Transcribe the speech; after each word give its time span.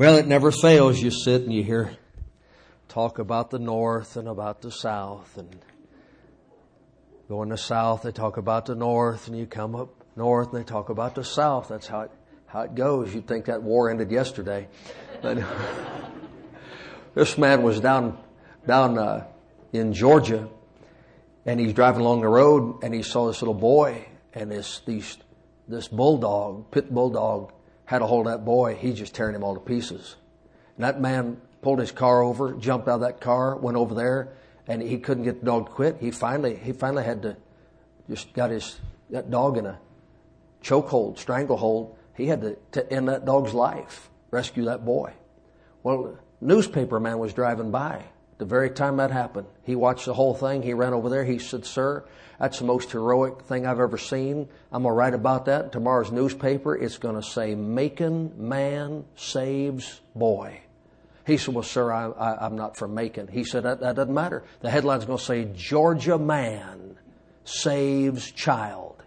Well, 0.00 0.16
it 0.16 0.26
never 0.26 0.50
fails. 0.50 0.98
You 0.98 1.10
sit 1.10 1.42
and 1.42 1.52
you 1.52 1.62
hear 1.62 1.94
talk 2.88 3.18
about 3.18 3.50
the 3.50 3.58
North 3.58 4.16
and 4.16 4.28
about 4.28 4.62
the 4.62 4.72
South 4.72 5.36
and 5.36 5.54
going 7.28 7.50
to 7.50 7.58
South, 7.58 8.04
they 8.04 8.10
talk 8.10 8.38
about 8.38 8.64
the 8.64 8.74
North 8.74 9.28
and 9.28 9.36
you 9.36 9.44
come 9.44 9.74
up 9.74 9.90
North 10.16 10.54
and 10.54 10.58
they 10.58 10.64
talk 10.64 10.88
about 10.88 11.16
the 11.16 11.22
South. 11.22 11.68
That's 11.68 11.86
how 11.86 12.00
it, 12.00 12.10
how 12.46 12.62
it 12.62 12.74
goes. 12.74 13.14
You'd 13.14 13.28
think 13.28 13.44
that 13.44 13.62
war 13.62 13.90
ended 13.90 14.10
yesterday. 14.10 14.68
But 15.20 15.44
this 17.14 17.36
man 17.36 17.62
was 17.62 17.78
down, 17.78 18.16
down, 18.66 18.96
uh, 18.96 19.26
in 19.74 19.92
Georgia 19.92 20.48
and 21.44 21.60
he's 21.60 21.74
driving 21.74 22.00
along 22.00 22.22
the 22.22 22.28
road 22.28 22.82
and 22.82 22.94
he 22.94 23.02
saw 23.02 23.26
this 23.26 23.42
little 23.42 23.52
boy 23.52 24.08
and 24.32 24.50
this, 24.50 24.80
these, 24.86 25.18
this 25.68 25.88
bulldog, 25.88 26.70
pit 26.70 26.90
bulldog 26.90 27.52
had 27.90 28.02
a 28.02 28.06
hold 28.06 28.28
of 28.28 28.32
that 28.32 28.44
boy, 28.44 28.76
He 28.76 28.92
just 28.92 29.16
tearing 29.16 29.34
him 29.34 29.42
all 29.42 29.54
to 29.54 29.60
pieces. 29.60 30.14
And 30.76 30.84
that 30.84 31.00
man 31.00 31.38
pulled 31.60 31.80
his 31.80 31.90
car 31.90 32.22
over, 32.22 32.54
jumped 32.54 32.86
out 32.86 32.94
of 32.94 33.00
that 33.00 33.20
car, 33.20 33.56
went 33.56 33.76
over 33.76 33.96
there, 33.96 34.28
and 34.68 34.80
he 34.80 34.96
couldn't 34.96 35.24
get 35.24 35.40
the 35.40 35.46
dog 35.46 35.66
to 35.66 35.72
quit. 35.72 35.96
He 35.98 36.12
finally, 36.12 36.54
he 36.54 36.70
finally 36.70 37.02
had 37.02 37.22
to, 37.22 37.36
just 38.08 38.32
got 38.32 38.50
his, 38.50 38.78
that 39.10 39.28
dog 39.28 39.58
in 39.58 39.66
a 39.66 39.80
chokehold, 40.62 41.18
stranglehold. 41.18 41.96
He 42.14 42.26
had 42.26 42.42
to, 42.42 42.56
to 42.70 42.92
end 42.92 43.08
that 43.08 43.24
dog's 43.24 43.54
life, 43.54 44.08
rescue 44.30 44.66
that 44.66 44.84
boy. 44.84 45.12
Well, 45.82 46.16
newspaper 46.40 47.00
man 47.00 47.18
was 47.18 47.34
driving 47.34 47.72
by 47.72 48.04
the 48.40 48.46
very 48.46 48.70
time 48.70 48.96
that 48.96 49.12
happened. 49.12 49.46
He 49.62 49.76
watched 49.76 50.06
the 50.06 50.14
whole 50.14 50.34
thing. 50.34 50.62
He 50.62 50.72
ran 50.72 50.94
over 50.94 51.08
there. 51.08 51.24
He 51.24 51.38
said, 51.38 51.64
Sir, 51.64 52.04
that's 52.40 52.58
the 52.58 52.64
most 52.64 52.90
heroic 52.90 53.42
thing 53.42 53.66
I've 53.66 53.78
ever 53.78 53.98
seen. 53.98 54.48
I'm 54.72 54.82
going 54.82 54.92
to 54.92 54.96
write 54.96 55.14
about 55.14 55.44
that. 55.44 55.72
Tomorrow's 55.72 56.10
newspaper, 56.10 56.74
it's 56.74 56.96
going 56.96 57.14
to 57.14 57.22
say, 57.22 57.54
Macon 57.54 58.32
man 58.36 59.04
saves 59.14 60.00
boy. 60.16 60.62
He 61.26 61.36
said, 61.36 61.54
Well, 61.54 61.62
sir, 61.62 61.92
I, 61.92 62.46
am 62.46 62.56
not 62.56 62.78
from 62.78 62.94
Macon. 62.94 63.28
He 63.28 63.44
said, 63.44 63.64
that, 63.64 63.80
that 63.80 63.94
doesn't 63.94 64.14
matter. 64.14 64.42
The 64.60 64.70
headline's 64.70 65.04
going 65.04 65.18
to 65.18 65.24
say, 65.24 65.44
Georgia 65.54 66.18
man 66.18 66.96
saves 67.44 68.32
child. 68.32 69.04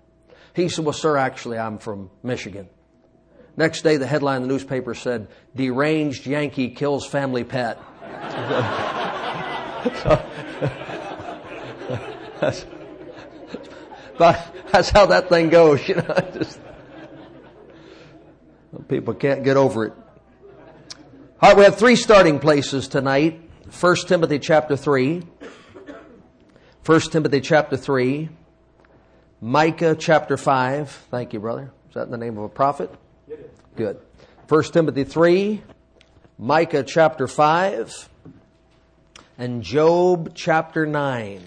He 0.56 0.70
said, 0.70 0.86
Well, 0.86 0.94
sir, 0.94 1.18
actually, 1.18 1.58
I'm 1.58 1.80
from 1.80 2.12
Michigan. 2.22 2.70
Next 3.58 3.82
day, 3.82 3.98
the 3.98 4.08
headline 4.08 4.38
in 4.38 4.42
the 4.44 4.48
newspaper 4.48 4.94
said, 4.94 5.28
Deranged 5.56 6.28
Yankee 6.28 6.70
kills 6.70 7.08
family 7.08 7.44
pet. 7.44 7.80
that's, 12.40 12.66
but 14.18 14.56
that's 14.72 14.90
how 14.90 15.08
that 15.08 15.28
thing 15.28 15.50
goes, 15.50 15.86
you 15.88 15.96
know. 15.96 16.04
Just, 16.34 16.60
people 18.88 19.14
can't 19.14 19.44
get 19.44 19.58
over 19.58 19.88
it. 19.88 19.94
All 21.42 21.50
right, 21.50 21.58
we 21.58 21.64
have 21.66 21.78
three 21.78 21.98
starting 21.98 22.40
places 22.40 22.88
tonight. 22.88 23.42
1 23.78 23.96
Timothy 24.08 24.40
chapter 24.40 24.78
3. 24.78 25.24
1 26.86 27.00
Timothy 27.02 27.42
chapter 27.42 27.76
3. 27.76 28.30
Micah 29.42 29.96
chapter 29.96 30.38
5. 30.38 31.08
Thank 31.12 31.34
you, 31.34 31.42
brother. 31.42 31.74
Is 31.90 31.96
that 31.96 32.04
in 32.04 32.12
the 32.12 32.18
name 32.18 32.38
of 32.38 32.46
a 32.46 32.50
prophet? 32.50 32.90
Good. 33.76 34.00
1 34.48 34.64
Timothy 34.64 35.04
3. 35.04 35.62
Micah 36.38 36.84
chapter 36.84 37.28
5 37.28 38.10
and 39.38 39.64
Job 39.64 40.32
chapter 40.36 40.86
9. 40.86 41.42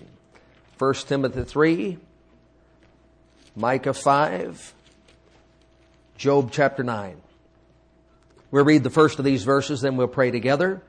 1 0.78 0.94
Timothy 0.94 1.42
3, 1.42 1.98
Micah 3.54 3.94
5, 3.94 4.74
Job 6.18 6.50
chapter 6.52 6.82
9. 6.82 7.16
We'll 8.50 8.64
read 8.64 8.82
the 8.82 8.90
first 8.90 9.18
of 9.18 9.24
these 9.24 9.42
verses, 9.42 9.80
then 9.80 9.96
we'll 9.96 10.06
pray 10.06 10.30
together. 10.30 10.82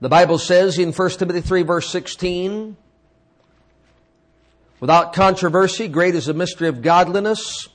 The 0.00 0.08
Bible 0.08 0.38
says 0.38 0.78
in 0.78 0.92
1 0.92 1.10
Timothy 1.10 1.40
3 1.40 1.62
verse 1.62 1.88
16, 1.88 2.76
Without 4.80 5.12
controversy, 5.12 5.86
great 5.86 6.16
is 6.16 6.26
the 6.26 6.34
mystery 6.34 6.68
of 6.68 6.82
godliness. 6.82 7.68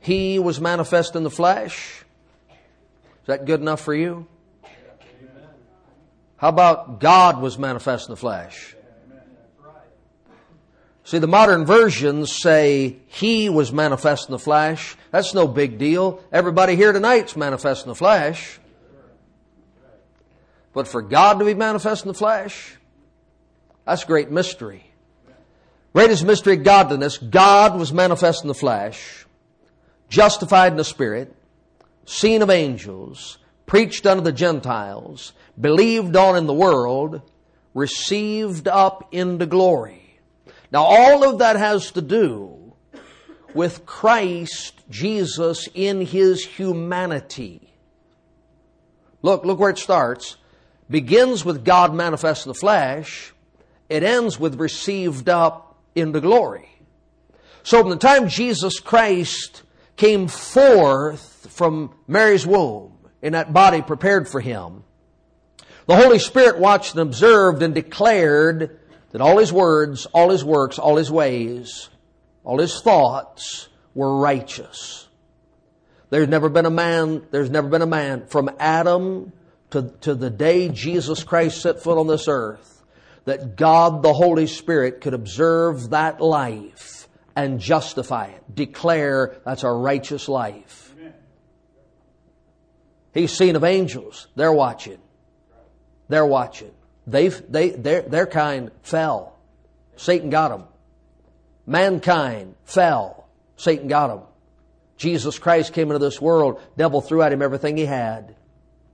He 0.00 0.38
was 0.38 0.60
manifest 0.60 1.14
in 1.14 1.22
the 1.22 1.30
flesh. 1.30 2.04
Is 2.50 3.26
that 3.26 3.46
good 3.46 3.60
enough 3.60 3.80
for 3.80 3.94
you? 3.94 4.26
How 6.40 6.48
about 6.48 7.00
God 7.00 7.42
was 7.42 7.58
manifest 7.58 8.08
in 8.08 8.14
the 8.14 8.16
flesh? 8.16 8.74
See, 11.04 11.18
the 11.18 11.26
modern 11.26 11.66
versions 11.66 12.32
say 12.32 12.96
He 13.08 13.50
was 13.50 13.72
manifest 13.72 14.30
in 14.30 14.32
the 14.32 14.38
flesh. 14.38 14.96
That's 15.10 15.34
no 15.34 15.46
big 15.46 15.76
deal. 15.76 16.24
Everybody 16.32 16.76
here 16.76 16.94
tonight's 16.94 17.36
manifest 17.36 17.84
in 17.84 17.90
the 17.90 17.94
flesh. 17.94 18.58
But 20.72 20.88
for 20.88 21.02
God 21.02 21.40
to 21.40 21.44
be 21.44 21.52
manifest 21.52 22.04
in 22.04 22.08
the 22.08 22.14
flesh, 22.14 22.74
that's 23.84 24.04
great 24.04 24.30
mystery. 24.30 24.86
Greatest 25.92 26.24
mystery 26.24 26.54
of 26.54 26.64
godliness, 26.64 27.18
God 27.18 27.78
was 27.78 27.92
manifest 27.92 28.44
in 28.44 28.48
the 28.48 28.54
flesh, 28.54 29.26
justified 30.08 30.72
in 30.72 30.78
the 30.78 30.84
Spirit, 30.84 31.36
seen 32.06 32.40
of 32.40 32.48
angels, 32.48 33.36
preached 33.70 34.04
unto 34.04 34.20
the 34.20 34.32
Gentiles, 34.32 35.32
believed 35.58 36.16
on 36.16 36.36
in 36.36 36.48
the 36.48 36.52
world, 36.52 37.22
received 37.72 38.66
up 38.66 39.06
into 39.12 39.46
glory. 39.46 40.18
Now 40.72 40.82
all 40.82 41.22
of 41.22 41.38
that 41.38 41.54
has 41.54 41.92
to 41.92 42.02
do 42.02 42.74
with 43.54 43.86
Christ 43.86 44.82
Jesus 44.90 45.68
in 45.72 46.00
His 46.00 46.44
humanity. 46.44 47.72
Look, 49.22 49.44
look 49.44 49.60
where 49.60 49.70
it 49.70 49.78
starts. 49.78 50.36
Begins 50.90 51.44
with 51.44 51.64
God 51.64 51.94
manifest 51.94 52.46
in 52.46 52.50
the 52.50 52.58
flesh. 52.58 53.32
It 53.88 54.02
ends 54.02 54.36
with 54.36 54.58
received 54.58 55.28
up 55.28 55.78
into 55.94 56.20
glory. 56.20 56.68
So 57.62 57.82
from 57.82 57.90
the 57.90 57.96
time 57.96 58.28
Jesus 58.28 58.80
Christ 58.80 59.62
came 59.96 60.26
forth 60.26 61.46
from 61.48 61.94
Mary's 62.08 62.44
womb 62.44 62.96
in 63.22 63.32
that 63.32 63.52
body 63.52 63.82
prepared 63.82 64.28
for 64.28 64.40
Him, 64.40 64.84
the 65.86 65.96
Holy 65.96 66.18
Spirit 66.18 66.58
watched 66.58 66.92
and 66.92 67.00
observed 67.00 67.62
and 67.62 67.74
declared 67.74 68.78
that 69.10 69.20
all 69.20 69.38
his 69.38 69.52
words, 69.52 70.06
all 70.06 70.30
his 70.30 70.44
works, 70.44 70.78
all 70.78 70.96
his 70.96 71.10
ways, 71.10 71.88
all 72.44 72.58
his 72.58 72.80
thoughts 72.80 73.68
were 73.94 74.18
righteous. 74.18 75.08
There's 76.10 76.28
never 76.28 76.48
been 76.48 76.66
a 76.66 76.70
man, 76.70 77.26
there's 77.30 77.50
never 77.50 77.68
been 77.68 77.82
a 77.82 77.86
man 77.86 78.26
from 78.26 78.50
Adam 78.58 79.32
to, 79.70 79.92
to 80.02 80.14
the 80.14 80.30
day 80.30 80.68
Jesus 80.68 81.24
Christ 81.24 81.60
set 81.60 81.82
foot 81.82 81.98
on 81.98 82.06
this 82.06 82.26
earth 82.28 82.84
that 83.24 83.56
God 83.56 84.02
the 84.02 84.12
Holy 84.12 84.46
Spirit 84.46 85.00
could 85.00 85.14
observe 85.14 85.90
that 85.90 86.20
life 86.20 87.08
and 87.36 87.60
justify 87.60 88.26
it, 88.26 88.54
declare 88.54 89.40
that's 89.44 89.62
a 89.62 89.70
righteous 89.70 90.28
life. 90.28 90.79
He's 93.12 93.32
seen 93.32 93.56
of 93.56 93.64
angels. 93.64 94.28
They're 94.36 94.52
watching. 94.52 94.98
They're 96.08 96.26
watching. 96.26 96.72
They've, 97.06 97.42
they, 97.50 97.70
their, 97.70 98.02
their 98.02 98.26
kind 98.26 98.70
fell. 98.82 99.38
Satan 99.96 100.30
got 100.30 100.48
them. 100.48 100.64
Mankind 101.66 102.54
fell. 102.64 103.28
Satan 103.56 103.88
got 103.88 104.08
them. 104.08 104.22
Jesus 104.96 105.38
Christ 105.38 105.72
came 105.72 105.88
into 105.90 105.98
this 105.98 106.20
world. 106.20 106.60
Devil 106.76 107.00
threw 107.00 107.22
at 107.22 107.32
him 107.32 107.42
everything 107.42 107.76
he 107.76 107.86
had. 107.86 108.36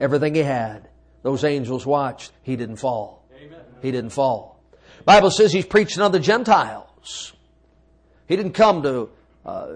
Everything 0.01 0.35
he 0.35 0.43
had. 0.43 0.89
Those 1.23 1.43
angels 1.45 1.85
watched. 1.85 2.33
He 2.43 2.57
didn't 2.57 2.77
fall. 2.77 3.27
Amen. 3.37 3.61
He 3.83 3.91
didn't 3.91 4.11
fall. 4.11 4.63
Bible 5.05 5.31
says 5.31 5.53
he's 5.53 5.67
preaching 5.67 6.03
on 6.03 6.13
the 6.13 6.21
Gentiles. 6.21 7.33
He 8.29 8.37
didn't 8.37 8.53
come 8.53 8.83
to 8.83 9.11
uh, 9.45 9.69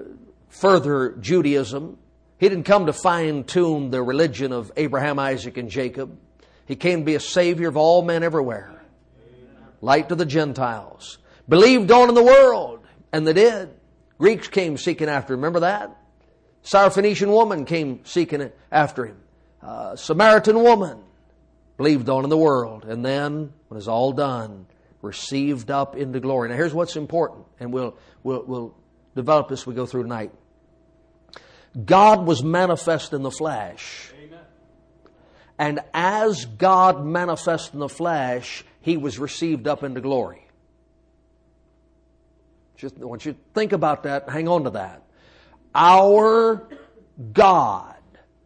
further 0.48 1.16
Judaism. 1.20 1.98
He 2.40 2.48
didn't 2.48 2.64
come 2.64 2.86
to 2.86 2.94
fine 2.94 3.44
tune 3.44 3.90
the 3.90 4.02
religion 4.02 4.52
of 4.52 4.72
Abraham, 4.74 5.18
Isaac, 5.18 5.58
and 5.58 5.68
Jacob. 5.68 6.18
He 6.64 6.74
came 6.74 7.00
to 7.00 7.04
be 7.04 7.14
a 7.14 7.20
savior 7.20 7.68
of 7.68 7.76
all 7.76 8.00
men 8.00 8.22
everywhere. 8.22 8.82
Light 9.82 10.08
to 10.08 10.14
the 10.14 10.24
Gentiles. 10.24 11.18
Believed 11.50 11.90
on 11.90 12.08
in 12.08 12.14
the 12.14 12.22
world, 12.22 12.80
and 13.12 13.26
they 13.26 13.34
did. 13.34 13.68
Greeks 14.16 14.48
came 14.48 14.78
seeking 14.78 15.06
after 15.06 15.34
him. 15.34 15.40
Remember 15.40 15.60
that? 15.60 15.94
Syrophoenician 16.64 17.28
woman 17.28 17.66
came 17.66 18.06
seeking 18.06 18.50
after 18.72 19.04
him. 19.04 19.18
Uh, 19.60 19.96
Samaritan 19.96 20.62
woman 20.62 20.98
believed 21.76 22.08
on 22.08 22.24
in 22.24 22.30
the 22.30 22.38
world, 22.38 22.86
and 22.86 23.04
then, 23.04 23.52
when 23.68 23.76
it's 23.76 23.86
all 23.86 24.12
done, 24.12 24.64
received 25.02 25.70
up 25.70 25.94
into 25.94 26.20
glory. 26.20 26.48
Now, 26.48 26.56
here's 26.56 26.72
what's 26.72 26.96
important, 26.96 27.44
and 27.58 27.70
we'll, 27.70 27.98
we'll, 28.22 28.44
we'll 28.46 28.74
develop 29.14 29.48
this 29.48 29.60
as 29.60 29.66
we 29.66 29.74
go 29.74 29.84
through 29.84 30.04
tonight. 30.04 30.32
God 31.84 32.26
was 32.26 32.42
manifest 32.42 33.12
in 33.12 33.22
the 33.22 33.30
flesh 33.30 34.10
and 35.60 35.80
as 35.92 36.46
God 36.46 37.04
manifest 37.04 37.74
in 37.74 37.80
the 37.80 37.88
flesh, 37.88 38.64
he 38.80 38.96
was 38.96 39.18
received 39.18 39.68
up 39.68 39.82
into 39.82 40.00
glory. 40.00 40.48
Just 42.78 42.96
I 42.98 43.04
want 43.04 43.26
you 43.26 43.34
to 43.34 43.38
think 43.52 43.72
about 43.72 44.04
that, 44.04 44.30
hang 44.30 44.48
on 44.48 44.64
to 44.64 44.70
that. 44.70 45.02
Our 45.74 46.66
God, 47.34 47.98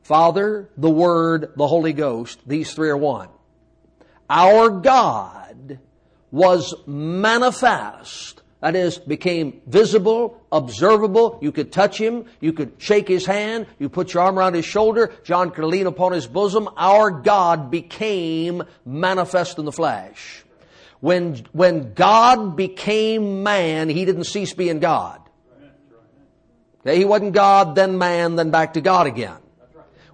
Father, 0.02 0.68
the 0.76 0.90
Word, 0.90 1.52
the 1.54 1.68
Holy 1.68 1.92
Ghost, 1.92 2.40
these 2.48 2.74
three 2.74 2.88
are 2.88 2.96
one. 2.96 3.28
Our 4.28 4.70
God 4.70 5.78
was 6.32 6.74
manifest. 6.84 8.42
That 8.64 8.76
is, 8.76 8.96
became 8.96 9.60
visible, 9.66 10.40
observable. 10.50 11.38
You 11.42 11.52
could 11.52 11.70
touch 11.70 12.00
him. 12.00 12.24
You 12.40 12.54
could 12.54 12.72
shake 12.78 13.06
his 13.06 13.26
hand. 13.26 13.66
You 13.78 13.90
put 13.90 14.14
your 14.14 14.22
arm 14.22 14.38
around 14.38 14.54
his 14.54 14.64
shoulder. 14.64 15.12
John 15.22 15.50
could 15.50 15.66
lean 15.66 15.86
upon 15.86 16.12
his 16.12 16.26
bosom. 16.26 16.70
Our 16.74 17.10
God 17.10 17.70
became 17.70 18.62
manifest 18.86 19.58
in 19.58 19.66
the 19.66 19.70
flesh. 19.70 20.46
When, 21.00 21.44
when 21.52 21.92
God 21.92 22.56
became 22.56 23.42
man, 23.42 23.90
he 23.90 24.06
didn't 24.06 24.24
cease 24.24 24.54
being 24.54 24.78
God. 24.78 25.20
He 26.84 27.04
wasn't 27.04 27.34
God, 27.34 27.74
then 27.74 27.98
man, 27.98 28.36
then 28.36 28.50
back 28.50 28.72
to 28.74 28.80
God 28.80 29.06
again. 29.06 29.36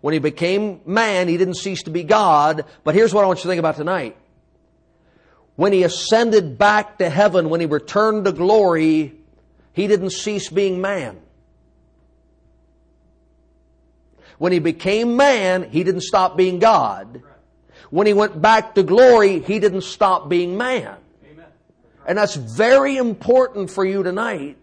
When 0.01 0.13
he 0.13 0.19
became 0.19 0.81
man, 0.85 1.29
he 1.29 1.37
didn't 1.37 1.55
cease 1.55 1.85
to 1.85 1.91
be 1.93 2.03
God. 2.03 2.65
But 2.83 2.97
here's 2.97 3.15
what 3.15 3.23
I 3.23 3.29
want 3.29 3.39
you 3.39 3.43
to 3.45 3.49
think 3.49 3.61
about 3.61 3.77
tonight. 3.77 4.17
When 5.61 5.75
he 5.75 5.83
ascended 5.83 6.57
back 6.57 6.97
to 7.01 7.11
heaven, 7.11 7.51
when 7.51 7.61
he 7.61 7.67
returned 7.67 8.25
to 8.25 8.33
glory, 8.33 9.13
he 9.75 9.87
didn't 9.89 10.13
cease 10.13 10.49
being 10.49 10.81
man. 10.81 11.21
When 14.39 14.53
he 14.53 14.59
became 14.59 15.19
man, 15.19 15.69
he 15.69 15.85
didn't 15.85 16.01
stop 16.01 16.35
being 16.35 16.61
God. 16.61 17.23
When 17.91 18.07
he 18.07 18.15
went 18.15 18.41
back 18.41 18.75
to 18.77 18.83
glory, 18.83 19.41
he 19.41 19.59
didn't 19.59 19.83
stop 19.83 20.31
being 20.31 20.57
man. 20.57 20.97
And 22.07 22.17
that's 22.17 22.37
very 22.37 22.97
important 22.97 23.69
for 23.69 23.85
you 23.85 24.03
tonight 24.03 24.57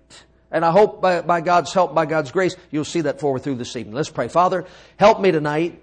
and 0.49 0.65
I 0.65 0.71
hope 0.71 0.99
by, 0.99 1.21
by, 1.21 1.41
God's 1.41 1.73
help, 1.73 1.93
by 1.93 2.07
God's 2.07 2.31
grace, 2.31 2.55
you'll 2.71 2.85
see 2.85 3.01
that 3.01 3.19
forward 3.19 3.43
through 3.43 3.57
this 3.57 3.75
evening. 3.75 3.93
Let's 3.93 4.09
pray. 4.09 4.29
Father, 4.29 4.65
help 4.97 5.21
me 5.21 5.31
tonight 5.31 5.79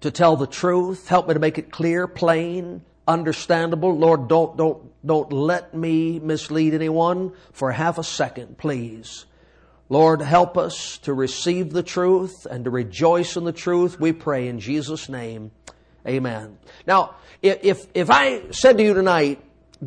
to 0.00 0.10
tell 0.10 0.36
the 0.36 0.46
truth. 0.46 1.08
Help 1.08 1.28
me 1.28 1.32
to 1.32 1.40
make 1.40 1.56
it 1.56 1.70
clear, 1.70 2.06
plain, 2.06 2.82
understandable. 3.08 3.96
Lord, 3.96 4.28
don't, 4.28 4.56
don't, 4.56 5.06
don't 5.06 5.32
let 5.32 5.74
me 5.74 6.20
mislead 6.20 6.74
anyone 6.74 7.32
for 7.52 7.72
half 7.72 7.98
a 7.98 8.04
second, 8.04 8.58
please. 8.58 9.24
Lord, 9.88 10.20
help 10.20 10.58
us 10.58 10.98
to 10.98 11.14
receive 11.14 11.72
the 11.72 11.82
truth 11.82 12.46
and 12.48 12.64
to 12.64 12.70
rejoice 12.70 13.36
in 13.36 13.44
the 13.44 13.52
truth. 13.52 13.98
We 13.98 14.12
pray 14.12 14.48
in 14.48 14.60
Jesus' 14.60 15.08
name. 15.08 15.50
Amen. 16.06 16.58
Now, 16.86 17.16
if, 17.42 17.86
if 17.94 18.10
I 18.10 18.50
said 18.50 18.76
to 18.76 18.84
you 18.84 18.92
tonight, 18.92 19.42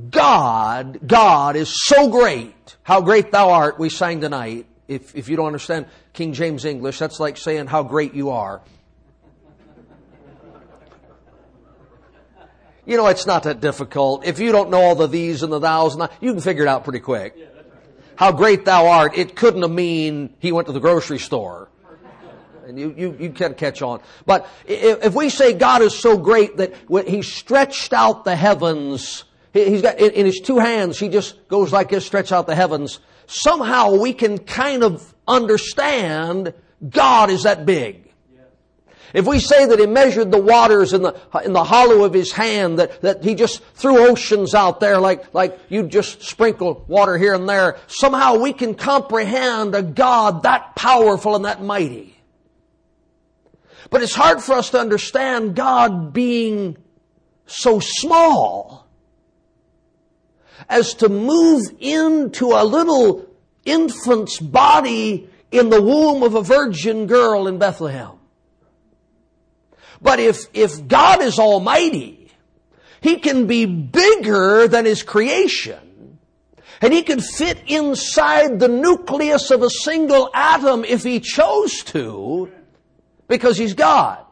God, 0.09 0.99
God 1.05 1.55
is 1.55 1.85
so 1.85 2.09
great. 2.09 2.77
How 2.81 3.01
great 3.01 3.31
thou 3.31 3.51
art, 3.51 3.77
we 3.77 3.89
sang 3.89 4.21
tonight. 4.21 4.65
If, 4.87 5.15
if 5.15 5.29
you 5.29 5.35
don't 5.35 5.47
understand 5.47 5.85
King 6.13 6.33
James 6.33 6.65
English, 6.65 6.97
that's 6.97 7.19
like 7.19 7.37
saying 7.37 7.67
how 7.67 7.83
great 7.83 8.13
you 8.13 8.31
are. 8.31 8.61
You 12.85 12.97
know, 12.97 13.07
it's 13.07 13.25
not 13.25 13.43
that 13.43 13.61
difficult. 13.61 14.25
If 14.25 14.39
you 14.39 14.51
don't 14.51 14.69
know 14.69 14.81
all 14.81 14.95
the 14.95 15.07
these 15.07 15.43
and 15.43 15.53
the 15.53 15.59
thous 15.59 15.93
and 15.93 16.01
the, 16.01 16.11
you 16.19 16.33
can 16.33 16.41
figure 16.41 16.63
it 16.63 16.67
out 16.67 16.83
pretty 16.83 16.99
quick. 16.99 17.35
How 18.15 18.31
great 18.31 18.65
thou 18.65 18.87
art, 18.87 19.17
it 19.17 19.35
couldn't 19.35 19.61
have 19.61 19.71
mean 19.71 20.33
he 20.39 20.51
went 20.51 20.67
to 20.67 20.73
the 20.73 20.79
grocery 20.79 21.19
store. 21.19 21.69
And 22.67 22.79
you, 22.79 22.93
you, 22.95 23.17
you 23.19 23.29
can 23.31 23.55
catch 23.55 23.81
on. 23.81 24.01
But 24.25 24.47
if, 24.65 25.05
if 25.05 25.13
we 25.13 25.29
say 25.29 25.53
God 25.53 25.81
is 25.81 25.97
so 25.97 26.17
great 26.17 26.57
that 26.57 26.73
he 27.07 27.21
stretched 27.21 27.91
out 27.91 28.23
the 28.23 28.35
heavens 28.35 29.25
He's 29.53 29.81
got, 29.81 29.99
in 29.99 30.25
his 30.25 30.39
two 30.39 30.59
hands, 30.59 30.97
he 30.97 31.09
just 31.09 31.47
goes 31.47 31.73
like 31.73 31.89
this, 31.89 32.05
stretch 32.05 32.31
out 32.31 32.47
the 32.47 32.55
heavens. 32.55 32.99
Somehow 33.27 33.95
we 33.95 34.13
can 34.13 34.37
kind 34.37 34.83
of 34.83 35.13
understand 35.27 36.53
God 36.89 37.29
is 37.29 37.43
that 37.43 37.65
big. 37.65 38.10
If 39.13 39.25
we 39.25 39.39
say 39.39 39.65
that 39.65 39.79
he 39.79 39.87
measured 39.87 40.31
the 40.31 40.41
waters 40.41 40.93
in 40.93 41.01
the, 41.01 41.19
in 41.43 41.53
the 41.53 41.63
hollow 41.63 42.03
of 42.03 42.13
his 42.13 42.31
hand, 42.31 42.79
that, 42.79 43.01
that 43.01 43.23
he 43.23 43.35
just 43.35 43.63
threw 43.73 44.07
oceans 44.07 44.55
out 44.55 44.79
there 44.79 44.99
like, 44.99 45.33
like 45.33 45.59
you 45.69 45.83
just 45.83 46.21
sprinkle 46.23 46.85
water 46.87 47.17
here 47.17 47.33
and 47.33 47.47
there, 47.47 47.77
somehow 47.87 48.37
we 48.37 48.53
can 48.53 48.75
comprehend 48.75 49.75
a 49.75 49.81
God 49.81 50.43
that 50.43 50.75
powerful 50.75 51.35
and 51.35 51.45
that 51.45 51.61
mighty. 51.61 52.17
But 53.89 54.01
it's 54.01 54.15
hard 54.15 54.41
for 54.41 54.53
us 54.53 54.69
to 54.69 54.79
understand 54.79 55.55
God 55.55 56.13
being 56.13 56.77
so 57.45 57.79
small 57.81 58.87
as 60.69 60.93
to 60.95 61.09
move 61.09 61.63
into 61.79 62.51
a 62.53 62.63
little 62.63 63.27
infant's 63.65 64.39
body 64.39 65.29
in 65.51 65.69
the 65.69 65.81
womb 65.81 66.23
of 66.23 66.35
a 66.35 66.41
virgin 66.41 67.07
girl 67.07 67.47
in 67.47 67.57
Bethlehem. 67.57 68.20
But 70.01 70.19
if, 70.19 70.45
if 70.53 70.87
God 70.87 71.21
is 71.21 71.37
almighty, 71.37 72.31
He 73.01 73.17
can 73.17 73.47
be 73.47 73.65
bigger 73.65 74.67
than 74.67 74.85
His 74.85 75.03
creation. 75.03 76.19
And 76.81 76.91
He 76.91 77.03
can 77.03 77.21
fit 77.21 77.61
inside 77.67 78.59
the 78.59 78.67
nucleus 78.67 79.51
of 79.51 79.61
a 79.61 79.69
single 79.69 80.29
atom 80.33 80.83
if 80.83 81.03
He 81.03 81.19
chose 81.19 81.83
to, 81.85 82.51
because 83.27 83.57
He's 83.57 83.75
God. 83.75 84.25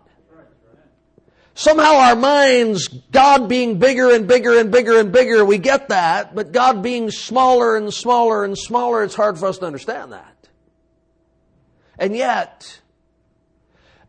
Somehow 1.53 1.95
our 1.95 2.15
minds, 2.15 2.87
God 2.87 3.49
being 3.49 3.79
bigger 3.79 4.11
and 4.11 4.27
bigger 4.27 4.57
and 4.57 4.71
bigger 4.71 4.97
and 4.97 5.11
bigger, 5.11 5.43
we 5.43 5.57
get 5.57 5.89
that, 5.89 6.33
but 6.33 6.53
God 6.53 6.81
being 6.81 7.11
smaller 7.11 7.75
and 7.75 7.93
smaller 7.93 8.45
and 8.45 8.57
smaller, 8.57 9.03
it's 9.03 9.13
hard 9.13 9.37
for 9.37 9.47
us 9.47 9.57
to 9.57 9.65
understand 9.65 10.13
that. 10.13 10.47
And 11.97 12.15
yet, 12.15 12.79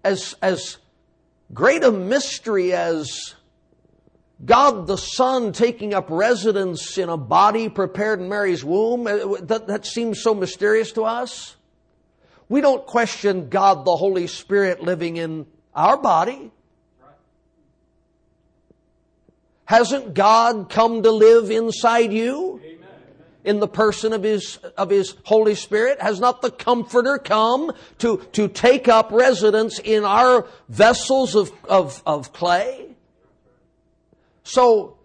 as, 0.04 0.36
as 0.40 0.78
great 1.52 1.84
a 1.84 1.90
mystery 1.90 2.72
as 2.72 3.34
God 4.44 4.86
the 4.86 4.96
Son 4.96 5.52
taking 5.52 5.92
up 5.92 6.06
residence 6.08 6.96
in 6.96 7.08
a 7.08 7.16
body 7.16 7.68
prepared 7.68 8.20
in 8.20 8.28
Mary's 8.28 8.64
womb, 8.64 9.06
uh, 9.06 9.36
that, 9.42 9.66
that 9.66 9.84
seems 9.84 10.22
so 10.22 10.34
mysterious 10.34 10.92
to 10.92 11.02
us. 11.02 11.56
We 12.48 12.60
don't 12.60 12.86
question 12.86 13.48
God 13.48 13.84
the 13.84 13.96
Holy 13.96 14.26
Spirit 14.26 14.82
living 14.82 15.16
in 15.16 15.46
our 15.74 15.96
body. 15.96 16.50
Hasn't 19.64 20.14
God 20.14 20.68
come 20.68 21.02
to 21.04 21.12
live 21.12 21.50
inside 21.50 22.12
you? 22.12 22.60
In 23.44 23.60
the 23.60 23.68
person 23.68 24.12
of 24.12 24.22
his, 24.22 24.56
of 24.76 24.90
his 24.90 25.14
Holy 25.24 25.54
Spirit? 25.54 26.00
Has 26.00 26.20
not 26.20 26.42
the 26.42 26.50
Comforter 26.50 27.18
come 27.18 27.72
to, 27.98 28.18
to 28.32 28.48
take 28.48 28.88
up 28.88 29.10
residence 29.12 29.78
in 29.78 30.04
our 30.04 30.46
vessels 30.68 31.34
of, 31.34 31.52
of, 31.64 32.02
of 32.06 32.32
clay? 32.32 32.88
So, 34.42 34.98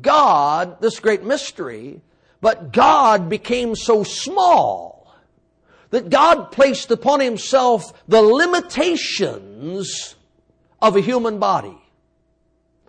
God, 0.00 0.80
this 0.80 1.00
great 1.00 1.22
mystery, 1.22 2.00
but 2.40 2.72
God 2.72 3.28
became 3.28 3.74
so 3.74 4.02
small 4.02 5.14
that 5.90 6.10
God 6.10 6.52
placed 6.52 6.90
upon 6.90 7.20
himself 7.20 7.92
the 8.08 8.22
limitations 8.22 10.14
of 10.80 10.96
a 10.96 11.00
human 11.00 11.38
body. 11.38 11.76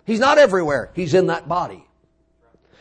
He's 0.04 0.20
not 0.20 0.38
everywhere. 0.38 0.90
He's 0.94 1.14
in 1.14 1.26
that 1.26 1.48
body. 1.48 1.87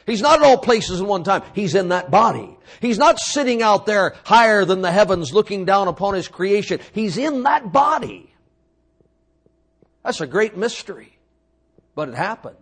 He's 0.08 0.22
not 0.22 0.40
at 0.40 0.46
all 0.46 0.58
places 0.58 1.02
at 1.02 1.06
one 1.06 1.24
time. 1.24 1.44
He's 1.54 1.76
in 1.76 1.90
that 1.90 2.10
body. 2.10 2.58
He's 2.82 2.98
not 2.98 3.20
sitting 3.20 3.62
out 3.62 3.86
there 3.86 4.16
higher 4.24 4.66
than 4.66 4.82
the 4.82 4.92
heavens 4.92 5.34
looking 5.34 5.66
down 5.66 5.90
upon 5.90 6.16
His 6.16 6.30
creation. 6.30 6.80
He's 6.94 7.18
in 7.18 7.44
that 7.44 7.72
body. 7.72 8.34
That's 10.04 10.22
a 10.22 10.28
great 10.28 10.56
mystery. 10.56 11.18
But 11.94 12.08
it 12.08 12.16
happened. 12.16 12.56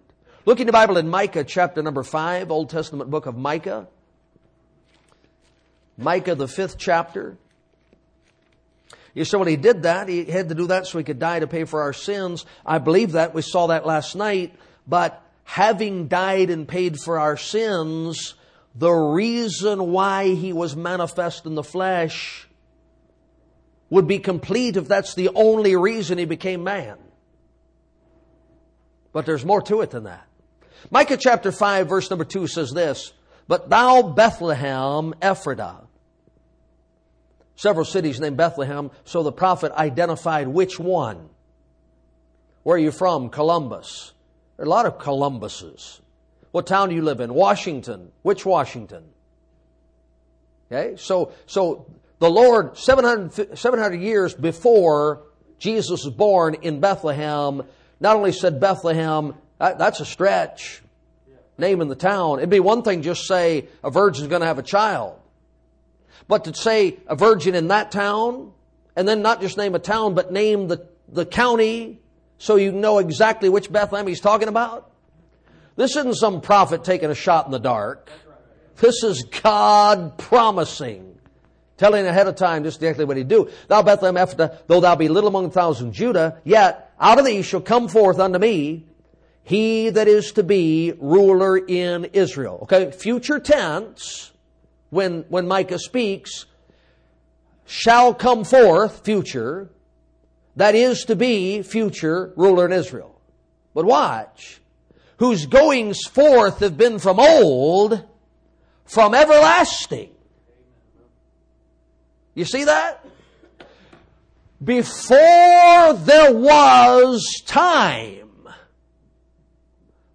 Look 0.45 0.59
in 0.59 0.65
the 0.65 0.73
Bible 0.73 0.97
in 0.97 1.07
Micah 1.07 1.43
chapter 1.43 1.83
number 1.83 2.01
5, 2.03 2.51
Old 2.51 2.69
Testament 2.71 3.09
book 3.11 3.27
of 3.27 3.37
Micah. 3.37 3.87
Micah, 5.97 6.35
the 6.35 6.47
fifth 6.47 6.77
chapter. 6.77 7.37
You 9.13 9.23
say, 9.23 9.37
when 9.37 9.47
he 9.47 9.55
did 9.55 9.83
that, 9.83 10.09
he 10.09 10.25
had 10.25 10.49
to 10.49 10.55
do 10.55 10.67
that 10.67 10.87
so 10.87 10.97
he 10.97 11.03
could 11.03 11.19
die 11.19 11.39
to 11.39 11.47
pay 11.47 11.63
for 11.63 11.83
our 11.83 11.93
sins. 11.93 12.45
I 12.65 12.79
believe 12.79 13.13
that. 13.13 13.33
We 13.33 13.43
saw 13.43 13.67
that 13.67 13.85
last 13.85 14.15
night. 14.15 14.55
But 14.87 15.21
having 15.45 16.07
died 16.07 16.49
and 16.49 16.67
paid 16.67 16.99
for 16.99 17.17
our 17.19 17.37
sins, 17.37 18.33
the 18.73 18.91
reason 18.91 19.91
why 19.91 20.33
he 20.33 20.51
was 20.51 20.75
manifest 20.75 21.45
in 21.45 21.55
the 21.55 21.63
flesh 21.63 22.49
would 23.89 24.07
be 24.07 24.19
complete 24.19 24.75
if 24.75 24.87
that's 24.87 25.13
the 25.13 25.29
only 25.33 25.75
reason 25.75 26.17
he 26.17 26.25
became 26.25 26.63
man. 26.63 26.97
But 29.13 29.25
there's 29.25 29.45
more 29.45 29.61
to 29.61 29.79
it 29.81 29.91
than 29.91 30.03
that. 30.03 30.27
Micah 30.91 31.17
chapter 31.17 31.51
5 31.51 31.87
verse 31.87 32.09
number 32.09 32.25
2 32.25 32.47
says 32.47 32.71
this, 32.71 33.13
But 33.47 33.69
thou 33.69 34.01
Bethlehem 34.01 35.13
Ephratah, 35.21 35.85
several 37.55 37.85
cities 37.85 38.19
named 38.19 38.35
Bethlehem, 38.35 38.91
so 39.05 39.23
the 39.23 39.31
prophet 39.31 39.71
identified 39.71 40.47
which 40.47 40.79
one. 40.79 41.29
Where 42.63 42.75
are 42.75 42.79
you 42.79 42.91
from? 42.91 43.29
Columbus. 43.29 44.11
There 44.57 44.65
are 44.65 44.67
a 44.67 44.69
lot 44.69 44.85
of 44.85 44.99
Columbuses. 44.99 46.01
What 46.51 46.67
town 46.67 46.89
do 46.89 46.95
you 46.95 47.01
live 47.01 47.19
in? 47.19 47.33
Washington. 47.33 48.11
Which 48.21 48.45
Washington? 48.45 49.03
Okay, 50.71 50.95
so, 50.97 51.33
so 51.45 51.85
the 52.19 52.29
Lord, 52.29 52.77
700, 52.77 53.57
700 53.57 53.95
years 53.99 54.33
before 54.33 55.23
Jesus 55.59 56.05
was 56.05 56.13
born 56.13 56.55
in 56.61 56.79
Bethlehem. 56.79 57.63
Not 57.99 58.15
only 58.15 58.31
said 58.31 58.59
Bethlehem, 58.59 59.35
that, 59.59 59.77
that's 59.77 59.99
a 59.99 60.05
stretch. 60.05 60.81
Naming 61.57 61.87
the 61.87 61.95
town. 61.95 62.39
It'd 62.39 62.49
be 62.49 62.59
one 62.59 62.83
thing 62.83 63.01
just 63.01 63.27
say 63.27 63.67
a 63.83 63.89
virgin's 63.89 64.27
going 64.27 64.41
to 64.41 64.47
have 64.47 64.59
a 64.59 64.63
child. 64.63 65.19
But 66.27 66.45
to 66.45 66.53
say 66.53 66.97
a 67.07 67.15
virgin 67.15 67.55
in 67.55 67.67
that 67.67 67.91
town, 67.91 68.51
and 68.95 69.07
then 69.07 69.21
not 69.21 69.41
just 69.41 69.57
name 69.57 69.75
a 69.75 69.79
town, 69.79 70.15
but 70.15 70.31
name 70.31 70.67
the, 70.67 70.87
the 71.07 71.25
county 71.25 71.99
so 72.37 72.55
you 72.55 72.71
know 72.71 72.99
exactly 72.99 73.49
which 73.49 73.71
Bethlehem 73.71 74.07
he's 74.07 74.19
talking 74.19 74.47
about. 74.47 74.91
This 75.75 75.95
isn't 75.95 76.15
some 76.15 76.41
prophet 76.41 76.83
taking 76.83 77.09
a 77.09 77.15
shot 77.15 77.45
in 77.45 77.51
the 77.51 77.59
dark. 77.59 78.09
This 78.77 79.03
is 79.03 79.23
God 79.23 80.17
promising, 80.17 81.17
telling 81.77 82.05
ahead 82.05 82.27
of 82.27 82.35
time 82.35 82.63
just 82.63 82.77
exactly 82.77 83.05
what 83.05 83.17
he'd 83.17 83.27
do. 83.27 83.49
Thou 83.67 83.81
Bethlehem 83.81 84.15
Ephratah, 84.15 84.59
though 84.67 84.81
thou 84.81 84.95
be 84.95 85.07
little 85.07 85.29
among 85.29 85.45
the 85.45 85.51
thousand 85.51 85.93
Judah, 85.93 86.41
yet 86.43 86.93
out 86.99 87.19
of 87.19 87.25
thee 87.25 87.41
shall 87.41 87.61
come 87.61 87.87
forth 87.87 88.19
unto 88.19 88.39
me 88.39 88.85
he 89.45 89.91
that 89.91 90.07
is 90.07 90.31
to 90.33 90.43
be 90.43 90.93
ruler 90.97 91.55
in 91.55 92.05
Israel. 92.05 92.59
Okay, 92.63 92.91
future 92.91 93.39
tense, 93.39 94.31
when, 94.89 95.23
when 95.29 95.47
Micah 95.47 95.77
speaks, 95.77 96.47
shall 97.63 98.15
come 98.15 98.43
forth, 98.43 99.05
future, 99.05 99.69
that 100.55 100.75
is 100.75 101.05
to 101.05 101.15
be 101.15 101.61
future 101.61 102.33
ruler 102.35 102.65
in 102.65 102.71
Israel. 102.71 103.19
But 103.73 103.85
watch, 103.85 104.61
whose 105.17 105.45
goings 105.45 106.05
forth 106.05 106.59
have 106.59 106.77
been 106.77 106.99
from 106.99 107.19
old, 107.19 108.03
from 108.85 109.13
everlasting. 109.13 110.11
You 112.33 112.45
see 112.45 112.65
that? 112.65 113.05
Before 114.63 115.93
there 115.93 116.33
was 116.33 117.43
time, 117.45 118.29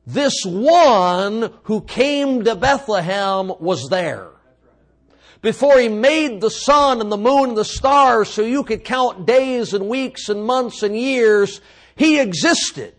this 0.07 0.43
one 0.45 1.53
who 1.65 1.83
came 1.83 2.45
to 2.45 2.57
Bethlehem 2.57 3.53
was 3.61 3.89
there. 3.91 4.31
Before 5.43 5.79
he 5.79 5.89
made 5.89 6.41
the 6.41 6.51
sun 6.51 7.01
and 7.01 7.11
the 7.11 7.17
moon 7.17 7.51
and 7.51 7.59
the 7.59 7.65
stars 7.65 8.29
so 8.29 8.43
you 8.43 8.63
could 8.63 8.85
count 8.85 9.27
days 9.27 9.73
and 9.73 9.89
weeks 9.89 10.29
and 10.29 10.45
months 10.45 10.83
and 10.83 10.95
years, 10.95 11.61
he 11.97 12.21
existed. 12.21 12.95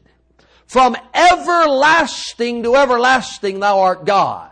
From 0.65 0.95
everlasting 1.13 2.63
to 2.63 2.75
everlasting 2.75 3.60
thou 3.60 3.81
art 3.81 4.05
God. 4.05 4.50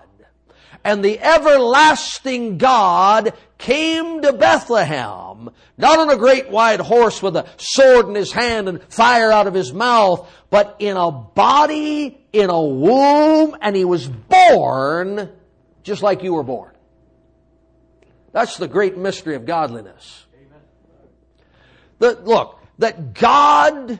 And 0.84 1.04
the 1.04 1.20
everlasting 1.20 2.58
God 2.58 3.34
came 3.58 4.22
to 4.22 4.34
Bethlehem, 4.34 5.50
not 5.78 6.00
on 6.00 6.10
a 6.10 6.18
great 6.18 6.50
white 6.50 6.80
horse 6.80 7.22
with 7.22 7.36
a 7.36 7.48
sword 7.58 8.08
in 8.08 8.16
his 8.16 8.32
hand 8.32 8.70
and 8.70 8.82
fire 8.84 9.32
out 9.32 9.48
of 9.48 9.54
his 9.54 9.74
mouth, 9.74 10.30
but 10.50 10.78
in 10.80 10.96
a 10.96 11.12
body, 11.12 12.20
in 12.32 12.50
a 12.50 12.62
womb, 12.62 13.58
and 13.62 13.76
he 13.76 13.84
was 13.84 14.08
born 14.08 15.30
just 15.84 16.02
like 16.02 16.24
you 16.24 16.34
were 16.34 16.44
born. 16.44 16.69
That's 18.32 18.58
the 18.58 18.68
great 18.68 18.98
mystery 18.98 19.36
of 19.36 19.46
godliness. 19.46 20.26
That, 22.00 22.26
look, 22.26 22.60
that 22.78 23.14
God 23.14 24.00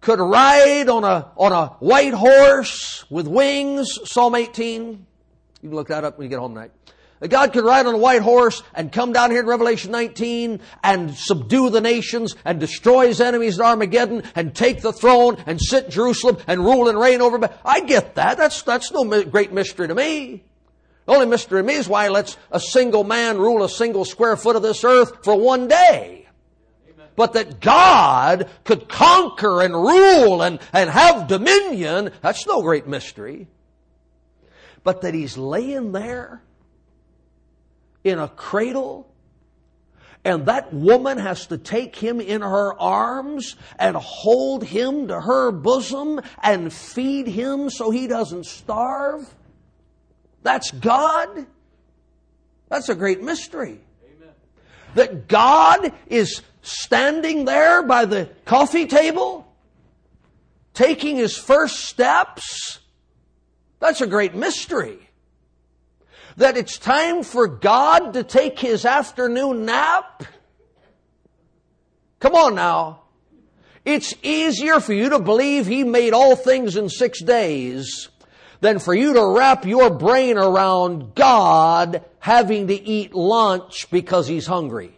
could 0.00 0.18
ride 0.18 0.88
on 0.88 1.04
a, 1.04 1.30
on 1.36 1.52
a 1.52 1.66
white 1.80 2.14
horse 2.14 3.04
with 3.10 3.26
wings, 3.26 3.98
Psalm 4.04 4.34
18. 4.34 5.06
You 5.62 5.68
can 5.68 5.76
look 5.76 5.88
that 5.88 6.04
up 6.04 6.18
when 6.18 6.26
you 6.26 6.28
get 6.28 6.38
home 6.38 6.54
tonight. 6.54 6.72
That 7.20 7.28
God 7.28 7.52
could 7.52 7.64
ride 7.64 7.86
on 7.86 7.94
a 7.94 7.98
white 7.98 8.22
horse 8.22 8.64
and 8.74 8.90
come 8.90 9.12
down 9.12 9.30
here 9.30 9.40
in 9.40 9.46
Revelation 9.46 9.92
19 9.92 10.60
and 10.82 11.14
subdue 11.14 11.70
the 11.70 11.80
nations 11.80 12.34
and 12.44 12.58
destroy 12.58 13.06
his 13.06 13.20
enemies 13.20 13.60
at 13.60 13.64
Armageddon 13.64 14.24
and 14.34 14.52
take 14.54 14.82
the 14.82 14.92
throne 14.92 15.36
and 15.46 15.60
sit 15.60 15.84
in 15.84 15.90
Jerusalem 15.92 16.38
and 16.48 16.64
rule 16.64 16.88
and 16.88 16.98
reign 16.98 17.20
over. 17.20 17.48
I 17.64 17.80
get 17.80 18.16
that. 18.16 18.38
That's, 18.38 18.62
that's 18.62 18.90
no 18.90 19.04
great 19.22 19.52
mystery 19.52 19.86
to 19.86 19.94
me. 19.94 20.42
The 21.06 21.12
only 21.12 21.26
mystery 21.26 21.60
to 21.60 21.66
me 21.66 21.74
is 21.74 21.88
why 21.88 22.08
lets 22.08 22.36
a 22.50 22.60
single 22.60 23.04
man 23.04 23.38
rule 23.38 23.64
a 23.64 23.68
single 23.68 24.04
square 24.04 24.36
foot 24.36 24.56
of 24.56 24.62
this 24.62 24.84
earth 24.84 25.24
for 25.24 25.36
one 25.36 25.68
day. 25.68 26.26
But 27.16 27.34
that 27.34 27.60
God 27.60 28.48
could 28.64 28.88
conquer 28.88 29.62
and 29.62 29.74
rule 29.74 30.42
and, 30.42 30.60
and 30.72 30.88
have 30.88 31.26
dominion, 31.26 32.10
that's 32.22 32.46
no 32.46 32.62
great 32.62 32.86
mystery 32.86 33.48
but 34.84 35.02
that 35.02 35.14
he's 35.14 35.36
laying 35.36 35.92
there 35.92 36.42
in 38.04 38.18
a 38.18 38.28
cradle 38.28 39.08
and 40.24 40.46
that 40.46 40.72
woman 40.72 41.18
has 41.18 41.48
to 41.48 41.58
take 41.58 41.96
him 41.96 42.20
in 42.20 42.42
her 42.42 42.80
arms 42.80 43.56
and 43.76 43.96
hold 43.96 44.62
him 44.62 45.08
to 45.08 45.20
her 45.20 45.50
bosom 45.50 46.20
and 46.40 46.72
feed 46.72 47.26
him 47.26 47.68
so 47.68 47.90
he 47.90 48.06
doesn't 48.06 48.46
starve. 48.46 49.34
That's 50.42 50.70
God. 50.70 51.46
That's 52.68 52.88
a 52.88 52.94
great 52.94 53.22
mystery. 53.22 53.80
Amen. 54.04 54.34
That 54.94 55.28
God 55.28 55.92
is 56.06 56.42
standing 56.62 57.44
there 57.44 57.82
by 57.82 58.04
the 58.04 58.28
coffee 58.44 58.86
table, 58.86 59.46
taking 60.74 61.16
his 61.16 61.36
first 61.36 61.84
steps 61.84 62.80
that's 63.82 64.00
a 64.00 64.06
great 64.06 64.36
mystery. 64.36 64.96
That 66.36 66.56
it's 66.56 66.78
time 66.78 67.24
for 67.24 67.48
God 67.48 68.12
to 68.12 68.22
take 68.22 68.60
his 68.60 68.84
afternoon 68.84 69.64
nap. 69.66 70.22
Come 72.20 72.36
on 72.36 72.54
now. 72.54 73.00
It's 73.84 74.14
easier 74.22 74.78
for 74.78 74.92
you 74.92 75.08
to 75.08 75.18
believe 75.18 75.66
he 75.66 75.82
made 75.82 76.12
all 76.12 76.36
things 76.36 76.76
in 76.76 76.88
six 76.88 77.20
days 77.20 78.08
than 78.62 78.78
for 78.78 78.94
you 78.94 79.12
to 79.12 79.26
wrap 79.26 79.66
your 79.66 79.90
brain 79.90 80.38
around 80.38 81.16
God 81.16 82.04
having 82.20 82.68
to 82.68 82.74
eat 82.74 83.12
lunch 83.12 83.90
because 83.90 84.28
he's 84.28 84.46
hungry. 84.46 84.96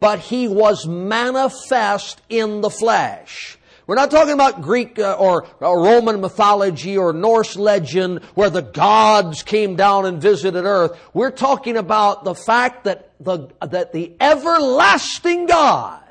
But 0.00 0.18
he 0.20 0.48
was 0.48 0.86
manifest 0.86 2.22
in 2.30 2.62
the 2.62 2.70
flesh. 2.70 3.58
We're 3.86 3.96
not 3.96 4.10
talking 4.10 4.32
about 4.32 4.62
Greek 4.62 4.98
uh, 4.98 5.16
or 5.18 5.46
uh, 5.60 5.74
Roman 5.74 6.22
mythology 6.22 6.96
or 6.96 7.12
Norse 7.12 7.56
legend 7.56 8.24
where 8.34 8.50
the 8.50 8.62
gods 8.62 9.42
came 9.42 9.76
down 9.76 10.06
and 10.06 10.22
visited 10.22 10.64
earth. 10.64 10.98
We're 11.12 11.30
talking 11.30 11.76
about 11.76 12.24
the 12.24 12.34
fact 12.34 12.84
that 12.84 13.12
the, 13.20 13.48
that 13.60 13.92
the 13.92 14.14
everlasting 14.20 15.46
God 15.46 16.02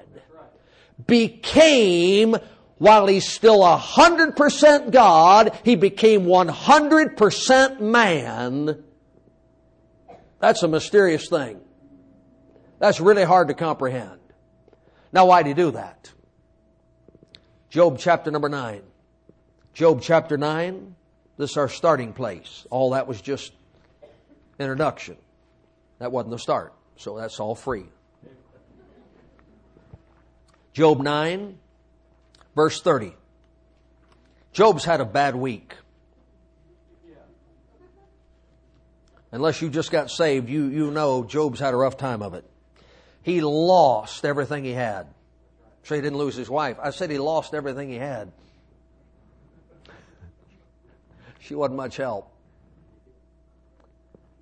became 1.07 2.35
while 2.77 3.07
he's 3.07 3.27
still 3.27 3.63
a 3.63 3.77
hundred 3.77 4.35
percent 4.35 4.91
God, 4.91 5.57
he 5.63 5.75
became 5.75 6.25
one 6.25 6.47
hundred 6.47 7.17
percent 7.17 7.81
man. 7.81 8.83
That's 10.39 10.63
a 10.63 10.67
mysterious 10.67 11.29
thing. 11.29 11.59
That's 12.79 12.99
really 12.99 13.23
hard 13.23 13.47
to 13.47 13.53
comprehend. 13.53 14.19
Now, 15.11 15.25
why 15.27 15.41
did 15.43 15.49
he 15.49 15.63
do 15.63 15.71
that? 15.71 16.11
Job 17.69 17.97
chapter 17.99 18.29
number 18.31 18.49
9. 18.49 18.81
Job 19.73 20.01
chapter 20.01 20.37
9, 20.37 20.95
this 21.37 21.51
is 21.51 21.57
our 21.57 21.69
starting 21.69 22.13
place. 22.13 22.65
All 22.69 22.91
that 22.91 23.07
was 23.07 23.21
just 23.21 23.51
introduction. 24.59 25.17
That 25.99 26.11
wasn't 26.11 26.31
the 26.31 26.39
start. 26.39 26.73
So 26.97 27.17
that's 27.17 27.39
all 27.39 27.55
free. 27.55 27.85
Job 30.73 31.01
9, 31.01 31.57
verse 32.57 32.81
30. 32.81 33.15
Job's 34.51 34.83
had 34.83 34.99
a 34.99 35.05
bad 35.05 35.35
week. 35.35 35.75
Unless 39.31 39.61
you 39.61 39.69
just 39.69 39.91
got 39.91 40.09
saved, 40.09 40.49
you, 40.49 40.65
you 40.65 40.89
know 40.89 41.23
Job's 41.23 41.59
had 41.59 41.73
a 41.73 41.77
rough 41.77 41.97
time 41.97 42.21
of 42.23 42.33
it. 42.33 42.43
He 43.21 43.41
lost 43.41 44.25
everything 44.25 44.63
he 44.63 44.71
had. 44.71 45.07
So 45.83 45.95
he 45.95 46.01
didn't 46.01 46.17
lose 46.17 46.35
his 46.35 46.49
wife. 46.49 46.77
I 46.81 46.89
said 46.89 47.11
he 47.11 47.19
lost 47.19 47.53
everything 47.53 47.89
he 47.89 47.95
had. 47.95 48.31
She 51.39 51.55
wasn't 51.55 51.77
much 51.77 51.95
help. 51.95 52.29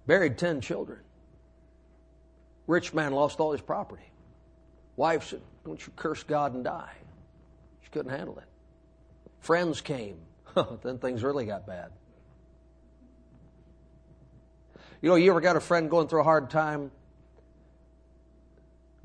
Buried 0.08 0.40
10 0.40 0.62
children. 0.62 1.00
Rich 2.66 2.96
man 2.96 3.12
lost 3.12 3.40
all 3.40 3.52
his 3.52 3.62
property. 3.62 4.10
Wife 4.96 5.26
said, 5.26 5.42
Don't 5.66 5.86
you 5.86 5.94
curse 5.96 6.24
God 6.24 6.56
and 6.56 6.64
die. 6.64 6.94
Couldn't 7.96 8.12
handle 8.12 8.38
it. 8.40 8.50
Friends 9.40 9.80
came. 9.80 10.18
then 10.84 10.98
things 10.98 11.24
really 11.24 11.46
got 11.46 11.66
bad. 11.66 11.92
You 15.02 15.08
know, 15.08 15.16
you 15.16 15.32
ever 15.32 15.40
got 15.40 15.56
a 15.56 15.62
friend 15.62 15.90
going 15.90 16.10
through 16.10 16.20
a 16.20 16.26
hard 16.26 16.50
time? 16.50 16.92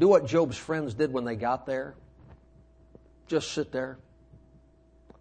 Do 0.00 0.08
what 0.08 0.26
Job's 0.26 0.56
friends 0.56 0.94
did 0.94 1.12
when 1.12 1.24
they 1.24 1.36
got 1.36 1.66
there 1.66 1.94
just 3.28 3.52
sit 3.52 3.70
there. 3.70 3.96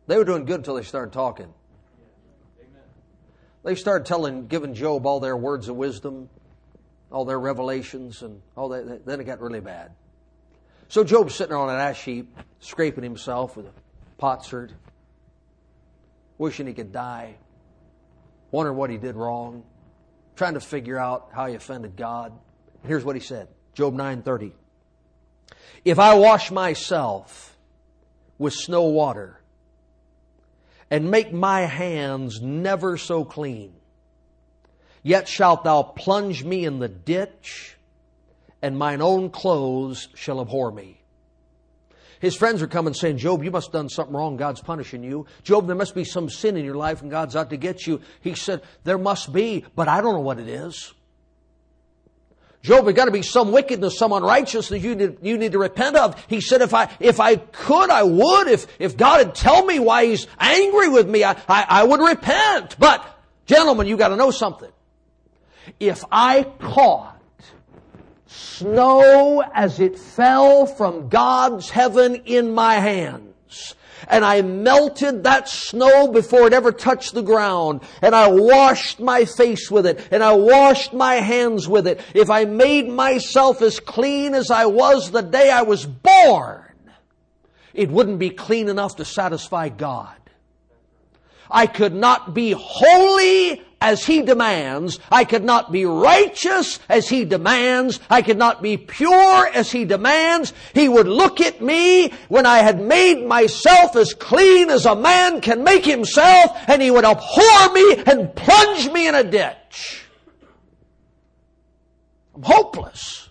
They 0.07 0.17
were 0.17 0.25
doing 0.25 0.45
good 0.45 0.61
until 0.61 0.73
they 0.73 0.81
started 0.81 1.13
talking. 1.13 1.53
They 3.63 3.75
started 3.75 4.07
telling, 4.07 4.47
giving 4.47 4.73
Job 4.73 5.05
all 5.05 5.19
their 5.19 5.37
words 5.37 5.69
of 5.69 5.75
wisdom, 5.75 6.27
all 7.11 7.23
their 7.23 7.39
revelations, 7.39 8.23
and 8.23 8.41
all 8.57 8.69
that. 8.69 9.05
Then 9.05 9.19
it 9.19 9.25
got 9.25 9.41
really 9.41 9.59
bad. 9.59 9.91
So 10.89 11.03
Job's 11.03 11.35
sitting 11.35 11.55
on 11.55 11.69
an 11.69 11.79
ash 11.79 12.03
heap, 12.03 12.35
scraping 12.59 13.03
himself 13.03 13.55
with 13.55 13.67
a 13.67 13.71
potsherd, 14.17 14.73
wishing 16.39 16.65
he 16.65 16.73
could 16.73 16.91
die, 16.91 17.35
wondering 18.49 18.75
what 18.75 18.89
he 18.89 18.97
did 18.97 19.15
wrong, 19.15 19.63
trying 20.35 20.55
to 20.55 20.59
figure 20.59 20.97
out 20.97 21.29
how 21.31 21.45
he 21.45 21.53
offended 21.53 21.95
God. 21.95 22.33
Here's 22.87 23.05
what 23.05 23.15
he 23.15 23.19
said. 23.19 23.49
Job 23.75 23.93
9:30. 23.93 24.51
If 25.85 25.99
I 25.99 26.15
wash 26.15 26.49
myself 26.49 27.55
with 28.39 28.53
snow 28.53 28.85
water 28.85 29.39
and 30.89 31.11
make 31.11 31.31
my 31.31 31.61
hands 31.61 32.41
never 32.41 32.97
so 32.97 33.23
clean, 33.23 33.75
yet 35.03 35.27
shalt 35.27 35.63
thou 35.63 35.83
plunge 35.83 36.43
me 36.43 36.65
in 36.65 36.79
the 36.79 36.89
ditch 36.89 37.77
and 38.61 38.77
mine 38.77 39.01
own 39.01 39.29
clothes 39.29 40.09
shall 40.15 40.41
abhor 40.41 40.71
me. 40.71 40.99
His 42.19 42.35
friends 42.35 42.61
are 42.61 42.67
coming 42.67 42.93
saying, 42.93 43.17
Job, 43.17 43.43
you 43.43 43.51
must 43.51 43.67
have 43.67 43.73
done 43.73 43.89
something 43.89 44.15
wrong. 44.15 44.35
God's 44.35 44.61
punishing 44.61 45.03
you. 45.03 45.25
Job, 45.43 45.67
there 45.67 45.75
must 45.75 45.95
be 45.95 46.03
some 46.03 46.29
sin 46.29 46.57
in 46.57 46.65
your 46.65 46.75
life 46.75 47.01
and 47.01 47.09
God's 47.09 47.35
out 47.35 47.49
to 47.51 47.57
get 47.57 47.87
you. 47.87 48.01
He 48.21 48.35
said, 48.35 48.61
there 48.83 48.97
must 48.97 49.31
be, 49.31 49.65
but 49.75 49.87
I 49.87 50.01
don't 50.01 50.13
know 50.13 50.19
what 50.19 50.39
it 50.39 50.49
is. 50.49 50.93
Job, 52.61 52.83
there's 52.83 52.95
got 52.95 53.05
to 53.05 53.11
be 53.11 53.21
some 53.21 53.53
wickedness, 53.53 53.97
some 53.97 54.11
unrighteousness 54.11 54.83
you 54.83 54.95
need, 54.95 55.17
you 55.21 55.37
need 55.37 55.53
to 55.53 55.59
repent 55.59 55.95
of. 55.95 56.21
He 56.27 56.41
said, 56.41 56.61
if 56.61 56.73
I, 56.73 56.89
if 56.99 57.21
I 57.21 57.37
could, 57.37 57.89
I 57.89 58.03
would. 58.03 58.49
If, 58.49 58.67
if 58.79 58.97
God 58.97 59.25
would 59.25 59.35
tell 59.35 59.65
me 59.65 59.79
why 59.79 60.07
He's 60.07 60.27
angry 60.37 60.89
with 60.89 61.07
me, 61.07 61.23
I, 61.23 61.37
I, 61.47 61.65
I 61.69 61.83
would 61.85 62.01
repent. 62.01 62.75
But, 62.77 63.05
gentlemen, 63.45 63.87
you 63.87 63.95
got 63.95 64.09
to 64.09 64.17
know 64.17 64.31
something. 64.31 64.69
If 65.79 66.03
I 66.11 66.43
caught 66.59 67.18
snow 68.29 69.43
as 69.55 69.79
it 69.79 69.97
fell 69.97 70.67
from 70.67 71.09
God's 71.09 71.69
heaven 71.71 72.15
in 72.25 72.53
my 72.53 72.75
hands, 72.75 73.75
and 74.07 74.23
I 74.23 74.43
melted 74.43 75.23
that 75.23 75.49
snow 75.49 76.07
before 76.07 76.45
it 76.45 76.53
ever 76.53 76.71
touched 76.71 77.15
the 77.15 77.23
ground, 77.23 77.81
and 78.01 78.13
I 78.13 78.27
washed 78.27 78.99
my 78.99 79.25
face 79.25 79.71
with 79.71 79.87
it, 79.87 80.07
and 80.11 80.23
I 80.23 80.33
washed 80.33 80.93
my 80.93 81.15
hands 81.15 81.67
with 81.67 81.87
it. 81.87 82.01
If 82.13 82.29
I 82.29 82.45
made 82.45 82.87
myself 82.87 83.63
as 83.63 83.79
clean 83.79 84.35
as 84.35 84.51
I 84.51 84.67
was 84.67 85.09
the 85.09 85.21
day 85.21 85.49
I 85.49 85.63
was 85.63 85.85
born, 85.85 86.65
it 87.73 87.89
wouldn't 87.89 88.19
be 88.19 88.29
clean 88.29 88.69
enough 88.69 88.97
to 88.97 89.05
satisfy 89.05 89.69
God. 89.69 90.15
I 91.49 91.65
could 91.65 91.95
not 91.95 92.35
be 92.35 92.51
holy 92.55 93.63
as 93.81 94.05
He 94.05 94.21
demands. 94.21 94.99
I 95.11 95.23
could 95.23 95.43
not 95.43 95.71
be 95.71 95.85
righteous 95.85 96.79
as 96.89 97.09
He 97.09 97.25
demands. 97.25 97.99
I 98.09 98.21
could 98.21 98.37
not 98.37 98.61
be 98.61 98.77
pure 98.77 99.47
as 99.47 99.71
He 99.71 99.85
demands. 99.85 100.53
He 100.73 100.89
would 100.89 101.07
look 101.07 101.41
at 101.41 101.61
me 101.61 102.13
when 102.27 102.45
I 102.45 102.59
had 102.59 102.81
made 102.81 103.25
myself 103.25 103.95
as 103.95 104.13
clean 104.13 104.69
as 104.69 104.85
a 104.85 104.95
man 104.95 105.41
can 105.41 105.63
make 105.63 105.85
himself 105.85 106.51
and 106.67 106.81
He 106.81 106.91
would 106.91 107.05
abhor 107.05 107.73
me 107.73 108.03
and 108.05 108.35
plunge 108.35 108.89
me 108.89 109.07
in 109.07 109.15
a 109.15 109.23
ditch. 109.23 110.05
I'm 112.35 112.43
hopeless. 112.43 113.29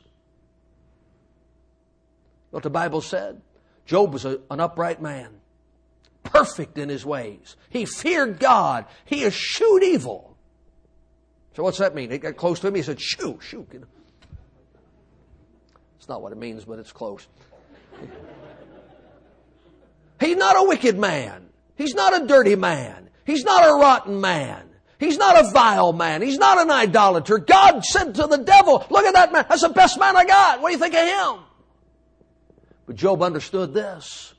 What 2.51 2.63
the 2.63 2.71
Bible 2.71 3.01
said? 3.01 3.41
Job 3.87 4.13
was 4.13 4.25
a, 4.25 4.41
an 4.51 4.61
upright 4.61 5.01
man 5.01 5.39
perfect 6.23 6.79
in 6.79 6.89
his 6.89 7.05
ways. 7.05 7.57
He 7.71 7.85
feared 7.85 8.39
God. 8.39 8.87
He 9.05 9.25
eschewed 9.25 9.83
evil. 9.83 10.28
So 11.59 11.65
what's 11.65 11.79
that 11.79 11.93
mean? 11.93 12.09
He 12.09 12.19
got 12.19 12.37
close 12.37 12.61
to 12.61 12.69
him. 12.69 12.77
He 12.77 12.83
said, 12.83 13.01
"Shoo, 13.01 13.37
shoo." 13.43 13.67
It's 15.99 16.09
not 16.09 16.23
what 16.23 16.31
it 16.31 16.39
means, 16.39 16.65
but 16.65 16.79
it's 16.79 16.93
close. 16.93 17.27
He's 20.21 20.37
not 20.37 20.55
a 20.57 20.69
wicked 20.69 20.97
man. 20.97 21.49
He's 21.75 21.95
not 21.95 22.23
a 22.23 22.29
dirty 22.29 22.55
man. 22.55 23.11
He's 23.25 23.43
not 23.43 23.69
a 23.69 23.75
rotten 23.75 24.21
man. 24.21 24.69
He's 25.01 25.19
not 25.19 25.45
a 25.45 25.51
vile 25.51 25.93
man. 25.93 26.23
He's 26.23 26.39
not 26.39 26.61
an 26.61 26.71
idolater. 26.71 27.39
God 27.39 27.85
said 27.85 28.15
to 28.15 28.29
the 28.29 28.39
devil, 28.39 28.87
look 28.89 29.05
at 29.05 29.15
that 29.15 29.33
man. 29.33 29.45
That's 29.49 29.63
the 29.63 29.71
best 29.71 29.99
man 29.99 30.17
I 30.17 30.27
got. 30.27 30.61
What 30.61 30.69
do 30.69 30.75
you 30.75 30.79
think 30.79 30.95
of 30.95 31.09
him? 31.09 31.45
But 32.87 32.95
Job 32.95 33.21
understood 33.21 33.75
this. 33.75 34.33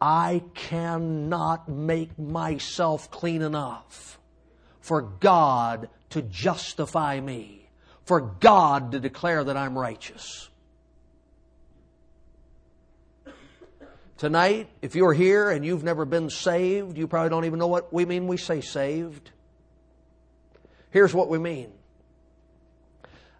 I 0.00 0.44
cannot 0.54 1.68
make 1.68 2.16
myself 2.20 3.10
clean 3.10 3.42
enough 3.42 4.20
for 4.80 5.02
God 5.02 5.88
to 6.10 6.22
justify 6.22 7.20
me, 7.20 7.68
for 8.04 8.20
God 8.20 8.92
to 8.92 9.00
declare 9.00 9.44
that 9.44 9.56
I'm 9.56 9.78
righteous. 9.78 10.48
Tonight, 14.18 14.68
if 14.82 14.94
you're 14.94 15.14
here 15.14 15.50
and 15.50 15.64
you've 15.64 15.82
never 15.82 16.04
been 16.04 16.28
saved, 16.28 16.98
you 16.98 17.06
probably 17.06 17.30
don't 17.30 17.46
even 17.46 17.58
know 17.58 17.68
what 17.68 17.90
we 17.90 18.04
mean 18.04 18.26
we 18.26 18.36
say 18.36 18.60
saved. 18.60 19.30
Here's 20.90 21.14
what 21.14 21.30
we 21.30 21.38
mean. 21.38 21.72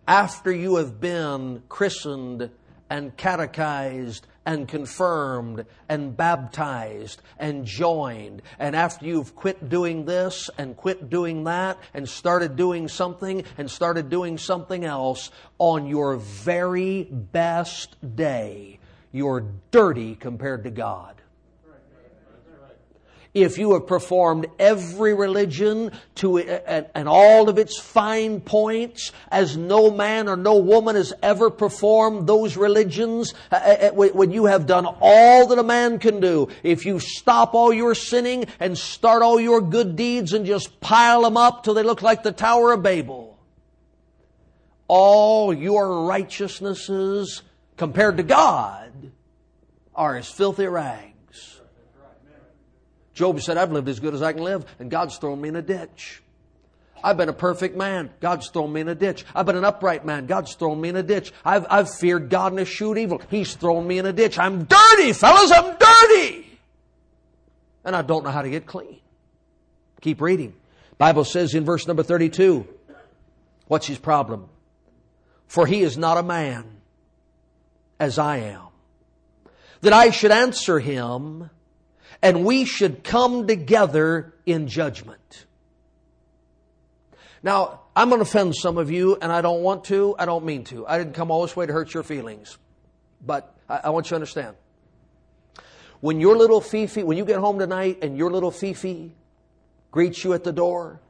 After 0.09 0.51
you 0.51 0.77
have 0.77 0.99
been 0.99 1.63
christened 1.69 2.51
and 2.89 3.15
catechized 3.17 4.27
and 4.46 4.66
confirmed 4.66 5.66
and 5.88 6.16
baptized 6.16 7.20
and 7.38 7.64
joined. 7.64 8.42
And 8.59 8.74
after 8.74 9.07
you've 9.07 9.37
quit 9.37 9.68
doing 9.68 10.05
this 10.05 10.48
and 10.57 10.76
quit 10.76 11.11
doing 11.11 11.44
that 11.44 11.79
and 11.94 12.09
started 12.09 12.57
doing 12.57 12.88
something 12.88 13.44
and 13.59 13.70
started 13.70 14.09
doing 14.09 14.38
something 14.38 14.85
else, 14.85 15.31
on 15.59 15.87
your 15.87 16.16
very 16.16 17.05
best 17.05 17.96
day, 18.16 18.79
you're 19.12 19.46
dirty 19.70 20.14
compared 20.14 20.64
to 20.64 20.70
God 20.70 21.20
if 23.35 23.59
you 23.59 23.75
have 23.75 23.87
performed 23.87 24.47
every 24.59 25.14
religion 25.14 25.93
to 26.16 26.38
and 26.38 27.09
all 27.09 27.49
of 27.49 27.59
its 27.59 27.79
fine 27.79 28.40
points 28.40 29.12
as 29.31 29.57
no 29.57 29.90
man 29.90 30.29
or 30.29 30.37
no 30.37 30.57
woman 30.57 30.97
has 30.97 31.12
ever 31.23 31.49
performed 31.49 32.27
those 32.27 32.57
religions 32.57 33.35
uh, 33.53 33.55
uh, 33.55 33.88
uh, 33.88 33.90
when 33.93 34.33
you 34.33 34.47
have 34.47 34.66
done 34.66 34.87
all 35.01 35.47
that 35.47 35.59
a 35.59 35.62
man 35.62 35.99
can 35.99 36.21
do 36.21 36.49
if 36.64 36.85
you 36.85 36.99
stop 36.99 37.55
all 37.55 37.73
your 37.73 37.95
sinning 37.95 38.47
and 38.59 38.77
start 38.77 39.23
all 39.23 39.40
your 39.40 39.61
good 39.61 39.95
deeds 39.95 40.33
and 40.33 40.45
just 40.45 40.81
pile 40.81 41.23
them 41.23 41.37
up 41.37 41.62
till 41.62 41.75
they 41.75 41.85
look 41.85 42.03
like 42.03 42.23
the 42.23 42.33
tower 42.33 42.73
of 42.73 42.83
babel 42.83 43.38
all 44.88 45.55
your 45.55 46.05
righteousnesses 46.07 47.43
compared 47.77 48.16
to 48.16 48.25
god 48.25 49.12
are 49.95 50.16
as 50.16 50.29
filthy 50.29 50.66
rags 50.66 51.10
Job 53.14 53.40
said, 53.40 53.57
I've 53.57 53.73
lived 53.73 53.88
as 53.88 54.01
good 54.01 54.14
as 54.14 54.23
I 54.23 54.33
can 54.33 54.42
live, 54.42 54.64
and 54.79 54.90
God's 54.90 55.18
thrown 55.18 55.40
me 55.40 55.49
in 55.49 55.57
a 55.57 55.62
ditch. 55.62 56.23
I've 57.03 57.16
been 57.16 57.29
a 57.29 57.35
perfect 57.35 57.77
man. 57.77 58.11
God's 58.20 58.49
thrown 58.51 58.73
me 58.73 58.81
in 58.81 58.88
a 58.88 58.94
ditch. 58.94 59.25
I've 59.35 59.46
been 59.46 59.57
an 59.57 59.64
upright 59.64 60.05
man. 60.05 60.27
God's 60.27 60.55
thrown 60.55 60.81
me 60.81 60.90
in 60.90 60.96
a 60.96 61.03
ditch. 61.03 61.33
I've, 61.44 61.66
I've 61.70 61.92
feared 61.92 62.29
God 62.29 62.53
and 62.53 62.61
eschewed 62.61 62.99
evil. 62.99 63.23
He's 63.31 63.55
thrown 63.55 63.87
me 63.87 63.99
in 63.99 64.07
a 64.07 64.12
ditch. 64.12 64.38
I'm 64.38 64.64
dirty, 64.64 65.12
fellas. 65.12 65.51
I'm 65.51 65.77
dirty. 65.79 66.46
And 67.85 67.96
I 67.96 68.03
don't 68.03 68.25
know 68.25 68.31
how 68.31 68.42
to 68.42 68.51
get 68.51 68.66
clean. 68.66 68.99
Keep 70.01 70.20
reading. 70.20 70.55
Bible 70.99 71.25
says 71.25 71.55
in 71.55 71.64
verse 71.64 71.87
number 71.87 72.03
32, 72.03 72.66
what's 73.66 73.87
his 73.87 73.99
problem? 73.99 74.49
For 75.46 75.66
he 75.66 75.83
is 75.83 75.96
not 75.96 76.18
a 76.18 76.23
man 76.23 76.64
as 77.99 78.18
I 78.18 78.38
am. 78.38 78.66
That 79.81 79.94
I 79.94 80.11
should 80.11 80.31
answer 80.31 80.79
him 80.79 81.49
and 82.23 82.45
we 82.45 82.65
should 82.65 83.03
come 83.05 83.47
together 83.47 84.35
in 84.47 84.69
judgment. 84.69 85.47
Now, 87.43 87.81
I'm 87.97 88.09
going 88.09 88.19
to 88.19 88.29
offend 88.29 88.55
some 88.55 88.77
of 88.77 88.91
you, 88.91 89.17
and 89.21 89.33
I 89.33 89.41
don't 89.41 89.63
want 89.63 89.85
to. 89.85 90.15
I 90.19 90.27
don't 90.27 90.45
mean 90.45 90.65
to. 90.65 90.87
I 90.87 90.99
didn't 90.99 91.15
come 91.15 91.31
all 91.31 91.43
this 91.43 91.57
way 91.57 91.67
to 91.67 91.73
hurt 91.73 91.95
your 91.95 92.03
feelings. 92.03 92.59
But 93.25 93.55
I, 93.69 93.81
I 93.85 93.91
want 93.91 94.07
you 94.07 94.11
to 94.11 94.15
understand. 94.17 94.57
When 96.01 96.21
your 96.21 96.37
little 96.37 96.61
Fifi, 96.61 97.03
when 97.03 97.19
you 97.19 97.25
get 97.25 97.39
home 97.39 97.59
tonight 97.59 97.99
and 98.03 98.17
your 98.17 98.31
little 98.31 98.51
Fifi 98.51 99.13
greets 99.91 100.25
you 100.25 100.33
at 100.33 100.45
the 100.45 100.53
door 100.53 101.01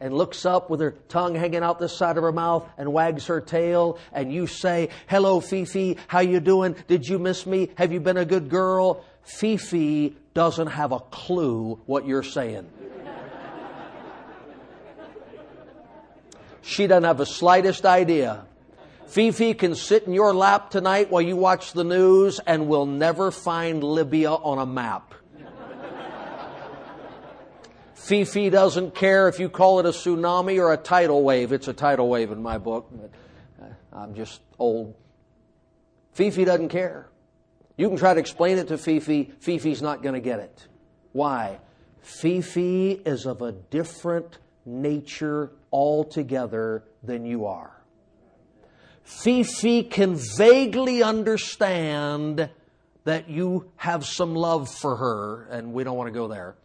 and 0.00 0.14
looks 0.14 0.46
up 0.46 0.70
with 0.70 0.80
her 0.80 0.92
tongue 1.08 1.34
hanging 1.34 1.62
out 1.62 1.80
the 1.80 1.88
side 1.88 2.16
of 2.16 2.22
her 2.22 2.30
mouth 2.30 2.68
and 2.76 2.92
wags 2.92 3.26
her 3.26 3.40
tail 3.40 3.98
and 4.12 4.32
you 4.32 4.46
say, 4.46 4.90
hello 5.08 5.40
Fifi, 5.40 5.96
how 6.06 6.20
you 6.20 6.38
doing? 6.38 6.76
Did 6.86 7.08
you 7.08 7.18
miss 7.18 7.46
me? 7.46 7.70
Have 7.76 7.92
you 7.92 7.98
been 7.98 8.16
a 8.16 8.24
good 8.24 8.48
girl? 8.48 9.04
Fifi 9.22 10.16
doesn't 10.38 10.68
have 10.68 10.92
a 10.92 11.00
clue 11.00 11.80
what 11.86 12.06
you're 12.06 12.22
saying. 12.22 12.70
She 16.62 16.86
doesn't 16.86 17.02
have 17.02 17.18
the 17.18 17.26
slightest 17.26 17.84
idea. 17.84 18.46
Fifi 19.08 19.54
can 19.54 19.74
sit 19.74 20.04
in 20.04 20.12
your 20.12 20.32
lap 20.32 20.70
tonight 20.70 21.10
while 21.10 21.22
you 21.22 21.34
watch 21.34 21.72
the 21.72 21.82
news 21.82 22.38
and 22.38 22.68
will 22.68 22.86
never 22.86 23.32
find 23.32 23.82
Libya 23.82 24.30
on 24.30 24.60
a 24.60 24.66
map. 24.66 25.12
Fifi 27.94 28.48
doesn't 28.48 28.94
care 28.94 29.26
if 29.26 29.40
you 29.40 29.48
call 29.48 29.80
it 29.80 29.86
a 29.86 29.88
tsunami 29.88 30.60
or 30.60 30.72
a 30.72 30.76
tidal 30.76 31.24
wave. 31.24 31.50
It's 31.50 31.66
a 31.66 31.72
tidal 31.72 32.08
wave 32.08 32.30
in 32.30 32.40
my 32.40 32.58
book. 32.58 32.92
Uh, 33.60 33.66
I'm 33.92 34.14
just 34.14 34.40
old. 34.56 34.94
Fifi 36.12 36.44
doesn't 36.44 36.68
care. 36.68 37.08
You 37.78 37.88
can 37.88 37.96
try 37.96 38.12
to 38.12 38.20
explain 38.20 38.58
it 38.58 38.68
to 38.68 38.76
Fifi. 38.76 39.32
Fifi's 39.38 39.80
not 39.80 40.02
going 40.02 40.14
to 40.14 40.20
get 40.20 40.40
it. 40.40 40.66
Why? 41.12 41.60
Fifi 42.02 42.90
is 42.92 43.24
of 43.24 43.40
a 43.40 43.52
different 43.52 44.38
nature 44.66 45.52
altogether 45.72 46.84
than 47.04 47.24
you 47.24 47.46
are. 47.46 47.72
Fifi 49.04 49.84
can 49.84 50.16
vaguely 50.36 51.02
understand 51.02 52.50
that 53.04 53.30
you 53.30 53.70
have 53.76 54.04
some 54.04 54.34
love 54.34 54.68
for 54.68 54.96
her, 54.96 55.44
and 55.44 55.72
we 55.72 55.84
don't 55.84 55.96
want 55.96 56.08
to 56.08 56.12
go 56.12 56.26
there. 56.26 56.56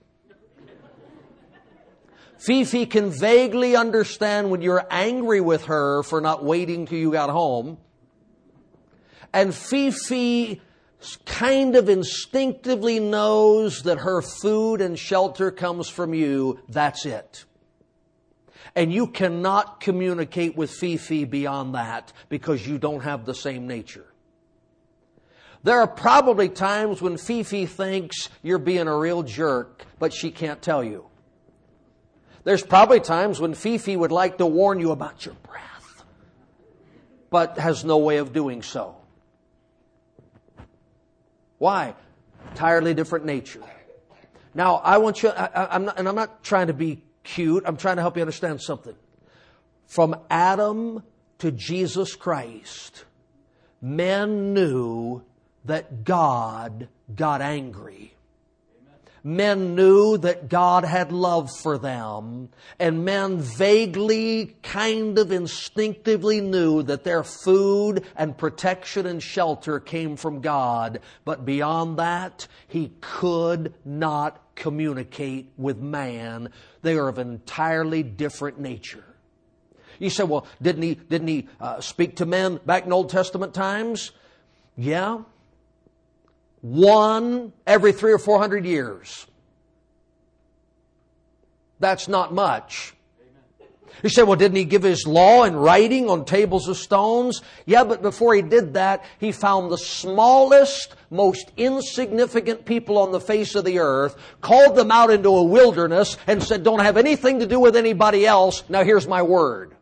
Fifi 2.39 2.87
can 2.87 3.11
vaguely 3.11 3.75
understand 3.75 4.49
when 4.49 4.61
you're 4.61 4.85
angry 4.89 5.39
with 5.39 5.65
her 5.65 6.03
for 6.03 6.19
not 6.19 6.43
waiting 6.43 6.87
till 6.87 6.97
you 6.97 7.11
got 7.11 7.29
home. 7.29 7.77
And 9.31 9.53
Fifi 9.55 10.59
kind 11.25 11.75
of 11.75 11.89
instinctively 11.89 12.99
knows 12.99 13.83
that 13.83 13.99
her 13.99 14.21
food 14.21 14.81
and 14.81 14.97
shelter 14.97 15.51
comes 15.51 15.89
from 15.89 16.13
you. 16.13 16.59
That's 16.69 17.05
it. 17.05 17.45
And 18.75 18.91
you 18.91 19.07
cannot 19.07 19.79
communicate 19.79 20.55
with 20.55 20.71
Fifi 20.71 21.25
beyond 21.25 21.75
that 21.75 22.11
because 22.29 22.67
you 22.67 22.77
don't 22.77 23.01
have 23.01 23.25
the 23.25 23.35
same 23.35 23.67
nature. 23.67 24.05
There 25.63 25.79
are 25.79 25.87
probably 25.87 26.49
times 26.49 27.01
when 27.01 27.17
Fifi 27.17 27.65
thinks 27.65 28.29
you're 28.41 28.57
being 28.57 28.87
a 28.87 28.97
real 28.97 29.23
jerk, 29.23 29.85
but 29.99 30.13
she 30.13 30.31
can't 30.31 30.61
tell 30.61 30.83
you. 30.83 31.05
There's 32.43 32.63
probably 32.63 32.99
times 32.99 33.39
when 33.39 33.53
Fifi 33.53 33.95
would 33.95 34.11
like 34.11 34.37
to 34.39 34.45
warn 34.45 34.79
you 34.79 34.91
about 34.91 35.25
your 35.25 35.35
breath, 35.35 36.03
but 37.29 37.57
has 37.57 37.85
no 37.85 37.97
way 37.99 38.17
of 38.17 38.33
doing 38.33 38.61
so. 38.61 38.97
Why? 41.63 41.95
Entirely 42.49 42.93
different 42.93 43.23
nature. 43.23 43.61
Now, 44.53 44.81
I 44.83 44.97
want 44.97 45.23
you, 45.23 45.29
I, 45.29 45.77
am 45.77 45.85
not, 45.85 45.97
and 45.97 46.09
I'm 46.09 46.15
not 46.15 46.43
trying 46.43 46.67
to 46.67 46.73
be 46.73 47.01
cute, 47.23 47.63
I'm 47.65 47.77
trying 47.77 47.95
to 47.95 48.01
help 48.01 48.17
you 48.17 48.21
understand 48.21 48.61
something. 48.61 48.93
From 49.87 50.13
Adam 50.29 51.03
to 51.39 51.51
Jesus 51.51 52.17
Christ, 52.17 53.05
men 53.81 54.53
knew 54.53 55.23
that 55.63 56.03
God 56.03 56.89
got 57.15 57.41
angry 57.41 58.12
men 59.23 59.73
knew 59.73 60.17
that 60.17 60.49
God 60.49 60.83
had 60.83 61.11
love 61.11 61.49
for 61.61 61.77
them, 61.77 62.49
and 62.77 63.05
men 63.05 63.39
vaguely, 63.39 64.57
kind 64.61 65.17
of 65.17 65.31
instinctively 65.31 66.41
knew 66.41 66.83
that 66.83 67.03
their 67.03 67.23
food 67.23 68.03
and 68.15 68.37
protection 68.37 69.05
and 69.05 69.23
shelter 69.23 69.79
came 69.79 70.17
from 70.17 70.41
God. 70.41 70.99
But 71.23 71.45
beyond 71.45 71.97
that, 71.99 72.47
he 72.67 72.91
could 72.99 73.73
not 73.85 74.41
communicate 74.55 75.51
with 75.57 75.77
man. 75.77 76.49
They 76.81 76.97
are 76.97 77.07
of 77.07 77.17
entirely 77.17 78.03
different 78.03 78.59
nature. 78.59 79.05
You 79.99 80.09
say, 80.09 80.23
well, 80.23 80.45
didn't 80.61 80.81
he, 80.81 80.95
didn't 80.95 81.27
he 81.29 81.47
uh, 81.61 81.79
speak 81.79 82.17
to 82.17 82.25
men 82.25 82.59
back 82.65 82.85
in 82.85 82.91
Old 82.91 83.09
Testament 83.09 83.53
times? 83.53 84.11
Yeah, 84.75 85.19
one 86.63 87.51
every 87.67 87.91
three 87.91 88.13
or 88.13 88.17
four 88.17 88.39
hundred 88.39 88.65
years. 88.65 89.27
That's 91.79 92.07
not 92.07 92.33
much. 92.33 92.95
You 94.01 94.09
say, 94.09 94.23
well, 94.23 94.35
didn't 94.35 94.57
he 94.57 94.65
give 94.65 94.83
his 94.83 95.05
law 95.05 95.43
in 95.43 95.55
writing 95.55 96.09
on 96.09 96.25
tables 96.25 96.67
of 96.67 96.77
stones? 96.77 97.41
Yeah, 97.65 97.83
but 97.83 98.01
before 98.01 98.33
he 98.33 98.41
did 98.41 98.73
that, 98.73 99.05
he 99.19 99.31
found 99.31 99.71
the 99.71 99.77
smallest, 99.77 100.95
most 101.09 101.51
insignificant 101.55 102.65
people 102.65 102.97
on 102.97 103.11
the 103.11 103.21
face 103.21 103.55
of 103.55 103.65
the 103.65 103.79
earth, 103.79 104.17
called 104.41 104.75
them 104.75 104.91
out 104.91 105.09
into 105.09 105.29
a 105.29 105.43
wilderness, 105.43 106.17
and 106.27 106.41
said, 106.41 106.63
don't 106.63 106.79
have 106.81 106.97
anything 106.97 107.39
to 107.39 107.45
do 107.45 107.59
with 107.59 107.75
anybody 107.75 108.25
else. 108.25 108.63
Now 108.67 108.83
here's 108.83 109.07
my 109.07 109.21
word. 109.21 109.75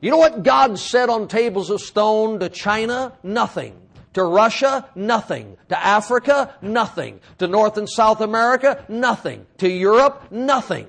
You 0.00 0.10
know 0.10 0.18
what 0.18 0.42
God 0.42 0.78
said 0.78 1.08
on 1.08 1.28
tables 1.28 1.70
of 1.70 1.80
stone 1.80 2.40
to 2.40 2.48
China? 2.48 3.16
Nothing. 3.22 3.80
To 4.14 4.24
Russia, 4.24 4.88
nothing. 4.94 5.56
To 5.68 5.78
Africa, 5.78 6.54
nothing. 6.62 7.20
To 7.38 7.46
North 7.46 7.76
and 7.76 7.88
South 7.88 8.20
America, 8.20 8.84
nothing. 8.88 9.46
To 9.58 9.68
Europe, 9.68 10.30
nothing. 10.30 10.86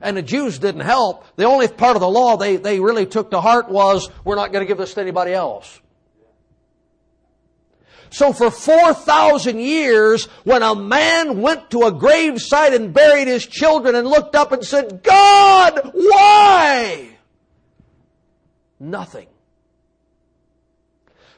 And 0.00 0.16
the 0.16 0.22
Jews 0.22 0.58
didn't 0.58 0.82
help. 0.82 1.24
The 1.36 1.44
only 1.44 1.68
part 1.68 1.96
of 1.96 2.00
the 2.00 2.08
law 2.08 2.36
they, 2.36 2.56
they 2.56 2.80
really 2.80 3.06
took 3.06 3.30
to 3.32 3.40
heart 3.40 3.68
was, 3.68 4.08
we're 4.24 4.36
not 4.36 4.52
going 4.52 4.64
to 4.64 4.68
give 4.68 4.78
this 4.78 4.94
to 4.94 5.00
anybody 5.00 5.32
else. 5.32 5.80
So 8.10 8.32
for 8.32 8.50
4,000 8.50 9.60
years, 9.60 10.26
when 10.44 10.62
a 10.62 10.74
man 10.74 11.40
went 11.40 11.70
to 11.70 11.82
a 11.82 11.92
gravesite 11.92 12.74
and 12.74 12.92
buried 12.92 13.28
his 13.28 13.46
children 13.46 13.94
and 13.94 14.06
looked 14.06 14.34
up 14.34 14.52
and 14.52 14.64
said, 14.64 15.02
God, 15.02 15.92
why? 15.94 17.16
Nothing. 18.80 19.28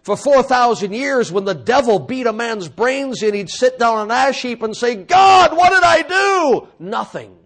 For 0.02 0.16
4,000 0.16 0.92
years, 0.92 1.30
when 1.30 1.44
the 1.44 1.54
devil 1.54 2.00
beat 2.00 2.26
a 2.26 2.32
man's 2.32 2.68
brains 2.68 3.22
in, 3.22 3.34
he'd 3.34 3.48
sit 3.48 3.78
down 3.78 3.98
on 3.98 4.06
an 4.06 4.10
ash 4.10 4.42
heap 4.42 4.62
and 4.62 4.76
say, 4.76 4.96
God, 4.96 5.56
what 5.56 5.70
did 5.70 5.84
I 5.84 6.02
do? 6.02 6.68
Nothing. 6.80 7.36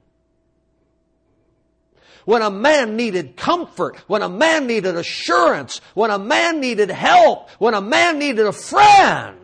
When 2.24 2.40
a 2.42 2.50
man 2.50 2.96
needed 2.96 3.36
comfort, 3.36 3.96
when 4.08 4.22
a 4.22 4.28
man 4.28 4.66
needed 4.66 4.96
assurance, 4.96 5.80
when 5.94 6.10
a 6.10 6.18
man 6.18 6.60
needed 6.60 6.90
help, 6.90 7.50
when 7.58 7.74
a 7.74 7.80
man 7.82 8.18
needed 8.18 8.46
a 8.46 8.52
friend, 8.52 9.38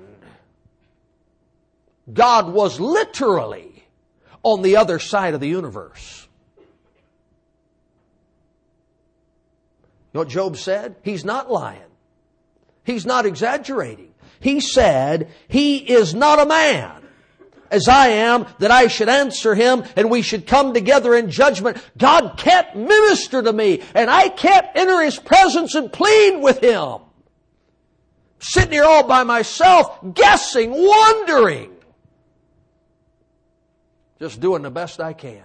God 2.12 2.52
was 2.52 2.80
literally 2.80 3.84
on 4.42 4.62
the 4.62 4.76
other 4.76 4.98
side 4.98 5.34
of 5.34 5.40
the 5.40 5.48
universe. 5.48 6.26
You 10.12 10.18
know 10.18 10.20
what 10.20 10.28
Job 10.28 10.56
said? 10.56 10.96
He's 11.02 11.24
not 11.24 11.50
lying. 11.50 11.91
He's 12.84 13.06
not 13.06 13.26
exaggerating. 13.26 14.12
He 14.40 14.60
said, 14.60 15.30
He 15.48 15.76
is 15.78 16.14
not 16.14 16.40
a 16.40 16.46
man 16.46 17.02
as 17.72 17.88
I 17.88 18.08
am 18.08 18.46
that 18.58 18.70
I 18.70 18.86
should 18.86 19.08
answer 19.08 19.54
him 19.54 19.82
and 19.96 20.10
we 20.10 20.22
should 20.22 20.46
come 20.46 20.74
together 20.74 21.14
in 21.14 21.30
judgment. 21.30 21.78
God 21.96 22.34
can't 22.36 22.76
minister 22.76 23.42
to 23.42 23.52
me 23.52 23.82
and 23.94 24.10
I 24.10 24.28
can't 24.28 24.66
enter 24.74 25.02
his 25.02 25.18
presence 25.18 25.74
and 25.74 25.92
plead 25.92 26.42
with 26.42 26.60
him. 26.62 26.98
Sitting 28.38 28.72
here 28.72 28.84
all 28.84 29.06
by 29.06 29.22
myself, 29.22 29.98
guessing, 30.14 30.70
wondering. 30.72 31.70
Just 34.18 34.40
doing 34.40 34.62
the 34.62 34.70
best 34.70 35.00
I 35.00 35.14
can. 35.14 35.44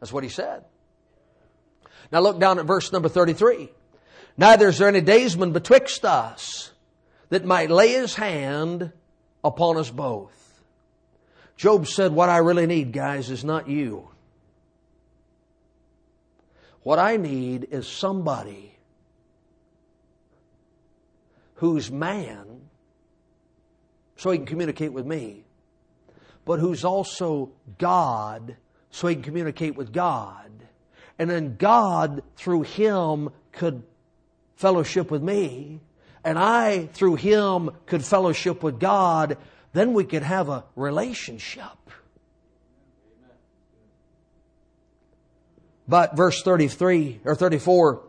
That's 0.00 0.12
what 0.12 0.22
he 0.22 0.30
said. 0.30 0.64
Now 2.12 2.20
look 2.20 2.38
down 2.38 2.58
at 2.58 2.66
verse 2.66 2.92
number 2.92 3.08
33. 3.08 3.70
Neither 4.40 4.68
is 4.68 4.78
there 4.78 4.88
any 4.88 5.02
daysman 5.02 5.52
betwixt 5.52 6.02
us 6.02 6.70
that 7.28 7.44
might 7.44 7.70
lay 7.70 7.92
his 7.92 8.14
hand 8.14 8.90
upon 9.44 9.76
us 9.76 9.90
both. 9.90 10.62
Job 11.58 11.86
said, 11.86 12.12
What 12.12 12.30
I 12.30 12.38
really 12.38 12.66
need, 12.66 12.90
guys, 12.90 13.28
is 13.28 13.44
not 13.44 13.68
you. 13.68 14.08
What 16.82 16.98
I 16.98 17.18
need 17.18 17.68
is 17.70 17.86
somebody 17.86 18.74
who's 21.56 21.90
man, 21.90 22.62
so 24.16 24.30
he 24.30 24.38
can 24.38 24.46
communicate 24.46 24.94
with 24.94 25.04
me, 25.04 25.44
but 26.46 26.60
who's 26.60 26.82
also 26.82 27.50
God, 27.76 28.56
so 28.90 29.06
he 29.06 29.16
can 29.16 29.22
communicate 29.22 29.76
with 29.76 29.92
God. 29.92 30.50
And 31.18 31.28
then 31.28 31.56
God, 31.58 32.22
through 32.36 32.62
him, 32.62 33.28
could 33.52 33.82
fellowship 34.60 35.10
with 35.10 35.22
me, 35.22 35.80
and 36.22 36.38
I, 36.38 36.86
through 36.92 37.16
him, 37.16 37.70
could 37.86 38.04
fellowship 38.04 38.62
with 38.62 38.78
God, 38.78 39.38
then 39.72 39.94
we 39.94 40.04
could 40.04 40.22
have 40.22 40.50
a 40.50 40.64
relationship. 40.76 41.64
But 45.88 46.14
verse 46.14 46.42
33 46.42 47.20
or 47.24 47.34
34, 47.34 48.02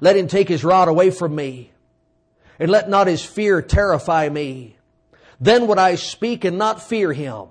let 0.00 0.16
him 0.16 0.26
take 0.26 0.48
his 0.48 0.64
rod 0.64 0.88
away 0.88 1.10
from 1.10 1.36
me, 1.36 1.70
and 2.58 2.68
let 2.68 2.90
not 2.90 3.06
his 3.06 3.24
fear 3.24 3.62
terrify 3.62 4.28
me. 4.28 4.76
Then 5.38 5.68
would 5.68 5.78
I 5.78 5.94
speak 5.94 6.44
and 6.44 6.58
not 6.58 6.82
fear 6.82 7.12
him. 7.12 7.46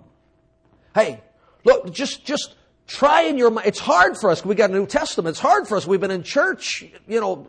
Hey, 0.94 1.22
look, 1.63 1.94
just, 1.94 2.26
just 2.26 2.54
try 2.86 3.24
in 3.24 3.38
your 3.38 3.50
mind. 3.50 3.68
It's 3.68 3.80
hard 3.80 4.18
for 4.18 4.30
us. 4.30 4.44
We 4.44 4.56
got 4.56 4.72
a 4.72 4.74
New 4.74 4.88
Testament. 4.88 5.34
It's 5.36 5.39
hard 5.39 5.70
for 5.70 5.78
us. 5.78 5.88
We've 5.88 6.02
been 6.02 6.12
in 6.12 6.24
church, 6.24 6.84
you 7.08 7.22
know, 7.22 7.48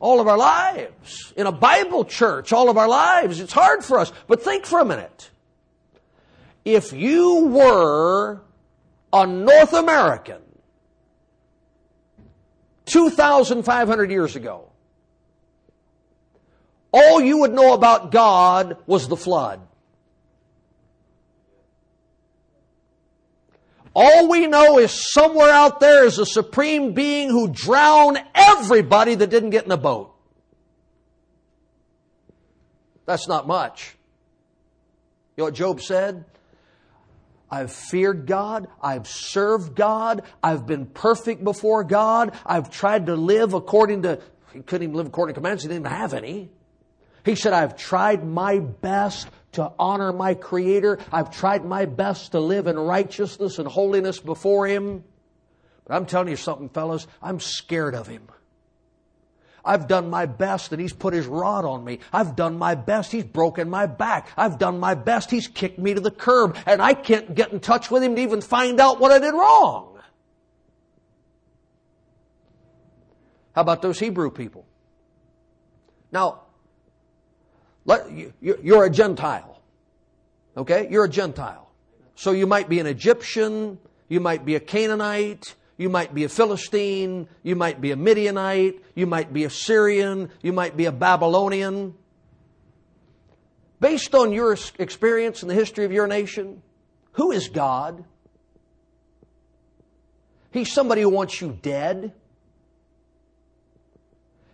all 0.00 0.20
of 0.20 0.28
our 0.28 0.38
lives, 0.38 1.32
in 1.36 1.46
a 1.46 1.52
Bible 1.52 2.04
church 2.04 2.52
all 2.52 2.70
of 2.70 2.76
our 2.76 2.88
lives. 2.88 3.40
It's 3.40 3.52
hard 3.52 3.84
for 3.84 3.98
us. 3.98 4.12
But 4.26 4.42
think 4.42 4.64
for 4.64 4.80
a 4.80 4.84
minute. 4.84 5.30
If 6.64 6.92
you 6.92 7.46
were 7.46 8.40
a 9.12 9.26
North 9.26 9.72
American 9.72 10.42
2,500 12.86 14.10
years 14.10 14.36
ago, 14.36 14.70
all 16.92 17.20
you 17.20 17.38
would 17.38 17.52
know 17.52 17.74
about 17.74 18.10
God 18.10 18.78
was 18.86 19.08
the 19.08 19.16
flood. 19.16 19.60
All 24.00 24.28
we 24.28 24.46
know 24.46 24.78
is 24.78 24.92
somewhere 25.12 25.50
out 25.50 25.80
there 25.80 26.04
is 26.04 26.20
a 26.20 26.24
supreme 26.24 26.94
being 26.94 27.30
who 27.30 27.48
drowned 27.48 28.22
everybody 28.32 29.16
that 29.16 29.28
didn't 29.28 29.50
get 29.50 29.64
in 29.64 29.72
a 29.72 29.76
boat. 29.76 30.14
That's 33.06 33.26
not 33.26 33.48
much. 33.48 33.96
You 35.36 35.40
know 35.40 35.44
what 35.46 35.54
Job 35.54 35.80
said? 35.80 36.26
I've 37.50 37.72
feared 37.72 38.28
God. 38.28 38.68
I've 38.80 39.08
served 39.08 39.74
God. 39.74 40.22
I've 40.44 40.64
been 40.64 40.86
perfect 40.86 41.42
before 41.42 41.82
God. 41.82 42.38
I've 42.46 42.70
tried 42.70 43.06
to 43.06 43.16
live 43.16 43.52
according 43.52 44.02
to, 44.02 44.20
he 44.52 44.60
couldn't 44.60 44.84
even 44.84 44.94
live 44.94 45.08
according 45.08 45.34
to 45.34 45.40
commandments. 45.40 45.64
He 45.64 45.70
didn't 45.70 45.88
have 45.88 46.14
any. 46.14 46.50
He 47.24 47.34
said, 47.34 47.52
I've 47.52 47.76
tried 47.76 48.24
my 48.24 48.60
best 48.60 49.26
to 49.52 49.72
honor 49.78 50.12
my 50.12 50.34
Creator. 50.34 50.98
I've 51.12 51.30
tried 51.30 51.64
my 51.64 51.86
best 51.86 52.32
to 52.32 52.40
live 52.40 52.66
in 52.66 52.78
righteousness 52.78 53.58
and 53.58 53.68
holiness 53.68 54.20
before 54.20 54.66
Him. 54.66 55.04
But 55.84 55.94
I'm 55.94 56.06
telling 56.06 56.28
you 56.28 56.36
something, 56.36 56.68
fellas, 56.68 57.06
I'm 57.22 57.40
scared 57.40 57.94
of 57.94 58.06
Him. 58.06 58.28
I've 59.64 59.86
done 59.86 60.08
my 60.08 60.24
best 60.24 60.72
and 60.72 60.80
he's 60.80 60.94
put 60.94 61.12
his 61.12 61.26
rod 61.26 61.66
on 61.66 61.84
me. 61.84 61.98
I've 62.10 62.36
done 62.36 62.56
my 62.56 62.74
best. 62.74 63.12
He's 63.12 63.24
broken 63.24 63.68
my 63.68 63.84
back. 63.84 64.28
I've 64.34 64.58
done 64.58 64.80
my 64.80 64.94
best. 64.94 65.30
He's 65.30 65.46
kicked 65.46 65.78
me 65.78 65.92
to 65.92 66.00
the 66.00 66.10
curb 66.10 66.56
and 66.64 66.80
I 66.80 66.94
can't 66.94 67.34
get 67.34 67.52
in 67.52 67.60
touch 67.60 67.90
with 67.90 68.02
him 68.02 68.16
to 68.16 68.22
even 68.22 68.40
find 68.40 68.80
out 68.80 68.98
what 68.98 69.12
I 69.12 69.18
did 69.18 69.34
wrong. 69.34 70.00
How 73.54 73.60
about 73.60 73.82
those 73.82 73.98
Hebrew 73.98 74.30
people? 74.30 74.64
Now, 76.10 76.42
you're 78.40 78.84
a 78.84 78.90
Gentile. 78.90 79.60
Okay? 80.56 80.88
You're 80.90 81.04
a 81.04 81.08
Gentile. 81.08 81.70
So 82.14 82.32
you 82.32 82.46
might 82.46 82.68
be 82.68 82.80
an 82.80 82.86
Egyptian, 82.86 83.78
you 84.08 84.20
might 84.20 84.44
be 84.44 84.56
a 84.56 84.60
Canaanite, 84.60 85.54
you 85.76 85.88
might 85.88 86.12
be 86.12 86.24
a 86.24 86.28
Philistine, 86.28 87.28
you 87.42 87.54
might 87.54 87.80
be 87.80 87.92
a 87.92 87.96
Midianite, 87.96 88.82
you 88.94 89.06
might 89.06 89.32
be 89.32 89.44
a 89.44 89.50
Syrian, 89.50 90.30
you 90.42 90.52
might 90.52 90.76
be 90.76 90.86
a 90.86 90.92
Babylonian. 90.92 91.94
Based 93.80 94.14
on 94.14 94.32
your 94.32 94.56
experience 94.78 95.42
in 95.42 95.48
the 95.48 95.54
history 95.54 95.84
of 95.84 95.92
your 95.92 96.08
nation, 96.08 96.62
who 97.12 97.30
is 97.30 97.48
God? 97.48 98.04
He's 100.50 100.72
somebody 100.72 101.02
who 101.02 101.10
wants 101.10 101.40
you 101.40 101.56
dead. 101.62 102.12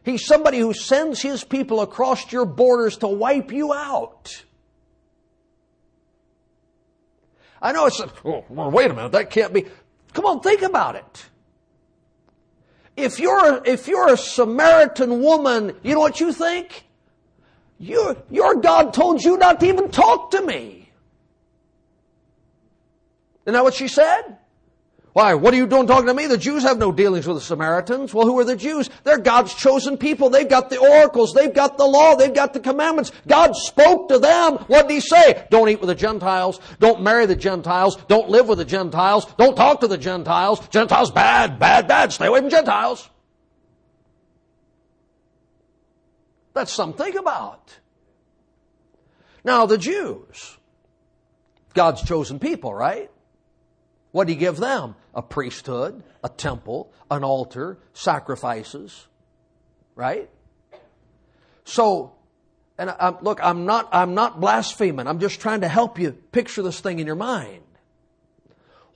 He's 0.05 0.27
somebody 0.27 0.59
who 0.59 0.75
sends 0.75 1.23
his 1.23 1.45
people 1.45 1.81
across 1.81 2.31
your 2.31 2.45
borders 2.45 2.99
to 2.99 3.09
wipe 3.09 3.51
you 3.51 3.73
out. 3.73 4.45
I 7.61 7.73
know 7.73 7.87
it's, 7.87 7.99
a, 8.01 8.11
oh, 8.27 8.45
well, 8.51 8.71
wait 8.71 8.90
a 8.90 8.95
minute, 8.95 9.12
that 9.12 9.31
can't 9.31 9.55
be. 9.55 9.64
Come 10.12 10.27
on, 10.27 10.40
think 10.40 10.61
about 10.61 10.97
it. 10.97 11.25
If 12.97 13.19
you're, 13.19 13.62
if 13.64 13.88
you're 13.88 14.12
a 14.12 14.17
Samaritan 14.19 15.23
woman, 15.23 15.75
you 15.83 15.95
know 15.95 16.01
what 16.01 16.21
you 16.21 16.33
think? 16.33 16.85
You, 17.79 18.23
your 18.31 18.57
God 18.57 18.93
told 18.93 19.25
you 19.25 19.38
not 19.38 19.61
to 19.61 19.67
even 19.67 19.90
talk 19.90 20.33
to 20.33 20.43
me. 20.43 20.93
Isn't 23.47 23.55
that 23.55 23.64
what 23.64 23.75
she 23.75 23.88
said? 23.88 24.38
Why? 25.14 25.35
What 25.35 25.55
are 25.55 25.57
you 25.57 25.68
doing 25.68 25.87
talking 25.87 26.09
to 26.09 26.14
me? 26.14 26.27
The 26.27 26.37
Jews 26.37 26.64
have 26.64 26.77
no 26.77 26.90
dealings 26.90 27.24
with 27.24 27.37
the 27.37 27.40
Samaritans. 27.40 28.12
Well, 28.12 28.27
who 28.27 28.37
are 28.40 28.44
the 28.44 28.57
Jews? 28.57 28.90
They're 29.05 29.16
God's 29.16 29.55
chosen 29.55 29.96
people. 29.96 30.29
They've 30.29 30.48
got 30.48 30.70
the 30.70 30.79
oracles. 30.79 31.33
They've 31.33 31.55
got 31.55 31.79
the 31.79 31.87
law. 31.87 32.16
They've 32.16 32.35
got 32.35 32.53
the 32.53 32.59
commandments. 32.59 33.12
God 33.29 33.55
spoke 33.55 34.09
to 34.09 34.18
them. 34.18 34.55
What 34.66 34.88
did 34.88 34.94
He 34.94 35.00
say? 35.00 35.46
Don't 35.50 35.68
eat 35.68 35.79
with 35.79 35.87
the 35.87 35.94
Gentiles. 35.94 36.59
Don't 36.81 37.05
marry 37.05 37.27
the 37.27 37.37
Gentiles. 37.37 37.94
Don't 38.09 38.29
live 38.29 38.48
with 38.48 38.59
the 38.59 38.64
Gentiles. 38.64 39.24
Don't 39.38 39.55
talk 39.55 39.83
to 39.83 39.87
the 39.87 39.96
Gentiles. 39.96 40.66
Gentiles 40.70 41.12
bad, 41.12 41.61
bad, 41.61 41.87
bad. 41.87 42.12
Stay 42.12 42.27
away 42.27 42.40
from 42.40 42.50
Gentiles. 42.50 43.09
That's 46.55 46.72
something 46.72 47.16
about. 47.16 47.72
Now, 49.44 49.66
the 49.66 49.79
Jews, 49.79 50.59
God's 51.72 52.03
chosen 52.03 52.40
people, 52.40 52.74
right? 52.74 53.12
What 54.14 54.29
did 54.29 54.35
he 54.35 54.38
give 54.38 54.59
them? 54.59 54.94
A 55.12 55.22
priesthood, 55.22 56.05
a 56.22 56.29
temple, 56.29 56.92
an 57.11 57.24
altar, 57.24 57.79
sacrifices. 57.94 59.09
Right? 59.96 60.31
So, 61.64 62.12
and 62.79 62.90
I, 62.90 63.16
look, 63.22 63.40
I'm 63.42 63.66
not, 63.66 63.88
I'm 63.90 64.14
not 64.14 64.40
blaspheming. 64.40 65.09
I'm 65.09 65.18
just 65.18 65.40
trying 65.40 65.62
to 65.62 65.68
help 65.68 65.98
you 65.98 66.12
picture 66.12 66.62
this 66.62 66.79
thing 66.79 67.00
in 67.00 67.09
your 67.09 67.16
mind. 67.16 67.64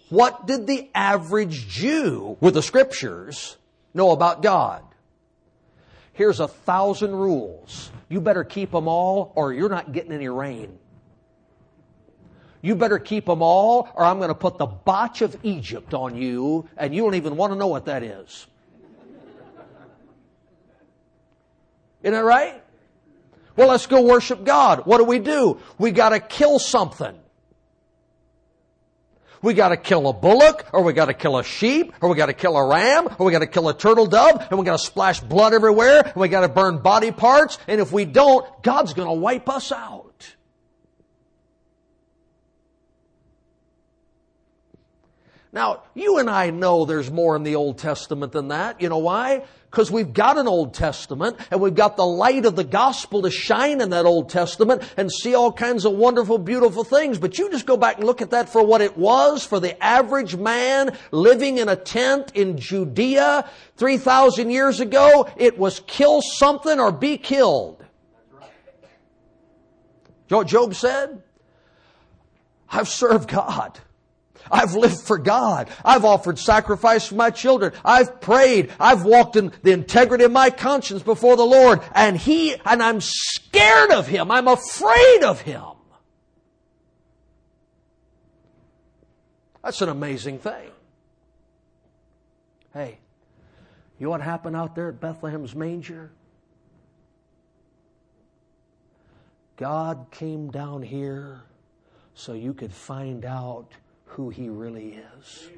What 0.09 0.47
did 0.47 0.69
the 0.69 0.89
average 0.95 1.67
Jew 1.67 2.37
with 2.39 2.55
the 2.55 2.63
scriptures 2.63 3.57
know 3.95 4.13
about 4.13 4.41
God? 4.41 4.85
Here's 6.13 6.39
a 6.39 6.47
thousand 6.47 7.11
rules. 7.11 7.91
You 8.09 8.21
better 8.21 8.45
keep 8.45 8.71
them 8.71 8.87
all 8.87 9.33
or 9.35 9.53
you're 9.53 9.69
not 9.69 9.91
getting 9.91 10.13
any 10.13 10.29
rain. 10.29 10.79
You 12.61 12.75
better 12.75 12.99
keep 12.99 13.27
them 13.27 13.43
all, 13.43 13.89
or 13.95 14.05
I'm 14.05 14.19
going 14.19 14.29
to 14.29 14.35
put 14.35 14.59
the 14.59 14.67
botch 14.67 15.23
of 15.23 15.37
Egypt 15.45 15.95
on 15.95 16.17
you, 16.17 16.69
and 16.77 16.95
you 16.95 17.03
don't 17.03 17.15
even 17.15 17.37
want 17.37 17.53
to 17.53 17.59
know 17.59 17.69
what 17.69 17.87
that 17.87 18.03
is. 18.03 18.47
Isn't 22.03 22.15
that 22.15 22.25
right? 22.25 22.63
Well, 23.57 23.69
let's 23.69 23.87
go 23.87 24.03
worship 24.03 24.45
God. 24.45 24.87
What 24.87 24.99
do 24.99 25.05
we 25.05 25.19
do? 25.19 25.61
We 25.79 25.91
got 25.91 26.11
to 26.11 26.21
kill 26.21 26.59
something. 26.59 27.17
We 29.41 29.55
got 29.55 29.69
to 29.69 29.77
kill 29.77 30.09
a 30.09 30.13
bullock, 30.13 30.67
or 30.73 30.83
we 30.83 30.93
got 30.93 31.07
to 31.07 31.15
kill 31.15 31.39
a 31.39 31.45
sheep, 31.45 31.93
or 32.01 32.09
we 32.09 32.17
got 32.17 32.27
to 32.27 32.33
kill 32.33 32.57
a 32.57 32.67
ram, 32.67 33.09
or 33.19 33.27
we 33.27 33.33
got 33.33 33.39
to 33.41 33.47
kill 33.47 33.69
a 33.69 33.75
turtle 33.77 34.07
dove, 34.07 34.47
and 34.51 34.59
we 34.59 34.65
got 34.65 34.79
to 34.79 34.85
splash 34.85 35.21
blood 35.21 35.55
everywhere, 35.55 36.03
and 36.05 36.17
we 36.17 36.29
got 36.29 36.41
to 36.41 36.49
burn 36.49 36.79
body 36.79 37.13
parts, 37.13 37.59
and 37.69 37.81
if 37.81 37.93
we 37.93 38.05
don't, 38.05 38.45
God's 38.63 38.95
going 38.95 39.09
to 39.09 39.15
wipe 39.15 39.49
us 39.49 39.71
out. 39.71 40.08
Now, 45.51 45.83
you 45.95 46.19
and 46.19 46.29
I 46.29 46.51
know 46.51 46.85
there's 46.85 47.11
more 47.11 47.35
in 47.35 47.43
the 47.43 47.57
Old 47.57 47.79
Testament 47.79 48.33
than 48.33 48.49
that. 48.49 48.83
You 48.83 48.91
know 48.91 48.99
why? 48.99 49.45
Because 49.71 49.91
we've 49.91 50.13
got 50.13 50.37
an 50.37 50.47
Old 50.47 50.75
Testament 50.75 51.39
and 51.51 51.61
we've 51.61 51.75
got 51.75 51.97
the 51.97 52.05
light 52.05 52.45
of 52.45 52.55
the 52.55 52.65
gospel 52.65 53.23
to 53.23 53.31
shine 53.31 53.81
in 53.81 53.91
that 53.91 54.05
Old 54.05 54.29
Testament 54.29 54.83
and 54.99 55.11
see 55.11 55.35
all 55.35 55.51
kinds 55.51 55.87
of 55.87 55.93
wonderful, 55.93 56.37
beautiful 56.37 56.85
things. 56.85 57.19
But 57.19 57.39
you 57.39 57.51
just 57.51 57.65
go 57.65 57.79
back 57.79 57.97
and 57.97 58.05
look 58.05 58.21
at 58.21 58.31
that 58.31 58.51
for 58.51 58.63
what 58.63 58.83
it 58.83 58.99
was 58.99 59.45
for 59.45 59.59
the 59.59 59.83
average 59.83 60.37
man 60.37 60.97
living 61.13 61.57
in 61.57 61.71
a 61.71 61.77
tent 61.77 62.33
in 62.35 62.59
Judea 62.59 63.49
3,000 63.77 64.51
years 64.51 64.81
ago. 64.81 65.31
It 65.37 65.59
was 65.59 65.81
kill 65.87 66.21
something 66.21 66.79
or 66.79 66.93
be 66.93 67.17
killed. 67.17 67.85
Job 70.29 70.75
said? 70.75 71.23
I've 72.71 72.89
served 72.89 73.31
God. 73.31 73.81
I've 74.51 74.75
lived 74.75 75.01
for 75.01 75.19
God. 75.19 75.69
I've 75.85 76.05
offered 76.05 76.39
sacrifice 76.39 77.07
for 77.07 77.15
my 77.15 77.31
children. 77.31 77.73
I've 77.85 78.21
prayed. 78.21 78.73
I've 78.79 79.05
walked 79.05 79.37
in 79.37 79.53
the 79.63 79.73
integrity 79.73 80.25
of 80.25 80.33
my 80.33 80.51
conscience 80.51 81.03
before 81.03 81.37
the 81.37 81.45
Lord. 81.45 81.81
And 81.95 82.17
He, 82.17 82.55
and 82.65 82.83
I'm 82.83 83.01
scared 83.01 83.91
of 83.91 84.07
Him. 84.07 84.31
I'm 84.31 84.49
afraid 84.49 85.23
of 85.25 85.41
Him. 85.41 85.63
That's 89.63 89.83
an 89.83 89.89
amazing 89.89 90.39
thing. 90.39 90.71
Hey, 92.73 92.99
you 93.99 94.07
know 94.07 94.11
what 94.11 94.21
happened 94.21 94.57
out 94.57 94.75
there 94.75 94.89
at 94.89 95.01
Bethlehem's 95.01 95.55
manger? 95.55 96.11
God 99.57 100.07
came 100.13 100.51
down 100.51 100.83
here 100.83 101.43
so 102.15 102.33
you 102.33 102.55
could 102.55 102.73
find 102.73 103.25
out 103.25 103.73
who 104.09 104.31
He 104.31 104.49
really 104.49 104.99
is. 105.21 105.49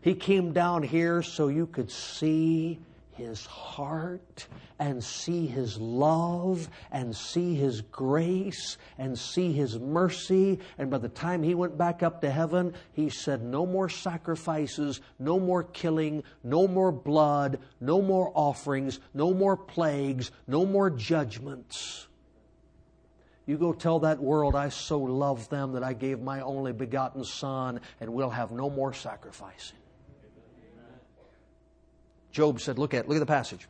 He 0.00 0.14
came 0.14 0.52
down 0.52 0.82
here 0.82 1.22
so 1.22 1.48
you 1.48 1.66
could 1.66 1.90
see 1.90 2.80
His 3.12 3.46
heart 3.46 4.48
and 4.78 5.02
see 5.02 5.46
His 5.46 5.78
love 5.78 6.68
and 6.90 7.14
see 7.14 7.54
His 7.54 7.82
grace 7.82 8.78
and 8.98 9.16
see 9.16 9.52
His 9.52 9.78
mercy. 9.78 10.58
And 10.76 10.90
by 10.90 10.98
the 10.98 11.08
time 11.08 11.42
He 11.42 11.54
went 11.54 11.78
back 11.78 12.02
up 12.02 12.20
to 12.22 12.30
heaven, 12.30 12.74
He 12.92 13.10
said, 13.10 13.42
No 13.42 13.64
more 13.64 13.88
sacrifices, 13.88 15.00
no 15.20 15.38
more 15.38 15.62
killing, 15.62 16.24
no 16.42 16.66
more 16.66 16.90
blood, 16.90 17.60
no 17.80 18.02
more 18.02 18.32
offerings, 18.34 18.98
no 19.14 19.32
more 19.32 19.56
plagues, 19.56 20.32
no 20.48 20.66
more 20.66 20.90
judgments. 20.90 22.08
You 23.46 23.58
go 23.58 23.72
tell 23.72 24.00
that 24.00 24.20
world, 24.20 24.54
I 24.54 24.68
so 24.68 25.00
love 25.00 25.48
them 25.48 25.72
that 25.72 25.82
I 25.82 25.94
gave 25.94 26.20
my 26.20 26.40
only 26.40 26.72
begotten 26.72 27.24
Son, 27.24 27.80
and 28.00 28.12
we'll 28.12 28.30
have 28.30 28.52
no 28.52 28.70
more 28.70 28.92
sacrificing. 28.92 29.78
Job 32.30 32.60
said, 32.60 32.78
look 32.78 32.94
at, 32.94 33.08
look 33.08 33.16
at 33.16 33.20
the 33.20 33.26
passage. 33.26 33.68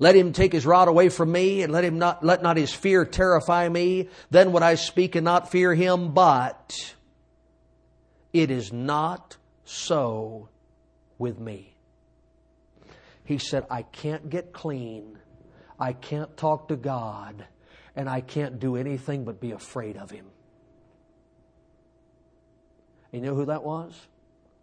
Let 0.00 0.14
him 0.14 0.32
take 0.32 0.52
his 0.52 0.66
rod 0.66 0.88
away 0.88 1.08
from 1.08 1.32
me, 1.32 1.62
and 1.62 1.72
let 1.72 1.84
him 1.84 1.98
not 1.98 2.24
let 2.24 2.42
not 2.42 2.56
his 2.56 2.72
fear 2.72 3.04
terrify 3.04 3.68
me. 3.68 4.08
Then 4.30 4.52
would 4.52 4.62
I 4.62 4.76
speak 4.76 5.16
and 5.16 5.24
not 5.24 5.50
fear 5.50 5.74
him, 5.74 6.12
but 6.12 6.94
it 8.32 8.50
is 8.50 8.72
not 8.72 9.36
so 9.64 10.48
with 11.18 11.40
me. 11.40 11.74
He 13.24 13.38
said, 13.38 13.66
I 13.70 13.82
can't 13.82 14.30
get 14.30 14.52
clean. 14.52 15.18
I 15.80 15.92
can't 15.92 16.36
talk 16.36 16.68
to 16.68 16.76
God, 16.76 17.46
and 17.98 18.08
I 18.08 18.20
can't 18.20 18.60
do 18.60 18.76
anything 18.76 19.24
but 19.24 19.40
be 19.40 19.50
afraid 19.50 19.96
of 19.96 20.08
him. 20.08 20.26
You 23.10 23.20
know 23.20 23.34
who 23.34 23.46
that 23.46 23.64
was? 23.64 23.92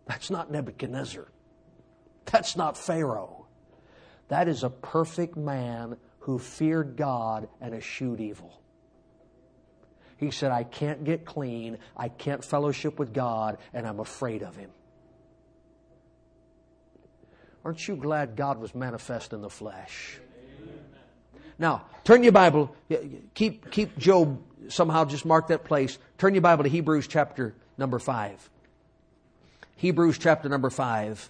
That's 0.06 0.32
not 0.32 0.50
Nebuchadnezzar. 0.50 1.28
That's 2.32 2.56
not 2.56 2.78
Pharaoh. 2.78 3.46
That 4.30 4.48
is 4.48 4.64
a 4.64 4.70
perfect 4.70 5.36
man 5.36 5.98
who 6.20 6.40
feared 6.40 6.96
God 6.96 7.50
and 7.60 7.76
eschewed 7.76 8.22
evil. 8.22 8.62
He 10.16 10.32
said, 10.32 10.52
I 10.52 10.64
can't 10.64 11.04
get 11.04 11.26
clean, 11.26 11.78
I 11.98 12.08
can't 12.08 12.44
fellowship 12.44 12.98
with 12.98 13.14
God, 13.14 13.58
and 13.74 13.86
I'm 13.86 14.00
afraid 14.00 14.44
of 14.44 14.56
Him. 14.56 14.70
Aren't 17.66 17.86
you 17.86 17.98
glad 17.98 18.38
God 18.38 18.60
was 18.60 18.74
manifest 18.74 19.34
in 19.34 19.42
the 19.42 19.50
flesh? 19.50 20.22
Now, 21.58 21.86
turn 22.04 22.24
your 22.24 22.32
Bible, 22.32 22.76
keep, 23.34 23.72
keep 23.72 23.98
Job, 23.98 24.42
somehow 24.68 25.06
just 25.06 25.26
mark 25.26 25.48
that 25.48 25.64
place. 25.64 25.98
Turn 26.18 26.34
your 26.34 26.42
Bible 26.42 26.64
to 26.64 26.70
Hebrews 26.70 27.08
chapter 27.08 27.56
number 27.78 28.00
5. 28.00 28.50
Hebrews 29.78 30.18
chapter 30.18 30.50
number 30.50 30.70
5. 30.70 31.30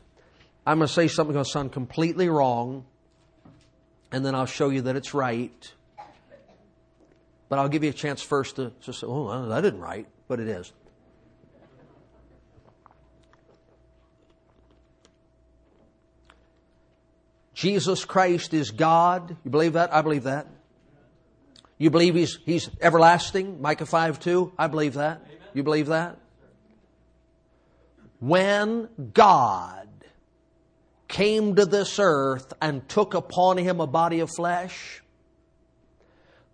I'm 0.66 0.80
going 0.80 0.88
to 0.88 0.94
say 0.94 1.08
something 1.08 1.36
that's 1.36 1.54
going 1.54 1.68
to 1.68 1.70
sound 1.70 1.72
completely 1.74 2.30
wrong, 2.30 2.86
and 4.12 4.26
then 4.26 4.34
I'll 4.34 4.46
show 4.46 4.70
you 4.70 4.82
that 4.84 4.96
it's 4.96 5.14
right. 5.14 5.72
But 7.50 7.60
I'll 7.60 7.70
give 7.70 7.84
you 7.84 7.92
a 7.92 7.94
chance 7.94 8.24
first 8.24 8.56
to, 8.56 8.72
to 8.84 8.94
say, 8.94 9.06
oh, 9.06 9.48
that 9.50 9.64
isn't 9.66 9.80
right, 9.80 10.08
but 10.28 10.40
it 10.40 10.48
is. 10.48 10.72
Jesus 17.56 18.04
Christ 18.04 18.54
is 18.54 18.70
God. 18.72 19.38
You 19.46 19.50
believe 19.50 19.74
that? 19.74 19.94
I 19.94 20.02
believe 20.02 20.24
that. 20.24 20.46
You 21.78 21.89
believe 21.89 22.13
He's, 22.13 22.38
he's 22.46 22.70
everlasting? 22.82 23.62
Micah 23.62 23.86
5 23.86 24.20
2? 24.20 24.54
I 24.58 24.68
believe 24.68 24.96
that. 24.96 25.26
You 25.54 25.63
believe 25.63 25.88
that? 25.88 26.18
When 28.20 28.89
God 29.13 29.88
came 31.08 31.56
to 31.56 31.65
this 31.65 31.98
earth 31.98 32.54
and 32.62 32.88
took 32.89 33.13
upon 33.13 33.58
him 33.58 33.80
a 33.80 33.88
body 33.88 34.20
of 34.20 34.30
flesh, 34.36 35.02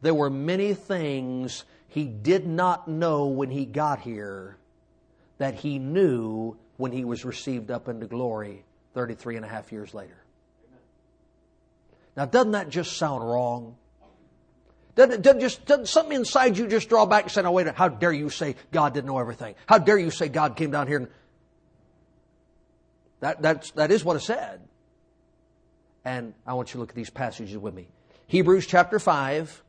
there 0.02 0.14
were 0.14 0.30
many 0.30 0.74
things 0.76 1.64
he 1.88 2.06
did 2.06 2.46
not 2.46 2.88
know 2.88 3.28
when 3.28 3.50
he 3.50 3.66
got 3.66 4.02
here 4.02 4.58
that 5.40 5.56
he 5.56 5.80
knew 5.80 6.58
when 6.78 6.92
he 6.92 7.06
was 7.06 7.26
received 7.26 7.72
up 7.72 7.88
into 7.88 8.06
glory 8.06 8.64
33 8.94 9.38
and 9.38 9.46
a 9.46 9.48
half 9.48 9.72
years 9.72 9.94
later. 9.94 10.21
Now, 12.16 12.26
doesn't 12.26 12.52
that 12.52 12.70
just 12.70 12.98
sound 12.98 13.24
wrong? 13.24 13.78
Doesn't, 14.96 15.22
doesn't 15.22 15.40
just, 15.40 15.66
doesn't 15.66 15.88
something 15.88 16.16
inside 16.16 16.58
you 16.58 16.68
just 16.68 16.90
draw 16.90 17.06
back 17.06 17.24
and 17.24 17.32
say, 17.32 17.42
no, 17.42 17.52
wait, 17.52 17.68
how 17.70 17.88
dare 17.88 18.12
you 18.12 18.30
say 18.30 18.56
God 18.72 18.94
didn't 18.94 19.08
know 19.08 19.20
everything? 19.20 19.56
How 19.66 19.78
dare 19.78 19.98
you 19.98 20.12
say 20.12 20.28
God 20.28 20.58
came 20.58 20.72
down 20.72 20.88
here 20.88 20.98
and 20.98 21.08
that, 23.22 23.42
that's, 23.42 23.72
that 23.72 23.92
is 23.92 24.04
what 24.04 24.18
it 24.18 24.22
said. 24.22 24.62
And 26.04 26.34
I 26.46 26.56
want 26.56 26.70
you 26.70 26.74
to 26.74 26.80
look 26.80 26.90
at 26.90 26.96
these 26.96 27.12
passages 27.12 27.58
with 27.58 27.74
me. 27.74 27.88
Hebrews 28.28 28.66
chapter 28.66 29.00
5, 29.00 29.64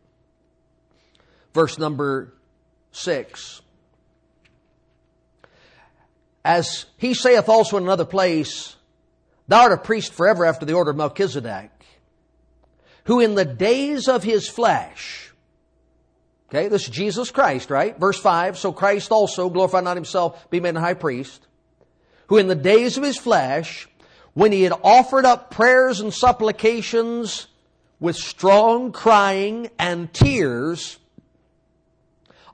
verse 1.53 1.79
number 1.79 2.33
6. 2.93 3.61
As 6.45 6.87
he 6.97 7.15
saith 7.15 7.49
also 7.49 7.77
in 7.77 7.85
another 7.85 8.07
place, 8.07 8.75
Thou 9.49 9.63
art 9.63 9.73
a 9.73 9.77
priest 9.77 10.15
forever 10.15 10.47
after 10.47 10.65
the 10.65 10.73
order 10.73 10.93
of 10.93 10.97
Melchizedek, 10.97 11.72
who 13.05 13.21
in 13.21 13.35
the 13.35 13.45
days 13.45 14.09
of 14.09 14.23
his 14.23 14.49
flesh, 14.49 15.33
okay, 16.49 16.69
this 16.69 16.85
is 16.85 16.89
Jesus 16.91 17.31
Christ, 17.31 17.71
right? 17.71 17.99
Verse 17.99 18.19
5, 18.19 18.59
so 18.59 18.73
Christ 18.73 19.11
also 19.11 19.51
glorified 19.51 19.85
not 19.85 19.97
himself, 19.97 20.51
be 20.51 20.61
made 20.61 20.77
a 20.77 20.81
high 20.81 20.95
priest 20.95 21.47
who 22.33 22.39
in 22.39 22.49
the 22.49 22.55
days 22.55 22.97
of 22.97 23.05
his 23.05 23.19
flesh, 23.19 23.87
when 24.33 24.53
he 24.53 24.63
had 24.63 24.73
offered 24.83 25.27
up 25.27 25.51
prayers 25.51 26.01
and 26.01 26.15
supplications 26.15 27.47
with 28.01 28.17
strong 28.17 28.91
crying 28.91 29.69
and 29.79 30.11
tears 30.15 30.99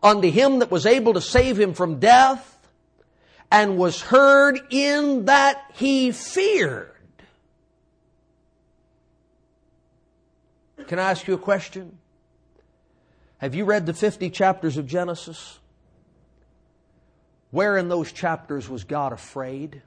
unto 0.03 0.29
him 0.33 0.59
that 0.59 0.71
was 0.73 0.85
able 0.85 1.15
to 1.15 1.21
save 1.21 1.61
him 1.61 1.75
from 1.75 2.01
death, 2.01 2.59
and 3.53 3.79
was 3.79 4.01
heard 4.03 4.61
in 4.71 5.27
that 5.27 5.63
he 5.75 6.11
feared. 6.11 6.91
Can 10.89 10.99
I 10.99 11.11
ask 11.11 11.29
you 11.29 11.35
a 11.35 11.39
question? 11.39 11.99
Have 13.37 13.55
you 13.55 13.67
read 13.67 13.85
the 13.85 13.93
50 13.93 14.31
chapters 14.31 14.79
of 14.79 14.87
Genesis? 14.87 15.61
Where 17.51 17.77
in 17.77 17.89
those 17.89 18.11
chapters 18.11 18.71
was 18.71 18.85
God 18.85 19.13
afraid? 19.13 19.83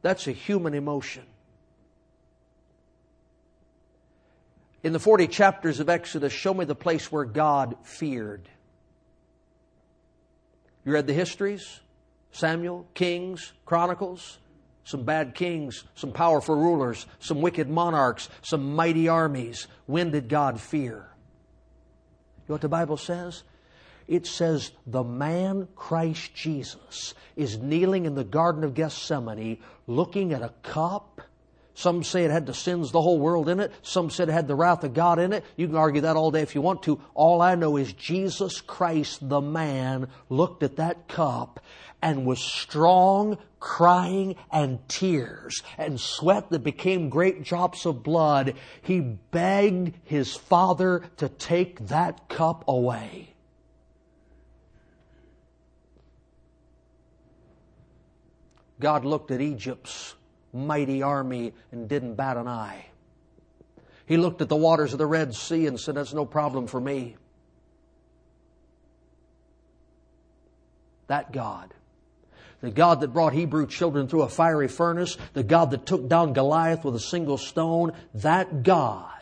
That's 0.00 0.28
a 0.28 0.32
human 0.32 0.74
emotion. 0.74 1.24
In 4.84 4.92
the 4.92 5.00
40 5.00 5.26
chapters 5.26 5.80
of 5.80 5.88
Exodus, 5.88 6.32
show 6.32 6.54
me 6.54 6.64
the 6.64 6.76
place 6.76 7.10
where 7.10 7.24
God 7.24 7.74
feared. 7.82 8.48
You 10.84 10.92
read 10.92 11.08
the 11.08 11.14
histories? 11.14 11.80
Samuel, 12.30 12.86
Kings, 12.94 13.52
Chronicles, 13.66 14.38
some 14.88 15.04
bad 15.04 15.34
kings, 15.34 15.84
some 15.94 16.12
powerful 16.12 16.56
rulers, 16.56 17.06
some 17.18 17.42
wicked 17.42 17.68
monarchs, 17.68 18.28
some 18.42 18.74
mighty 18.74 19.08
armies. 19.08 19.66
When 19.86 20.10
did 20.10 20.28
God 20.28 20.60
fear? 20.60 20.94
You 20.94 22.48
know 22.48 22.54
what 22.54 22.60
the 22.62 22.68
Bible 22.68 22.96
says? 22.96 23.42
it 24.08 24.26
says 24.26 24.72
the 24.86 25.04
man 25.04 25.68
Christ 25.76 26.34
Jesus 26.34 27.12
is 27.36 27.58
kneeling 27.58 28.06
in 28.06 28.14
the 28.14 28.24
Garden 28.24 28.64
of 28.64 28.74
Gethsemane 28.74 29.58
looking 29.86 30.32
at 30.32 30.42
a 30.42 30.52
cup. 30.62 31.20
Some 31.78 32.02
say 32.02 32.24
it 32.24 32.32
had 32.32 32.46
the 32.46 32.54
sins 32.54 32.88
of 32.88 32.92
the 32.92 33.02
whole 33.02 33.20
world 33.20 33.48
in 33.48 33.60
it. 33.60 33.72
Some 33.82 34.10
said 34.10 34.28
it 34.28 34.32
had 34.32 34.48
the 34.48 34.56
wrath 34.56 34.82
of 34.82 34.94
God 34.94 35.20
in 35.20 35.32
it. 35.32 35.44
You 35.54 35.68
can 35.68 35.76
argue 35.76 36.00
that 36.00 36.16
all 36.16 36.32
day 36.32 36.42
if 36.42 36.56
you 36.56 36.60
want 36.60 36.82
to. 36.82 37.00
All 37.14 37.40
I 37.40 37.54
know 37.54 37.76
is 37.76 37.92
Jesus 37.92 38.60
Christ, 38.60 39.28
the 39.28 39.40
man, 39.40 40.08
looked 40.28 40.64
at 40.64 40.74
that 40.78 41.06
cup 41.06 41.60
and 42.02 42.26
was 42.26 42.40
strong, 42.40 43.38
crying 43.60 44.34
and 44.50 44.80
tears 44.88 45.62
and 45.78 46.00
sweat 46.00 46.50
that 46.50 46.64
became 46.64 47.10
great 47.10 47.44
drops 47.44 47.86
of 47.86 48.02
blood. 48.02 48.54
He 48.82 48.98
begged 48.98 49.94
his 50.02 50.34
father 50.34 51.04
to 51.18 51.28
take 51.28 51.86
that 51.86 52.28
cup 52.28 52.64
away. 52.66 53.36
God 58.80 59.04
looked 59.04 59.30
at 59.30 59.40
Egypt's 59.40 60.16
mighty 60.52 61.02
army 61.02 61.52
and 61.72 61.88
didn't 61.88 62.14
bat 62.14 62.36
an 62.36 62.48
eye. 62.48 62.86
He 64.06 64.16
looked 64.16 64.40
at 64.40 64.48
the 64.48 64.56
waters 64.56 64.92
of 64.92 64.98
the 64.98 65.06
Red 65.06 65.34
Sea 65.34 65.66
and 65.66 65.78
said, 65.78 65.94
That's 65.94 66.14
no 66.14 66.24
problem 66.24 66.66
for 66.66 66.80
me. 66.80 67.16
That 71.08 71.32
God. 71.32 71.74
The 72.60 72.70
God 72.70 73.00
that 73.00 73.12
brought 73.12 73.34
Hebrew 73.34 73.66
children 73.66 74.08
through 74.08 74.22
a 74.22 74.28
fiery 74.28 74.66
furnace, 74.66 75.16
the 75.32 75.44
God 75.44 75.70
that 75.70 75.86
took 75.86 76.08
down 76.08 76.32
Goliath 76.32 76.84
with 76.84 76.96
a 76.96 77.00
single 77.00 77.38
stone, 77.38 77.92
that 78.14 78.62
God 78.62 79.12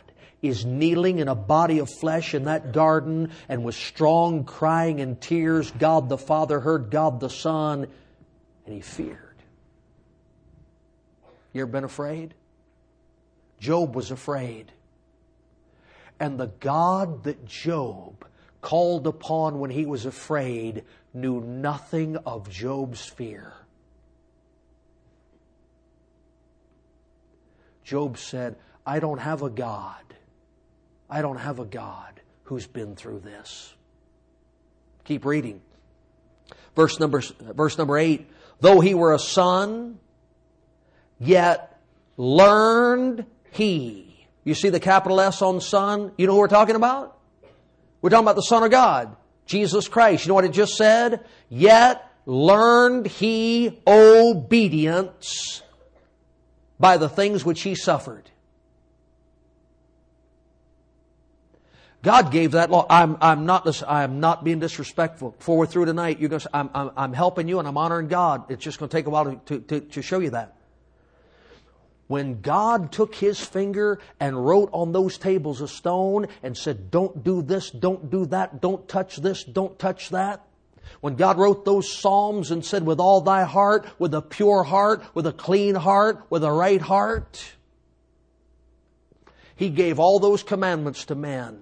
is 0.41 0.65
kneeling 0.65 1.19
in 1.19 1.27
a 1.27 1.35
body 1.35 1.79
of 1.79 1.89
flesh 1.89 2.33
in 2.33 2.45
that 2.45 2.71
garden 2.71 3.31
and 3.49 3.63
with 3.63 3.75
strong 3.75 4.43
crying 4.43 5.01
and 5.01 5.19
tears, 5.19 5.71
God 5.71 6.09
the 6.09 6.17
Father 6.17 6.59
heard 6.59 6.89
God 6.89 7.19
the 7.19 7.29
Son, 7.29 7.87
and 8.65 8.73
he 8.73 8.81
feared. 8.81 9.26
You 11.53 11.61
ever 11.61 11.71
been 11.71 11.83
afraid? 11.83 12.33
Job 13.59 13.95
was 13.95 14.11
afraid. 14.11 14.71
And 16.19 16.39
the 16.39 16.47
God 16.59 17.23
that 17.23 17.45
Job 17.45 18.25
called 18.61 19.07
upon 19.07 19.59
when 19.59 19.69
he 19.69 19.85
was 19.85 20.05
afraid 20.05 20.83
knew 21.13 21.41
nothing 21.41 22.17
of 22.17 22.49
Job's 22.49 23.05
fear. 23.05 23.53
Job 27.83 28.17
said, 28.17 28.57
I 28.85 28.99
don't 28.99 29.19
have 29.19 29.41
a 29.43 29.49
God. 29.49 30.03
I 31.09 31.21
don't 31.21 31.37
have 31.37 31.59
a 31.59 31.65
God 31.65 32.19
who's 32.43 32.67
been 32.67 32.95
through 32.95 33.19
this. 33.19 33.73
Keep 35.05 35.25
reading. 35.25 35.61
Verse 36.75 36.99
number, 36.99 37.21
verse 37.39 37.77
number 37.77 37.97
eight. 37.97 38.29
Though 38.59 38.81
he 38.81 38.93
were 38.93 39.13
a 39.13 39.19
son, 39.19 39.99
Yet 41.19 41.79
learned 42.17 43.25
he. 43.51 44.27
You 44.43 44.53
see 44.53 44.69
the 44.69 44.79
capital 44.79 45.19
S 45.19 45.41
on 45.41 45.61
Son? 45.61 46.11
You 46.17 46.27
know 46.27 46.33
who 46.33 46.39
we're 46.39 46.47
talking 46.47 46.75
about? 46.75 47.17
We're 48.01 48.09
talking 48.09 48.25
about 48.25 48.35
the 48.35 48.43
Son 48.43 48.63
of 48.63 48.71
God, 48.71 49.15
Jesus 49.45 49.87
Christ. 49.87 50.25
You 50.25 50.29
know 50.29 50.35
what 50.35 50.45
it 50.45 50.51
just 50.51 50.75
said? 50.75 51.25
Yet 51.49 52.03
learned 52.25 53.07
he 53.07 53.81
obedience 53.87 55.63
by 56.79 56.97
the 56.97 57.09
things 57.09 57.43
which 57.43 57.61
he 57.61 57.73
suffered. 57.73 58.29
God 62.03 62.31
gave 62.31 62.51
that 62.51 62.69
law. 62.69 62.85
I'm, 62.89 63.17
I'm 63.19 63.45
not, 63.45 63.83
I'm 63.87 64.19
not 64.19 64.43
being 64.43 64.59
disrespectful. 64.59 65.31
Before 65.31 65.57
we're 65.57 65.65
through 65.65 65.85
tonight, 65.85 66.19
you're 66.19 66.29
going 66.29 66.39
to, 66.39 66.49
I'm, 66.53 66.69
I'm, 66.73 66.91
I'm 66.95 67.13
helping 67.13 67.47
you 67.47 67.59
and 67.59 67.67
I'm 67.67 67.77
honoring 67.77 68.07
God. 68.07 68.49
It's 68.51 68.63
just 68.63 68.79
going 68.79 68.89
to 68.89 68.95
take 68.95 69.07
a 69.07 69.09
while 69.09 69.35
to, 69.47 69.59
to, 69.59 69.79
to 69.81 70.01
show 70.01 70.19
you 70.19 70.29
that. 70.29 70.56
When 72.07 72.41
God 72.41 72.91
took 72.91 73.15
His 73.15 73.39
finger 73.39 73.99
and 74.19 74.45
wrote 74.45 74.69
on 74.71 74.91
those 74.91 75.17
tables 75.17 75.61
of 75.61 75.69
stone 75.69 76.27
and 76.41 76.57
said, 76.57 76.89
don't 76.89 77.23
do 77.23 77.41
this, 77.41 77.69
don't 77.69 78.09
do 78.09 78.25
that, 78.27 78.61
don't 78.61 78.87
touch 78.87 79.17
this, 79.17 79.43
don't 79.43 79.77
touch 79.77 80.09
that. 80.09 80.45
When 81.01 81.15
God 81.15 81.37
wrote 81.37 81.65
those 81.65 81.91
Psalms 81.91 82.49
and 82.49 82.63
said, 82.63 82.85
with 82.85 82.99
all 82.99 83.19
thy 83.19 83.43
heart, 83.43 83.85
with 83.99 84.13
a 84.13 84.21
pure 84.21 84.63
heart, 84.63 85.03
with 85.13 85.27
a 85.27 85.33
clean 85.33 85.75
heart, 85.75 86.25
with 86.29 86.45
a 86.45 86.51
right 86.51 86.81
heart, 86.81 87.43
He 89.55 89.69
gave 89.69 89.99
all 89.99 90.19
those 90.19 90.43
commandments 90.43 91.05
to 91.05 91.15
man. 91.15 91.59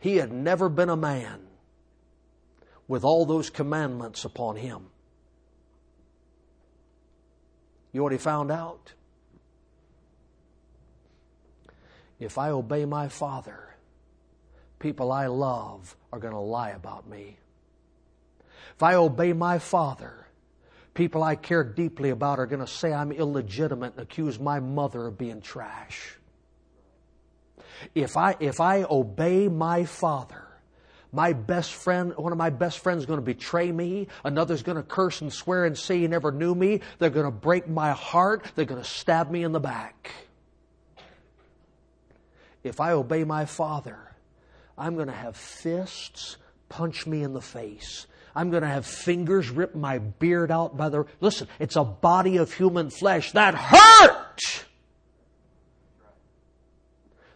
He 0.00 0.16
had 0.16 0.32
never 0.32 0.68
been 0.68 0.90
a 0.90 0.96
man 0.96 1.48
with 2.86 3.04
all 3.04 3.26
those 3.26 3.50
commandments 3.50 4.24
upon 4.24 4.56
him. 4.56 4.86
You 7.92 8.00
know 8.00 8.04
what 8.04 8.12
he 8.12 8.18
found 8.18 8.50
out? 8.50 8.92
If 12.18 12.38
I 12.38 12.50
obey 12.50 12.84
my 12.84 13.08
Father, 13.08 13.76
people 14.78 15.12
I 15.12 15.26
love 15.26 15.96
are 16.12 16.18
going 16.18 16.34
to 16.34 16.40
lie 16.40 16.70
about 16.70 17.08
me. 17.08 17.38
If 18.74 18.82
I 18.82 18.94
obey 18.94 19.32
my 19.32 19.58
Father, 19.58 20.26
people 20.94 21.22
I 21.22 21.36
care 21.36 21.62
deeply 21.62 22.10
about 22.10 22.40
are 22.40 22.46
going 22.46 22.64
to 22.64 22.66
say 22.66 22.92
I'm 22.92 23.12
illegitimate 23.12 23.92
and 23.94 24.02
accuse 24.02 24.38
my 24.40 24.58
mother 24.60 25.06
of 25.06 25.16
being 25.16 25.40
trash. 25.40 26.16
If 27.94 28.16
I, 28.16 28.36
if 28.40 28.60
I 28.60 28.82
obey 28.82 29.46
my 29.46 29.84
father, 29.84 30.44
my 31.12 31.32
best 31.32 31.72
friend, 31.72 32.12
one 32.16 32.32
of 32.32 32.38
my 32.38 32.50
best 32.50 32.80
friends 32.80 33.00
is 33.00 33.06
going 33.06 33.20
to 33.20 33.24
betray 33.24 33.70
me. 33.70 34.08
Another's 34.24 34.62
going 34.62 34.76
to 34.76 34.82
curse 34.82 35.20
and 35.20 35.32
swear 35.32 35.64
and 35.64 35.78
say 35.78 36.00
he 36.00 36.08
never 36.08 36.32
knew 36.32 36.54
me. 36.54 36.80
They're 36.98 37.10
going 37.10 37.26
to 37.26 37.30
break 37.30 37.68
my 37.68 37.92
heart. 37.92 38.50
They're 38.54 38.64
going 38.64 38.82
to 38.82 38.88
stab 38.88 39.30
me 39.30 39.44
in 39.44 39.52
the 39.52 39.60
back. 39.60 40.10
If 42.62 42.80
I 42.80 42.92
obey 42.92 43.24
my 43.24 43.44
father, 43.44 43.98
I'm 44.76 44.94
going 44.94 45.06
to 45.08 45.12
have 45.12 45.36
fists 45.36 46.36
punch 46.68 47.06
me 47.06 47.22
in 47.22 47.32
the 47.32 47.40
face. 47.40 48.06
I'm 48.34 48.50
going 48.50 48.62
to 48.62 48.68
have 48.68 48.86
fingers 48.86 49.50
rip 49.50 49.74
my 49.74 49.98
beard 49.98 50.50
out 50.50 50.76
by 50.76 50.88
the. 50.88 51.06
Listen, 51.20 51.48
it's 51.58 51.76
a 51.76 51.84
body 51.84 52.36
of 52.36 52.52
human 52.52 52.90
flesh 52.90 53.32
that 53.32 53.54
hurt 53.54 54.66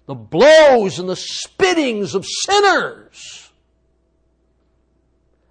the 0.07 0.15
blows 0.15 0.99
and 0.99 1.09
the 1.09 1.17
spittings 1.17 2.15
of 2.15 2.27
sinners. 2.27 3.51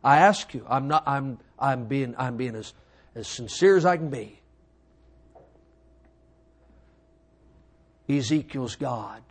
I 0.03 0.17
ask 0.17 0.53
you, 0.53 0.65
I'm 0.67 0.87
not, 0.87 1.03
I'm, 1.07 1.39
I'm 1.59 1.85
being, 1.85 2.15
I'm 2.17 2.37
being 2.37 2.55
as, 2.55 2.73
as 3.15 3.27
sincere 3.27 3.77
as 3.77 3.85
I 3.85 3.97
can 3.97 4.09
be. 4.09 4.39
Ezekiel's 8.09 8.75
God. 8.75 9.21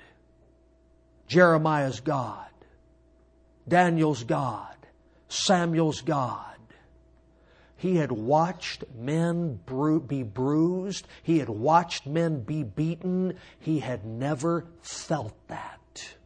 Jeremiah's 1.31 2.01
God. 2.01 2.49
Daniel's 3.69 4.25
God. 4.25 4.75
Samuel's 5.29 6.01
God. 6.01 6.57
He 7.77 7.97
had 7.97 8.11
watched 8.11 8.83
men 8.99 9.61
be 10.09 10.25
bruised. 10.25 11.07
He 11.23 11.39
had 11.39 11.49
watched 11.49 12.05
men 12.05 12.41
be 12.41 12.65
beaten. 12.65 13.37
He 13.61 13.79
had 13.79 14.05
never 14.05 14.67
felt 14.83 15.33
that. 15.47 16.17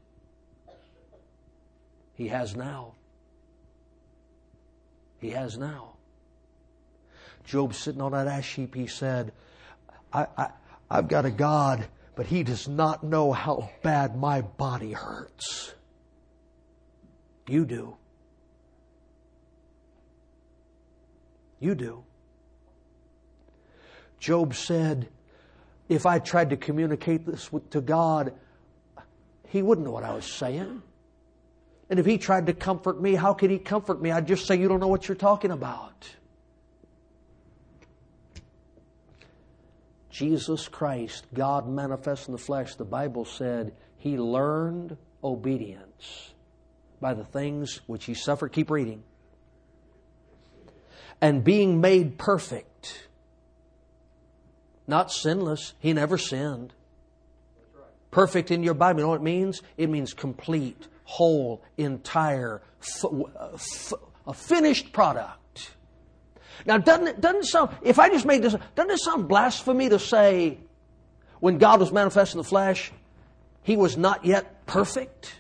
He 2.15 2.29
has 2.29 2.57
now. 2.57 2.95
He 5.21 5.31
has 5.31 5.59
now. 5.59 5.97
Job 7.45 7.75
sitting 7.75 8.01
on 8.01 8.13
that 8.13 8.27
ash 8.27 8.55
heap, 8.55 8.75
he 8.75 8.87
said, 8.87 9.33
I, 10.15 10.27
I, 10.39 10.49
I've 10.91 11.09
got 11.09 11.27
a 11.27 11.31
God, 11.31 11.87
but 12.17 12.27
he 12.27 12.43
does 12.43 12.69
not 12.69 13.03
know 13.03 13.33
how 13.33 13.71
bad 13.83 14.17
my 14.17 14.41
body 14.41 14.93
hurts. 14.93 15.75
You 17.49 17.65
do. 17.65 17.97
You 21.61 21.75
do. 21.75 22.05
Job 24.19 24.55
said, 24.55 25.09
if 25.89 26.07
I 26.07 26.19
tried 26.19 26.51
to 26.51 26.57
communicate 26.57 27.27
this 27.27 27.51
to 27.71 27.81
God, 27.81 28.33
he 29.49 29.63
wouldn't 29.63 29.87
know 29.87 29.93
what 29.93 30.05
I 30.05 30.15
was 30.15 30.25
saying. 30.25 30.83
And 31.91 32.01
if 32.01 32.07
he 32.07 32.17
tried 32.19 32.47
to 32.47 32.55
comfort 32.55 33.01
me, 33.01 33.15
how 33.15 33.35
could 33.35 33.51
he 33.51 33.59
comfort 33.59 34.01
me? 34.01 34.11
I'd 34.11 34.27
just 34.27 34.47
say, 34.47 34.57
You 34.57 34.69
don't 34.69 34.81
know 34.81 34.89
what 34.89 35.07
you're 35.07 35.15
talking 35.15 35.51
about. 35.51 36.09
Jesus 40.15 40.69
Christ, 40.69 41.27
God 41.35 41.69
manifest 41.69 42.29
in 42.29 42.33
the 42.33 42.39
flesh, 42.39 42.77
the 42.77 42.85
Bible 42.85 43.25
said 43.25 43.75
he 43.97 44.17
learned 44.17 44.97
obedience 45.25 46.31
by 47.01 47.15
the 47.15 47.25
things 47.25 47.81
which 47.89 48.05
he 48.05 48.15
suffered. 48.15 48.53
Keep 48.53 48.71
reading 48.71 49.03
and 51.21 51.43
being 51.43 51.81
made 51.81 52.17
perfect. 52.17 53.09
Not 54.87 55.11
sinless. 55.11 55.75
He 55.81 55.93
never 55.93 56.17
sinned. 56.17 56.73
Perfect 58.13 58.53
in 58.53 58.63
your 58.63 58.75
Bible. 58.75 59.01
You 59.01 59.07
know 59.07 59.11
what 59.11 59.21
it 59.21 59.25
means? 59.25 59.63
It 59.77 59.91
means 59.91 60.15
complete, 60.15 60.87
whole, 61.03 61.61
entire, 61.77 62.63
f- 62.81 63.05
uh, 63.05 63.49
f- 63.55 63.95
a 64.29 64.33
finished 64.33 64.93
product. 64.93 65.41
Now, 66.67 66.79
doesn't 66.79 67.07
it, 67.07 67.21
doesn't 67.21 67.41
it 67.41 67.47
sound, 67.47 67.71
if 67.83 67.99
I 67.99 68.09
just 68.09 68.25
made 68.25 68.43
this, 68.43 68.55
doesn't 68.75 68.91
it 68.91 69.01
sound 69.01 69.29
blasphemy 69.29 69.89
to 69.89 69.99
say 69.99 70.59
when 71.41 71.59
God 71.59 71.81
was 71.81 71.93
manifest 71.93 72.35
in 72.35 72.39
the 72.39 72.45
flesh, 72.45 72.93
he 73.63 73.77
was 73.77 73.97
not 73.97 74.25
yet 74.25 74.67
perfect? 74.67 75.35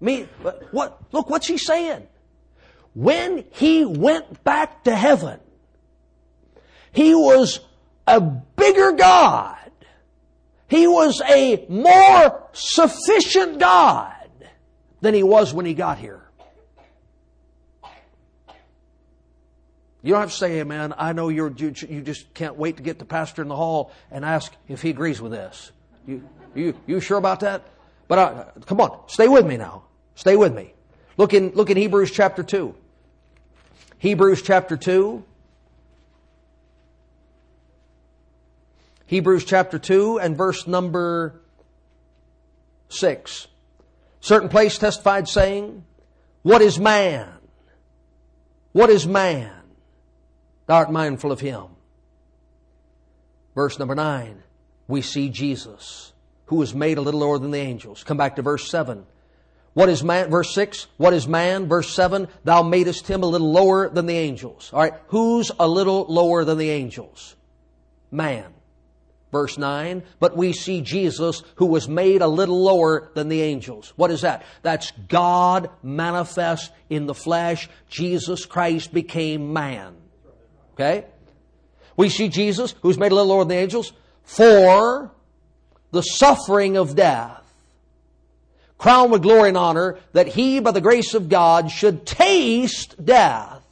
Me, 0.00 0.28
what, 0.70 1.00
look, 1.12 1.30
what's 1.30 1.46
he 1.46 1.58
saying? 1.58 2.06
when 2.94 3.44
he 3.50 3.84
went 3.84 4.42
back 4.44 4.84
to 4.84 4.94
heaven, 4.94 5.40
he 6.92 7.14
was 7.14 7.60
a 8.06 8.20
bigger 8.20 8.92
God. 8.92 9.58
He 10.68 10.86
was 10.86 11.20
a 11.28 11.66
more 11.68 12.48
sufficient 12.52 13.58
God 13.58 14.14
than 15.00 15.12
he 15.12 15.22
was 15.22 15.52
when 15.52 15.66
he 15.66 15.74
got 15.74 15.98
here. 15.98 16.22
You 20.04 20.10
don't 20.10 20.20
have 20.20 20.30
to 20.30 20.36
say, 20.36 20.60
amen. 20.60 20.92
I 20.98 21.14
know 21.14 21.30
you're, 21.30 21.50
you, 21.50 21.72
you 21.88 22.02
just 22.02 22.34
can't 22.34 22.56
wait 22.56 22.76
to 22.76 22.82
get 22.82 22.98
the 22.98 23.06
pastor 23.06 23.40
in 23.40 23.48
the 23.48 23.56
hall 23.56 23.90
and 24.10 24.22
ask 24.22 24.52
if 24.68 24.82
he 24.82 24.90
agrees 24.90 25.18
with 25.18 25.32
this. 25.32 25.72
You, 26.06 26.28
you, 26.54 26.74
you 26.86 27.00
sure 27.00 27.16
about 27.16 27.40
that? 27.40 27.62
But 28.06 28.18
uh, 28.18 28.44
come 28.66 28.82
on, 28.82 29.00
stay 29.06 29.28
with 29.28 29.46
me 29.46 29.56
now. 29.56 29.84
Stay 30.14 30.36
with 30.36 30.54
me. 30.54 30.74
Look 31.16 31.32
in, 31.32 31.52
look 31.54 31.70
in 31.70 31.78
Hebrews 31.78 32.10
chapter 32.10 32.42
2. 32.42 32.74
Hebrews 33.96 34.42
chapter 34.42 34.76
2. 34.76 35.24
Hebrews 39.06 39.46
chapter 39.46 39.78
2 39.78 40.18
and 40.18 40.36
verse 40.36 40.66
number 40.66 41.40
6. 42.90 43.46
Certain 44.20 44.50
place 44.50 44.76
testified 44.76 45.28
saying, 45.28 45.82
What 46.42 46.60
is 46.60 46.78
man? 46.78 47.32
What 48.72 48.90
is 48.90 49.06
man? 49.06 49.63
Thou 50.66 50.76
art 50.76 50.92
mindful 50.92 51.32
of 51.32 51.40
him. 51.40 51.66
Verse 53.54 53.78
number 53.78 53.94
9. 53.94 54.42
We 54.88 55.02
see 55.02 55.28
Jesus, 55.30 56.12
who 56.46 56.56
was 56.56 56.74
made 56.74 56.98
a 56.98 57.00
little 57.00 57.20
lower 57.20 57.38
than 57.38 57.50
the 57.50 57.58
angels. 57.58 58.04
Come 58.04 58.16
back 58.16 58.36
to 58.36 58.42
verse 58.42 58.70
7. 58.70 59.06
What 59.74 59.88
is 59.88 60.04
man? 60.04 60.30
Verse 60.30 60.54
6. 60.54 60.86
What 60.96 61.14
is 61.14 61.26
man? 61.26 61.66
Verse 61.66 61.92
7. 61.94 62.28
Thou 62.44 62.62
madest 62.62 63.08
him 63.08 63.22
a 63.22 63.26
little 63.26 63.50
lower 63.50 63.88
than 63.88 64.06
the 64.06 64.16
angels. 64.16 64.70
Alright. 64.72 64.94
Who's 65.08 65.50
a 65.58 65.66
little 65.66 66.06
lower 66.08 66.44
than 66.44 66.58
the 66.58 66.70
angels? 66.70 67.34
Man. 68.10 68.52
Verse 69.32 69.58
9. 69.58 70.04
But 70.20 70.36
we 70.36 70.52
see 70.52 70.80
Jesus 70.80 71.42
who 71.56 71.66
was 71.66 71.88
made 71.88 72.22
a 72.22 72.28
little 72.28 72.62
lower 72.62 73.10
than 73.14 73.28
the 73.28 73.42
angels. 73.42 73.92
What 73.96 74.12
is 74.12 74.20
that? 74.20 74.44
That's 74.62 74.92
God 75.08 75.70
manifest 75.82 76.70
in 76.88 77.06
the 77.06 77.14
flesh. 77.14 77.68
Jesus 77.88 78.46
Christ 78.46 78.94
became 78.94 79.52
man. 79.52 79.96
Okay? 80.74 81.04
We 81.96 82.08
see 82.08 82.28
Jesus, 82.28 82.74
who's 82.82 82.98
made 82.98 83.12
a 83.12 83.14
little 83.14 83.30
lower 83.30 83.44
than 83.44 83.48
the 83.56 83.62
angels, 83.62 83.92
for 84.24 85.12
the 85.92 86.02
suffering 86.02 86.76
of 86.76 86.96
death, 86.96 87.40
crowned 88.78 89.12
with 89.12 89.22
glory 89.22 89.48
and 89.50 89.56
honor, 89.56 89.98
that 90.12 90.26
he, 90.28 90.60
by 90.60 90.72
the 90.72 90.80
grace 90.80 91.14
of 91.14 91.28
God, 91.28 91.70
should 91.70 92.04
taste 92.04 93.02
death 93.04 93.62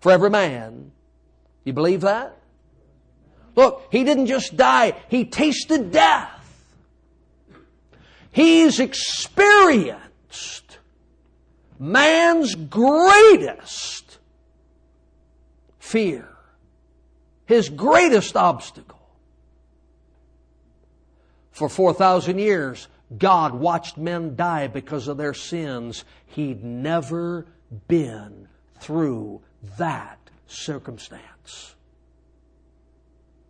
for 0.00 0.10
every 0.10 0.30
man. 0.30 0.92
You 1.64 1.72
believe 1.72 2.00
that? 2.02 2.38
Look, 3.54 3.88
he 3.90 4.04
didn't 4.04 4.26
just 4.26 4.56
die, 4.56 4.94
he 5.08 5.24
tasted 5.24 5.90
death. 5.92 6.32
He's 8.30 8.80
experienced 8.80 10.78
man's 11.78 12.54
greatest 12.54 14.05
fear, 15.86 16.28
his 17.46 17.68
greatest 17.68 18.36
obstacle. 18.36 18.98
For 21.52 21.68
4,000 21.68 22.38
years, 22.38 22.88
God 23.16 23.54
watched 23.54 23.96
men 23.96 24.34
die 24.34 24.66
because 24.66 25.06
of 25.06 25.16
their 25.16 25.32
sins. 25.32 26.04
He'd 26.26 26.64
never 26.64 27.46
been 27.86 28.48
through 28.80 29.42
that 29.78 30.18
circumstance. 30.48 31.76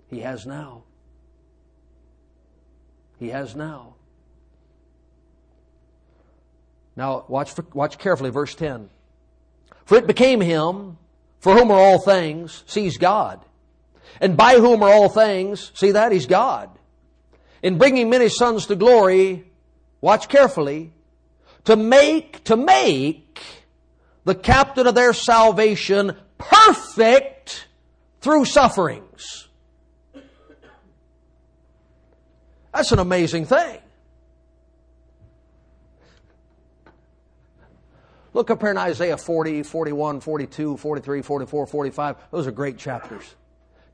He 0.09 0.21
has 0.21 0.47
now. 0.47 0.85
He 3.19 3.31
has 3.31 3.57
now. 3.57 3.95
Now, 6.95 7.25
watch, 7.29 7.53
watch 7.73 7.99
carefully, 7.99 8.31
verse 8.31 8.55
10. 8.55 8.91
For 9.85 9.97
it 9.97 10.07
became 10.07 10.41
him, 10.41 10.99
for 11.47 11.55
whom 11.55 11.71
are 11.71 11.79
all 11.79 12.01
things, 12.01 12.65
sees 12.67 12.99
God. 12.99 13.41
And 14.21 14.37
by 14.37 14.55
whom 14.55 14.83
are 14.83 14.91
all 14.91 15.09
things, 15.09 15.71
see 15.77 15.93
that, 15.93 16.11
he's 16.11 16.27
God. 16.27 16.69
In 17.63 17.79
bringing 17.79 18.11
many 18.11 18.29
sons 18.29 18.67
to 18.67 18.75
glory, 18.75 19.45
watch 20.01 20.29
carefully, 20.29 20.93
to 21.63 21.77
make, 21.77 22.43
to 22.47 22.57
make 22.57 23.41
the 24.25 24.35
captain 24.35 24.89
of 24.89 24.97
their 24.97 25.13
salvation 25.13 26.17
perfect 26.37 27.69
through 28.21 28.47
sufferings. 28.47 29.47
That's 32.75 32.91
an 32.91 32.99
amazing 32.99 33.45
thing. 33.45 33.79
Look 38.37 38.51
up 38.51 38.61
here 38.61 38.71
in 38.71 38.77
Isaiah 38.77 39.17
40, 39.17 39.63
41, 39.63 40.21
42, 40.21 40.77
43, 40.77 41.23
44, 41.23 41.67
45. 41.67 42.17
Those 42.31 42.47
are 42.47 42.51
great 42.51 42.77
chapters. 42.77 43.25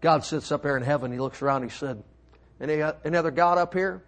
God 0.00 0.24
sits 0.24 0.50
up 0.50 0.64
there 0.64 0.76
in 0.76 0.82
heaven. 0.82 1.12
He 1.12 1.20
looks 1.20 1.42
around. 1.42 1.62
He 1.62 1.68
said, 1.68 2.02
any, 2.60 2.82
any 3.04 3.16
other 3.16 3.30
God 3.30 3.58
up 3.58 3.72
here? 3.72 4.02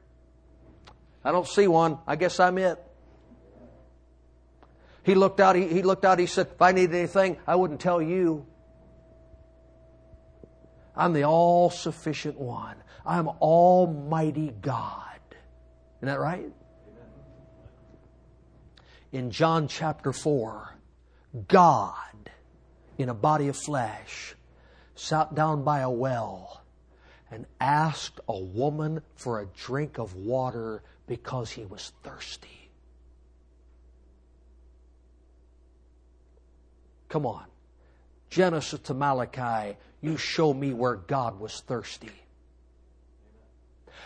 I 1.24 1.30
don't 1.30 1.46
see 1.46 1.68
one. 1.68 1.98
I 2.04 2.16
guess 2.16 2.40
I'm 2.40 2.58
it. 2.58 2.82
He 5.04 5.14
looked 5.14 5.38
out. 5.38 5.54
He, 5.54 5.68
he 5.68 5.82
looked 5.82 6.04
out. 6.04 6.18
He 6.18 6.26
said, 6.26 6.48
if 6.52 6.60
I 6.60 6.72
needed 6.72 6.96
anything, 6.96 7.36
I 7.46 7.54
wouldn't 7.54 7.78
tell 7.78 8.02
you. 8.02 8.44
I'm 10.96 11.12
the 11.12 11.26
all 11.26 11.70
sufficient 11.70 12.40
one. 12.40 12.74
I'm 13.06 13.28
Almighty 13.28 14.52
God. 14.60 15.20
Isn't 16.00 16.08
that 16.08 16.18
right? 16.18 16.50
In 19.14 19.30
John 19.30 19.68
chapter 19.68 20.12
4, 20.12 20.74
God 21.46 22.30
in 22.98 23.08
a 23.08 23.14
body 23.14 23.46
of 23.46 23.56
flesh 23.56 24.34
sat 24.96 25.36
down 25.36 25.62
by 25.62 25.80
a 25.80 25.90
well 25.90 26.64
and 27.30 27.46
asked 27.60 28.18
a 28.28 28.36
woman 28.36 29.02
for 29.14 29.38
a 29.40 29.46
drink 29.46 29.98
of 29.98 30.16
water 30.16 30.82
because 31.06 31.52
he 31.52 31.64
was 31.64 31.92
thirsty. 32.02 32.70
Come 37.08 37.24
on. 37.24 37.44
Genesis 38.30 38.80
to 38.80 38.94
Malachi, 38.94 39.76
you 40.00 40.16
show 40.16 40.52
me 40.52 40.74
where 40.74 40.96
God 40.96 41.38
was 41.38 41.60
thirsty. 41.60 42.10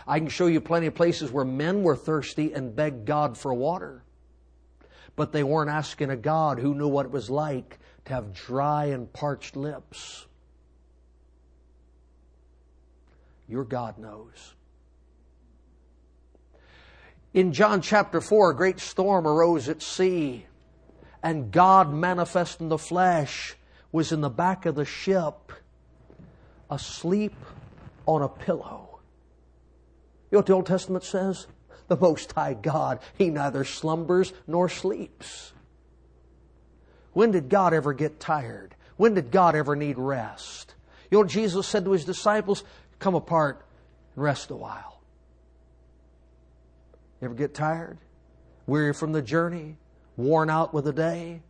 I 0.06 0.18
can 0.18 0.28
show 0.28 0.48
you 0.48 0.60
plenty 0.60 0.86
of 0.86 0.94
places 0.94 1.32
where 1.32 1.46
men 1.46 1.82
were 1.82 1.96
thirsty 1.96 2.52
and 2.52 2.76
begged 2.76 3.06
God 3.06 3.38
for 3.38 3.54
water 3.54 4.02
but 5.18 5.32
they 5.32 5.42
weren't 5.42 5.68
asking 5.68 6.10
a 6.10 6.16
God 6.16 6.60
who 6.60 6.76
knew 6.76 6.86
what 6.86 7.04
it 7.04 7.10
was 7.10 7.28
like 7.28 7.80
to 8.04 8.14
have 8.14 8.32
dry 8.32 8.84
and 8.84 9.12
parched 9.12 9.56
lips. 9.56 10.26
Your 13.48 13.64
God 13.64 13.98
knows. 13.98 14.54
In 17.34 17.52
John 17.52 17.82
chapter 17.82 18.20
4, 18.20 18.52
a 18.52 18.54
great 18.54 18.78
storm 18.78 19.26
arose 19.26 19.68
at 19.68 19.82
sea, 19.82 20.46
and 21.20 21.50
God 21.50 21.92
manifest 21.92 22.60
in 22.60 22.68
the 22.68 22.78
flesh 22.78 23.56
was 23.90 24.12
in 24.12 24.20
the 24.20 24.30
back 24.30 24.66
of 24.66 24.76
the 24.76 24.84
ship, 24.84 25.52
asleep 26.70 27.34
on 28.06 28.22
a 28.22 28.28
pillow. 28.28 29.00
You 30.30 30.36
know 30.36 30.38
what 30.38 30.46
the 30.46 30.52
Old 30.52 30.66
Testament 30.66 31.02
says? 31.02 31.48
The 31.88 31.96
Most 31.96 32.32
High 32.32 32.54
God. 32.54 33.00
He 33.16 33.30
neither 33.30 33.64
slumbers 33.64 34.32
nor 34.46 34.68
sleeps. 34.68 35.52
When 37.12 37.32
did 37.32 37.48
God 37.48 37.74
ever 37.74 37.92
get 37.92 38.20
tired? 38.20 38.74
When 38.96 39.14
did 39.14 39.30
God 39.30 39.56
ever 39.56 39.74
need 39.74 39.98
rest? 39.98 40.74
You 41.10 41.18
know 41.18 41.24
Jesus 41.24 41.66
said 41.66 41.84
to 41.84 41.92
his 41.92 42.04
disciples? 42.04 42.62
Come 42.98 43.14
apart 43.14 43.64
and 44.14 44.22
rest 44.22 44.50
a 44.50 44.56
while. 44.56 45.00
You 47.20 47.26
ever 47.26 47.34
get 47.34 47.54
tired? 47.54 47.98
Weary 48.66 48.92
from 48.92 49.12
the 49.12 49.22
journey? 49.22 49.76
Worn 50.16 50.50
out 50.50 50.74
with 50.74 50.84
the 50.84 50.92
day? 50.92 51.42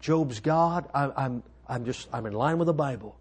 Job's 0.00 0.40
God, 0.40 0.88
I, 0.94 1.10
I'm, 1.16 1.42
I'm 1.68 1.84
just, 1.84 2.08
I'm 2.12 2.26
in 2.26 2.32
line 2.32 2.58
with 2.58 2.66
the 2.66 2.72
Bible. 2.72 3.16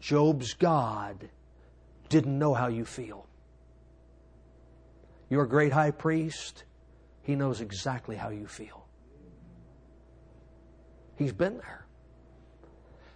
Job's 0.00 0.54
God 0.54 1.28
didn't 2.08 2.38
know 2.38 2.54
how 2.54 2.66
you 2.68 2.84
feel 2.84 3.26
your 5.32 5.46
great 5.46 5.72
high 5.72 5.90
priest, 5.90 6.64
he 7.22 7.34
knows 7.34 7.62
exactly 7.62 8.16
how 8.16 8.28
you 8.28 8.46
feel. 8.46 8.86
He's 11.16 11.32
been 11.32 11.56
there. 11.56 11.86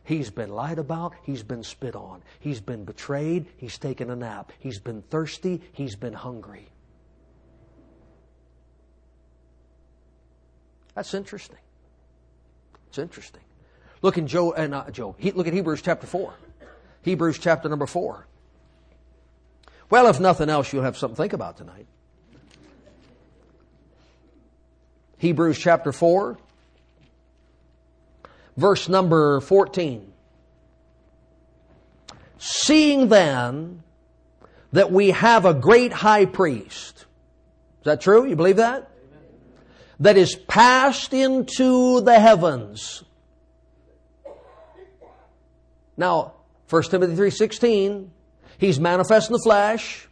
He's 0.03 0.31
been 0.31 0.49
lied 0.49 0.79
about. 0.79 1.13
He's 1.25 1.43
been 1.43 1.63
spit 1.63 1.95
on. 1.95 2.23
He's 2.41 2.59
been 2.59 2.87
betrayed. 2.87 3.45
He's 3.59 3.77
taken 3.77 4.09
a 4.09 4.17
nap. 4.17 4.51
He's 4.59 4.79
been 4.79 5.03
thirsty. 5.03 5.61
He's 5.73 5.95
been 5.95 6.15
hungry. 6.15 6.71
That's 10.95 11.13
interesting. 11.13 11.59
It's 12.89 12.97
interesting. 12.97 13.43
Look 14.01 14.17
in 14.17 14.27
Joe 14.27 14.53
and 14.55 14.75
uh, 14.75 14.91
Joe. 14.91 15.17
He, 15.19 15.33
look 15.33 15.49
at 15.49 15.53
Hebrews 15.53 15.83
chapter 15.83 16.07
four. 16.07 16.33
Hebrews 17.03 17.39
chapter 17.39 17.69
number 17.69 17.87
four. 17.87 18.27
Well, 19.91 20.07
if 20.07 20.19
nothing 20.19 20.49
else, 20.49 20.73
you'll 20.73 20.85
have 20.85 20.97
something 20.97 21.15
to 21.15 21.23
think 21.23 21.35
about 21.35 21.59
tonight. 21.59 21.89
Hebrews 25.19 25.59
chapter 25.59 25.93
4, 25.93 26.37
verse 28.57 28.89
number 28.89 29.41
14. 29.41 30.13
Seeing 32.39 33.09
then 33.09 33.83
that 34.73 34.93
we 34.93 35.11
have 35.11 35.47
a 35.47 35.55
great 35.55 35.93
high 35.93 36.27
priest. 36.27 37.07
Is 37.81 37.85
that 37.85 38.01
true? 38.03 38.27
You 38.27 38.37
believe 38.37 38.57
that? 38.57 38.91
That 40.01 40.19
is 40.19 40.37
passed 40.37 41.15
into 41.15 42.03
the 42.03 42.19
heavens. 42.19 43.03
Now, 45.97 46.35
1 46.69 46.83
Timothy 46.85 47.15
3.16, 47.15 48.09
he's 48.59 48.79
manifest 48.79 49.31
in 49.31 49.33
the 49.33 49.39
flesh, 49.39 50.09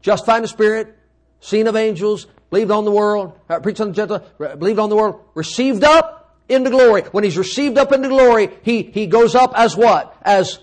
justified 0.00 0.38
in 0.38 0.42
the 0.42 0.48
spirit, 0.48 0.98
seen 1.38 1.68
of 1.68 1.76
angels, 1.76 2.26
believed 2.54 2.70
on 2.70 2.84
the 2.84 2.92
world, 2.92 3.36
uh, 3.50 3.58
preached 3.58 3.80
on 3.80 3.88
the 3.88 3.94
Gentiles, 3.94 4.22
believed 4.38 4.78
on 4.78 4.88
the 4.88 4.94
world, 4.94 5.20
received 5.34 5.82
up 5.82 6.38
into 6.48 6.70
glory. 6.70 7.02
When 7.02 7.24
he's 7.24 7.36
received 7.36 7.78
up 7.78 7.90
into 7.90 8.08
glory, 8.08 8.48
he, 8.62 8.82
he 8.82 9.08
goes 9.08 9.34
up 9.34 9.54
as 9.56 9.76
what? 9.76 10.16
As 10.22 10.60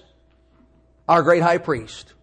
our 1.10 1.22
great 1.22 1.44
high 1.44 1.58
priest. 1.58 2.14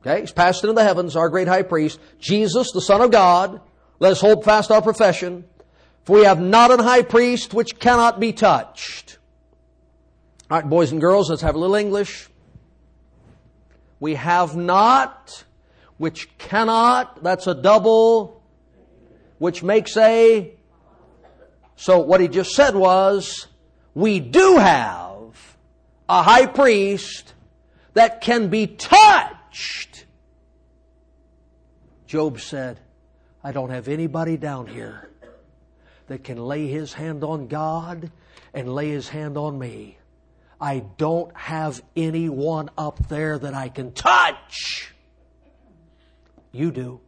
Okay, 0.00 0.22
he's 0.22 0.32
passed 0.32 0.64
into 0.64 0.72
the 0.72 0.84
heavens, 0.84 1.16
our 1.16 1.28
great 1.28 1.48
high 1.48 1.64
priest, 1.64 2.00
Jesus, 2.18 2.72
the 2.72 2.80
Son 2.80 3.02
of 3.02 3.10
God. 3.10 3.60
Let 3.98 4.12
us 4.12 4.22
hold 4.22 4.42
fast 4.42 4.70
our 4.70 4.80
profession. 4.80 5.44
For 6.04 6.16
we 6.16 6.24
have 6.24 6.40
not 6.40 6.70
an 6.70 6.78
high 6.78 7.02
priest 7.02 7.52
which 7.52 7.78
cannot 7.78 8.18
be 8.18 8.32
touched. 8.32 9.18
All 10.50 10.60
right, 10.60 10.70
boys 10.70 10.92
and 10.92 11.00
girls, 11.02 11.28
let's 11.28 11.42
have 11.42 11.56
a 11.56 11.58
little 11.58 11.76
English. 11.76 12.30
We 14.00 14.14
have 14.14 14.56
not 14.56 15.44
which 15.98 16.36
cannot, 16.38 17.22
that's 17.22 17.46
a 17.46 17.54
double, 17.54 18.42
which 19.38 19.62
makes 19.62 19.96
a. 19.96 20.54
So 21.76 21.98
what 22.00 22.20
he 22.20 22.28
just 22.28 22.52
said 22.52 22.74
was, 22.74 23.46
we 23.94 24.20
do 24.20 24.56
have 24.56 25.56
a 26.08 26.22
high 26.22 26.46
priest 26.46 27.34
that 27.94 28.20
can 28.20 28.48
be 28.48 28.66
touched. 28.66 30.06
Job 32.06 32.40
said, 32.40 32.80
I 33.44 33.52
don't 33.52 33.70
have 33.70 33.88
anybody 33.88 34.36
down 34.36 34.66
here 34.66 35.10
that 36.06 36.24
can 36.24 36.38
lay 36.38 36.66
his 36.68 36.94
hand 36.94 37.22
on 37.22 37.48
God 37.48 38.10
and 38.54 38.74
lay 38.74 38.88
his 38.88 39.08
hand 39.08 39.36
on 39.36 39.58
me. 39.58 39.98
I 40.60 40.84
don't 40.96 41.36
have 41.36 41.82
anyone 41.94 42.70
up 42.76 43.08
there 43.08 43.38
that 43.38 43.54
I 43.54 43.68
can 43.68 43.92
touch. 43.92 44.37
You 46.52 46.70
do. 46.70 47.00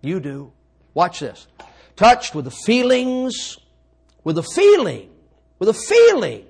You 0.00 0.20
do. 0.20 0.52
Watch 0.94 1.20
this. 1.20 1.46
Touched 1.96 2.34
with 2.34 2.44
the 2.44 2.50
feelings, 2.50 3.58
with 4.24 4.36
the 4.36 4.42
feeling, 4.42 5.10
with 5.58 5.68
the 5.68 5.74
feeling 5.74 6.46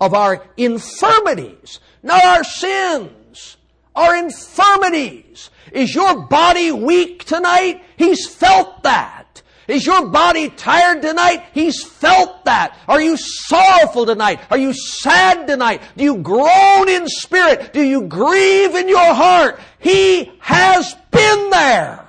of 0.00 0.14
our 0.14 0.44
infirmities, 0.56 1.80
not 2.02 2.24
our 2.24 2.44
sins, 2.44 3.56
our 3.94 4.16
infirmities. 4.16 5.50
Is 5.72 5.94
your 5.94 6.26
body 6.26 6.72
weak 6.72 7.24
tonight? 7.24 7.82
He's 7.96 8.26
felt 8.26 8.82
that. 8.82 9.21
Is 9.68 9.86
your 9.86 10.08
body 10.08 10.48
tired 10.50 11.02
tonight? 11.02 11.44
He's 11.52 11.82
felt 11.82 12.44
that. 12.44 12.76
Are 12.88 13.00
you 13.00 13.16
sorrowful 13.16 14.06
tonight? 14.06 14.40
Are 14.50 14.58
you 14.58 14.72
sad 14.72 15.46
tonight? 15.46 15.82
Do 15.96 16.04
you 16.04 16.16
groan 16.16 16.88
in 16.88 17.06
spirit? 17.06 17.72
Do 17.72 17.82
you 17.82 18.02
grieve 18.02 18.74
in 18.74 18.88
your 18.88 19.14
heart? 19.14 19.60
He 19.78 20.32
has 20.40 20.94
been 21.10 21.50
there. 21.50 22.04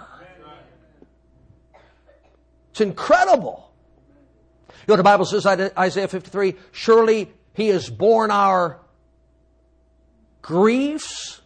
It's 2.71 2.81
incredible. 2.81 3.71
You 4.87 4.93
know 4.93 4.95
the 4.97 5.03
Bible 5.03 5.25
says, 5.25 5.45
Isaiah 5.45 6.07
53? 6.07 6.55
Surely 6.71 7.31
He 7.53 7.67
has 7.67 7.89
borne 7.89 8.31
our 8.31 8.79
griefs 10.41 11.39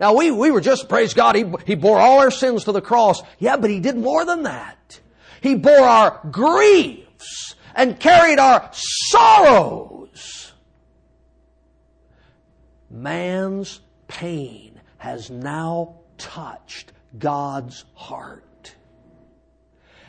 now 0.00 0.14
we, 0.14 0.30
we 0.30 0.50
were 0.50 0.62
just, 0.62 0.88
praise 0.88 1.12
God, 1.12 1.36
he, 1.36 1.44
he 1.66 1.74
bore 1.74 2.00
all 2.00 2.20
our 2.20 2.30
sins 2.30 2.64
to 2.64 2.72
the 2.72 2.80
cross. 2.80 3.22
Yeah, 3.38 3.58
but 3.58 3.68
he 3.68 3.80
did 3.80 3.98
more 3.98 4.24
than 4.24 4.44
that. 4.44 4.98
He 5.42 5.54
bore 5.54 5.78
our 5.78 6.20
griefs 6.30 7.54
and 7.74 8.00
carried 8.00 8.38
our 8.38 8.70
sorrows. 8.72 10.52
Man's 12.90 13.80
pain 14.08 14.80
has 14.96 15.30
now 15.30 15.96
touched 16.16 16.92
God's 17.18 17.84
heart. 17.94 18.74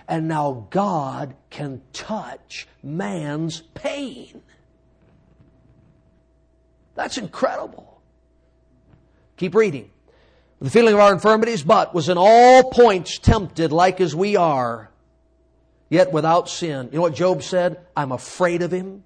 And 0.08 0.28
now 0.28 0.68
God 0.70 1.36
can 1.50 1.82
touch 1.94 2.68
man's 2.82 3.62
pain. 3.74 4.42
That's 6.96 7.18
incredible. 7.18 7.91
Keep 9.42 9.56
reading. 9.56 9.90
The 10.60 10.70
feeling 10.70 10.94
of 10.94 11.00
our 11.00 11.12
infirmities, 11.12 11.64
but 11.64 11.96
was 11.96 12.10
in 12.10 12.18
all 12.20 12.70
points 12.70 13.18
tempted 13.18 13.72
like 13.72 14.00
as 14.00 14.16
we 14.16 14.36
are, 14.36 14.92
yet 15.90 16.12
without 16.12 16.48
sin. 16.48 16.90
You 16.92 16.98
know 16.98 17.02
what 17.02 17.16
Job 17.16 17.42
said? 17.42 17.80
I'm 17.98 18.12
afraid 18.12 18.62
of 18.62 18.72
him. 18.72 19.04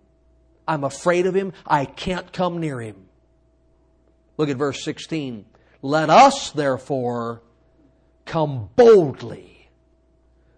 I'm 0.68 0.84
afraid 0.84 1.26
of 1.26 1.34
him. 1.34 1.54
I 1.66 1.86
can't 1.86 2.34
come 2.34 2.60
near 2.60 2.82
him. 2.82 3.06
Look 4.36 4.50
at 4.50 4.58
verse 4.58 4.84
16. 4.84 5.46
Let 5.82 6.10
us 6.10 6.52
therefore 6.52 7.42
come 8.26 8.72
boldly 8.76 9.70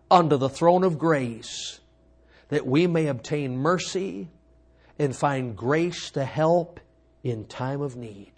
unto 0.10 0.38
the 0.38 0.50
throne 0.50 0.84
of 0.84 0.98
grace 0.98 1.82
that 2.48 2.66
we 2.66 2.88
may 2.88 3.06
obtain 3.06 3.60
mercy 3.60 4.30
and 4.98 5.16
find 5.16 5.56
grace 5.56 6.10
to 6.10 6.26
help 6.26 6.80
in 7.24 7.46
time 7.46 7.82
of 7.82 7.96
need. 7.96 8.37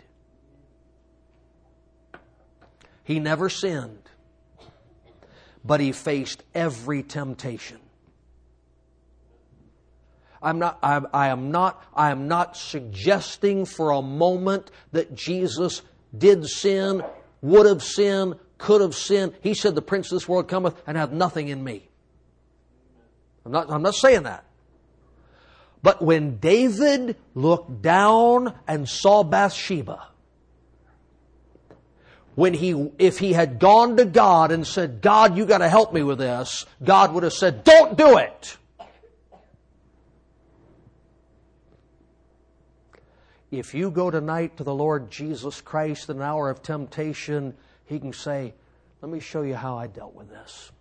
He 3.10 3.20
never 3.20 3.50
sinned, 3.50 4.04
but 5.66 5.80
he 5.80 5.94
faced 5.94 6.44
every 6.54 7.02
temptation. 7.02 7.80
I'm 10.44 10.60
not, 10.60 10.78
I, 10.84 11.02
I, 11.12 11.28
am 11.30 11.50
not, 11.50 11.84
I 11.96 12.12
am 12.12 12.28
not 12.28 12.56
suggesting 12.56 13.66
for 13.66 13.90
a 13.90 14.04
moment 14.04 14.70
that 14.92 15.16
Jesus 15.16 15.82
did 16.16 16.46
sin, 16.46 17.04
would 17.42 17.66
have 17.66 17.82
sinned, 17.82 18.36
could 18.60 18.82
have 18.82 18.94
sinned. 18.94 19.34
He 19.42 19.56
said, 19.56 19.74
The 19.74 19.82
prince 19.82 20.12
of 20.12 20.18
this 20.18 20.30
world 20.30 20.48
cometh 20.48 20.80
and 20.86 20.96
hath 20.96 21.10
nothing 21.10 21.48
in 21.48 21.64
me. 21.64 21.90
I'm 23.44 23.52
not, 23.52 23.72
I'm 23.72 23.82
not 23.82 23.96
saying 23.96 24.22
that. 24.22 24.46
But 25.82 26.00
when 26.00 26.38
David 26.38 27.18
looked 27.34 27.82
down 27.82 28.54
and 28.68 28.88
saw 28.88 29.24
Bathsheba, 29.24 30.09
when 32.40 32.54
he, 32.54 32.90
if 33.00 33.20
he 33.20 33.34
had 33.34 33.60
gone 33.60 33.98
to 33.98 34.06
God 34.06 34.54
and 34.54 34.66
said, 34.66 35.02
God, 35.02 35.36
you 35.36 35.46
gotta 35.46 35.68
help 35.68 35.92
me 35.92 36.04
with 36.04 36.20
this, 36.20 36.66
God 36.82 37.14
would 37.14 37.24
have 37.24 37.34
said, 37.34 37.66
don't 37.66 37.98
do 37.98 38.18
it. 38.18 38.56
If 43.52 43.74
you 43.74 43.92
go 43.92 44.10
tonight 44.10 44.56
to 44.56 44.64
the 44.64 44.74
Lord 44.74 45.12
Jesus 45.12 45.60
Christ 45.60 46.10
in 46.10 46.16
an 46.16 46.22
hour 46.22 46.50
of 46.50 46.62
temptation, 46.64 47.56
He 47.84 48.00
can 48.00 48.14
say, 48.14 48.54
Let 49.02 49.12
me 49.12 49.20
show 49.20 49.42
you 49.42 49.56
how 49.56 49.78
I 49.78 49.88
dealt 49.88 50.14
with 50.14 50.30
this. 50.30 50.72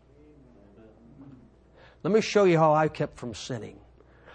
Let 2.05 2.13
me 2.13 2.21
show 2.21 2.45
you 2.45 2.57
how 2.57 2.73
I 2.73 2.87
kept 2.87 3.19
from 3.19 3.35
sinning. 3.35 3.81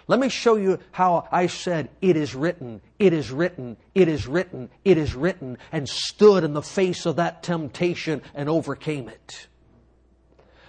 Let 0.06 0.20
me 0.20 0.28
show 0.28 0.56
you 0.56 0.78
how 0.92 1.26
I 1.32 1.46
said, 1.46 1.88
It 2.02 2.16
is 2.16 2.34
written, 2.34 2.82
it 2.98 3.12
is 3.12 3.30
written, 3.30 3.76
it 3.94 4.08
is 4.08 4.26
written, 4.26 4.68
it 4.84 4.98
is 4.98 5.14
written, 5.14 5.56
and 5.72 5.88
stood 5.88 6.44
in 6.44 6.52
the 6.52 6.62
face 6.62 7.06
of 7.06 7.16
that 7.16 7.42
temptation 7.42 8.20
and 8.34 8.48
overcame 8.48 9.08
it. 9.08 9.46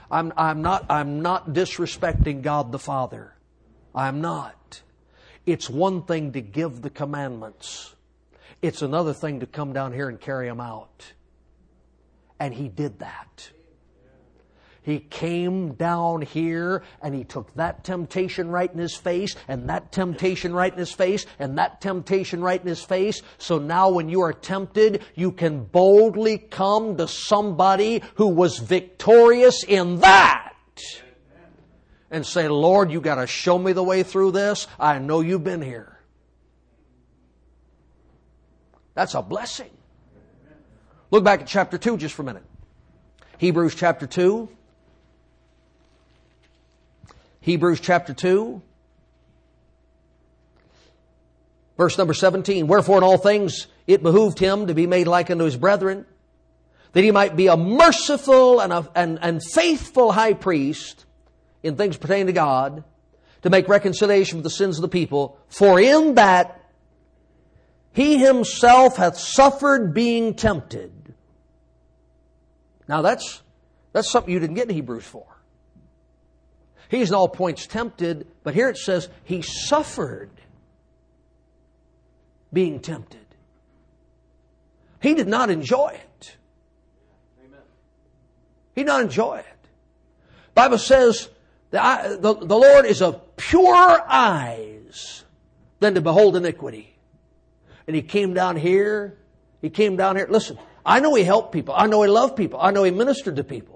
I'm, 0.09 0.31
I'm, 0.37 0.61
not, 0.61 0.85
I'm 0.89 1.21
not 1.21 1.49
disrespecting 1.49 2.41
God 2.41 2.71
the 2.71 2.79
Father. 2.79 3.33
I'm 3.93 4.21
not. 4.21 4.81
It's 5.45 5.69
one 5.69 6.03
thing 6.03 6.31
to 6.33 6.41
give 6.41 6.81
the 6.81 6.89
commandments, 6.89 7.93
it's 8.61 8.81
another 8.81 9.13
thing 9.13 9.41
to 9.41 9.45
come 9.45 9.73
down 9.73 9.93
here 9.93 10.07
and 10.07 10.19
carry 10.19 10.47
them 10.47 10.61
out. 10.61 11.13
And 12.39 12.53
He 12.53 12.69
did 12.69 12.99
that. 12.99 13.51
He 14.85 14.99
came 14.99 15.73
down 15.73 16.21
here 16.21 16.83
and 17.01 17.15
he 17.15 17.23
took 17.23 17.51
that 17.55 17.83
temptation 17.83 18.51
right 18.51 18.71
in 18.71 18.77
his 18.77 18.95
face 18.95 19.35
and 19.47 19.67
that 19.67 19.91
temptation 19.91 20.53
right 20.53 20.71
in 20.71 20.77
his 20.77 20.91
face 20.91 21.25
and 21.39 21.57
that 21.57 21.81
temptation 21.81 22.43
right 22.43 22.61
in 22.61 22.67
his 22.67 22.83
face. 22.83 23.23
So 23.39 23.57
now 23.57 23.89
when 23.89 24.09
you 24.09 24.21
are 24.21 24.31
tempted, 24.31 25.03
you 25.15 25.31
can 25.31 25.63
boldly 25.63 26.37
come 26.37 26.97
to 26.97 27.07
somebody 27.07 28.03
who 28.13 28.27
was 28.27 28.59
victorious 28.59 29.63
in 29.63 30.01
that 30.01 30.53
and 32.11 32.23
say, 32.23 32.47
Lord, 32.47 32.91
you 32.91 33.01
gotta 33.01 33.25
show 33.25 33.57
me 33.57 33.73
the 33.73 33.83
way 33.83 34.03
through 34.03 34.33
this. 34.33 34.67
I 34.79 34.99
know 34.99 35.21
you've 35.21 35.43
been 35.43 35.63
here. 35.63 35.99
That's 38.93 39.15
a 39.15 39.23
blessing. 39.23 39.71
Look 41.09 41.23
back 41.23 41.41
at 41.41 41.47
chapter 41.47 41.79
2 41.79 41.97
just 41.97 42.13
for 42.13 42.21
a 42.21 42.25
minute. 42.25 42.45
Hebrews 43.39 43.73
chapter 43.73 44.05
2. 44.05 44.47
Hebrews 47.45 47.79
chapter 47.79 48.11
2, 48.11 48.59
verse 51.77 51.95
number 51.95 52.15
17. 52.15 52.65
Wherefore 52.65 52.97
in 52.97 53.03
all 53.03 53.19
things 53.19 53.67
it 53.85 54.01
behooved 54.01 54.39
him 54.39 54.65
to 54.65 54.73
be 54.73 54.87
made 54.87 55.05
like 55.05 55.29
unto 55.29 55.43
his 55.43 55.55
brethren, 55.55 56.07
that 56.93 57.03
he 57.03 57.11
might 57.11 57.35
be 57.35 57.45
a 57.45 57.55
merciful 57.55 58.59
and, 58.61 58.73
a, 58.73 58.89
and, 58.95 59.19
and 59.21 59.43
faithful 59.43 60.11
high 60.11 60.33
priest 60.33 61.05
in 61.61 61.75
things 61.75 61.97
pertaining 61.97 62.25
to 62.25 62.33
God, 62.33 62.83
to 63.43 63.51
make 63.51 63.67
reconciliation 63.67 64.39
for 64.39 64.43
the 64.43 64.49
sins 64.49 64.79
of 64.79 64.81
the 64.81 64.87
people. 64.87 65.37
For 65.47 65.79
in 65.79 66.15
that 66.15 66.59
he 67.91 68.17
himself 68.17 68.97
hath 68.97 69.19
suffered 69.19 69.93
being 69.93 70.33
tempted. 70.33 71.13
Now 72.87 73.03
that's, 73.03 73.43
that's 73.93 74.09
something 74.09 74.33
you 74.33 74.39
didn't 74.39 74.55
get 74.55 74.67
in 74.67 74.73
Hebrews 74.73 75.03
4. 75.03 75.34
He's 76.95 77.09
in 77.09 77.15
all 77.15 77.27
points 77.27 77.67
tempted, 77.67 78.25
but 78.43 78.53
here 78.53 78.69
it 78.69 78.77
says 78.77 79.09
he 79.25 79.41
suffered 79.41 80.29
being 82.53 82.79
tempted. 82.79 83.19
He 85.01 85.13
did 85.13 85.27
not 85.27 85.49
enjoy 85.49 85.89
it. 85.89 86.37
He 88.73 88.81
did 88.81 88.87
not 88.87 89.01
enjoy 89.01 89.39
it. 89.39 89.69
Bible 90.53 90.77
says 90.77 91.29
the, 91.71 92.17
the, 92.21 92.33
the 92.33 92.57
Lord 92.57 92.85
is 92.85 93.01
of 93.01 93.35
purer 93.35 94.01
eyes 94.07 95.25
than 95.81 95.95
to 95.95 96.01
behold 96.01 96.37
iniquity. 96.37 96.97
And 97.87 97.95
he 97.95 98.01
came 98.01 98.33
down 98.33 98.55
here. 98.55 99.17
He 99.61 99.69
came 99.69 99.97
down 99.97 100.15
here. 100.15 100.27
Listen, 100.29 100.57
I 100.85 101.01
know 101.01 101.13
he 101.13 101.23
helped 101.23 101.51
people. 101.51 101.73
I 101.77 101.87
know 101.87 102.01
he 102.03 102.09
loved 102.09 102.37
people. 102.37 102.59
I 102.61 102.71
know 102.71 102.83
he 102.83 102.91
ministered 102.91 103.35
to 103.35 103.43
people. 103.43 103.74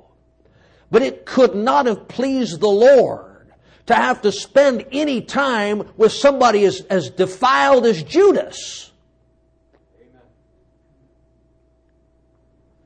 But 0.91 1.01
it 1.01 1.25
could 1.25 1.55
not 1.55 1.85
have 1.85 2.07
pleased 2.07 2.59
the 2.59 2.69
Lord 2.69 3.51
to 3.85 3.95
have 3.95 4.21
to 4.21 4.31
spend 4.31 4.85
any 4.91 5.21
time 5.21 5.89
with 5.97 6.11
somebody 6.11 6.65
as, 6.65 6.81
as 6.81 7.09
defiled 7.09 7.85
as 7.85 8.03
Judas. 8.03 8.91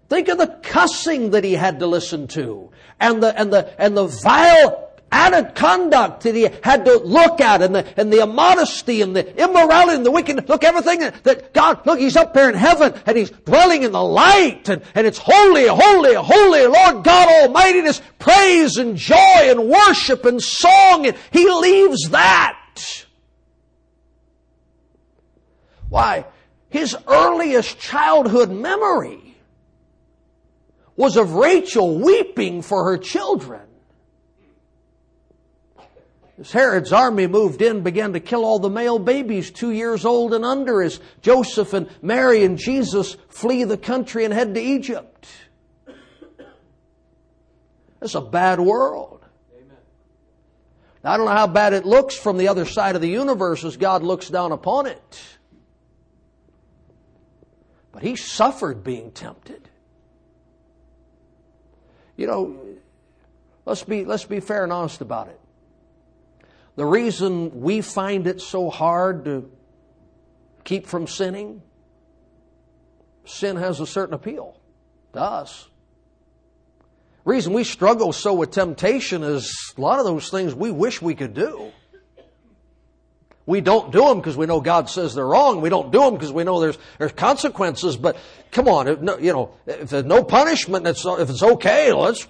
Think 0.10 0.28
of 0.28 0.38
the 0.38 0.60
cussing 0.62 1.32
that 1.32 1.44
he 1.44 1.54
had 1.54 1.80
to 1.80 1.88
listen 1.88 2.28
to 2.30 2.70
and 3.00 3.24
the, 3.24 3.38
and 3.40 3.52
the, 3.52 3.74
and 3.82 3.98
the 3.98 4.06
vile 4.06 4.83
added 5.14 5.54
conduct 5.54 6.24
that 6.24 6.34
he 6.34 6.50
had 6.64 6.86
to 6.86 6.98
look 6.98 7.40
at 7.40 7.62
and 7.62 7.76
the, 7.76 8.00
and 8.00 8.12
the 8.12 8.24
immodesty 8.24 9.02
and 9.02 9.16
the 9.16 9.42
immorality 9.42 9.96
and 9.96 10.06
the 10.06 10.12
wickedness. 10.12 10.50
Look, 10.50 10.64
everything 10.64 11.00
that 11.24 11.54
God, 11.54 11.86
look, 11.86 12.00
he's 12.00 12.16
up 12.16 12.34
there 12.34 12.50
in 12.50 12.56
heaven 12.56 13.00
and 13.06 13.16
he's 13.16 13.30
dwelling 13.30 13.84
in 13.84 13.92
the 13.92 14.04
light 14.04 14.68
and, 14.70 14.82
and 14.96 15.06
it's 15.06 15.20
holy, 15.20 15.68
holy, 15.68 16.16
holy, 16.16 16.66
Lord 16.66 17.04
God 17.04 17.30
Almighty. 17.44 17.80
And 17.80 18.02
praise 18.18 18.78
and 18.78 18.98
joy 18.98 19.16
and 19.16 19.70
worship 19.70 20.26
and 20.26 20.42
song 20.42 21.06
and 21.06 21.16
he 21.32 21.48
leaves 21.50 22.10
that. 22.10 23.06
Why? 25.90 26.26
His 26.70 26.98
earliest 27.08 27.80
childhood 27.80 28.50
memory 28.50 29.38
was 30.96 31.18
of 31.18 31.34
Rachel 31.34 32.00
weeping 32.00 32.64
for 32.64 32.86
her 32.86 32.98
children. 32.98 33.62
As 36.44 36.52
Herod's 36.52 36.92
army 36.92 37.26
moved 37.26 37.62
in, 37.62 37.84
began 37.84 38.12
to 38.12 38.20
kill 38.20 38.44
all 38.44 38.60
the 38.60 38.70
male 38.70 39.00
babies 39.00 39.50
two 39.50 39.72
years 39.72 40.04
old 40.04 40.34
and 40.34 40.44
under 40.44 40.84
as 40.84 41.00
Joseph 41.22 41.72
and 41.72 41.90
Mary 42.02 42.44
and 42.44 42.58
Jesus 42.58 43.16
flee 43.30 43.64
the 43.64 43.78
country 43.78 44.26
and 44.26 44.34
head 44.34 44.54
to 44.56 44.60
Egypt. 44.60 45.26
It's 48.02 48.16
a 48.16 48.20
bad 48.20 48.60
world. 48.60 49.24
Now, 51.02 51.14
I 51.14 51.18
don't 51.18 51.28
know 51.28 51.32
how 51.32 51.48
bad 51.48 51.72
it 51.72 51.86
looks 51.86 52.18
from 52.18 52.38
the 52.38 52.50
other 52.50 52.66
side 52.66 52.98
of 52.98 53.02
the 53.02 53.08
universe 53.08 53.64
as 53.64 53.78
God 53.78 54.04
looks 54.04 54.28
down 54.28 54.52
upon 54.52 54.88
it. 54.88 55.22
But 57.94 58.04
he 58.04 58.18
suffered 58.18 58.84
being 58.84 59.12
tempted. 59.12 59.70
You 62.18 62.28
know, 62.28 62.60
let's 63.66 63.84
be, 63.84 64.04
let's 64.04 64.26
be 64.26 64.42
fair 64.42 64.66
and 64.66 64.74
honest 64.74 65.00
about 65.00 65.30
it. 65.30 65.40
The 66.76 66.86
reason 66.86 67.62
we 67.62 67.82
find 67.82 68.26
it 68.26 68.42
so 68.42 68.70
hard 68.70 69.26
to 69.26 69.50
keep 70.64 70.88
from 70.88 71.08
sinning, 71.08 71.62
sin 73.26 73.58
has 73.58 73.80
a 73.80 73.86
certain 73.86 74.14
appeal 74.14 74.60
to 75.14 75.22
us. 75.22 75.68
Reason 77.26 77.54
we 77.54 77.64
struggle 77.64 78.12
so 78.12 78.34
with 78.34 78.52
temptation 78.52 79.24
is 79.24 79.74
a 79.78 79.82
lot 79.82 80.00
of 80.00 80.06
those 80.06 80.30
things 80.30 80.54
we 80.54 80.72
wish 80.72 81.02
we 81.02 81.16
could 81.16 81.34
do. 81.34 81.72
We 83.46 83.62
don't 83.62 83.92
do 83.92 84.06
them 84.06 84.18
because 84.18 84.38
we 84.38 84.46
know 84.46 84.62
God 84.62 84.90
says 84.90 85.16
they're 85.16 85.28
wrong. 85.28 85.62
We 85.62 85.70
don't 85.70 85.92
do 85.92 86.00
them 86.00 86.14
because 86.14 86.32
we 86.32 86.44
know 86.44 86.62
there's 86.62 86.78
there's 86.98 87.12
consequences. 87.12 87.98
But 87.98 88.18
come 88.52 88.68
on, 88.68 88.88
if 88.88 89.02
no, 89.02 89.18
you 89.18 89.34
know, 89.34 89.52
if 89.66 89.90
there's 89.90 90.06
no 90.06 90.24
punishment, 90.24 90.88
it's, 90.88 91.06
if 91.06 91.30
it's 91.30 91.44
okay, 91.44 91.92
let's. 91.92 92.26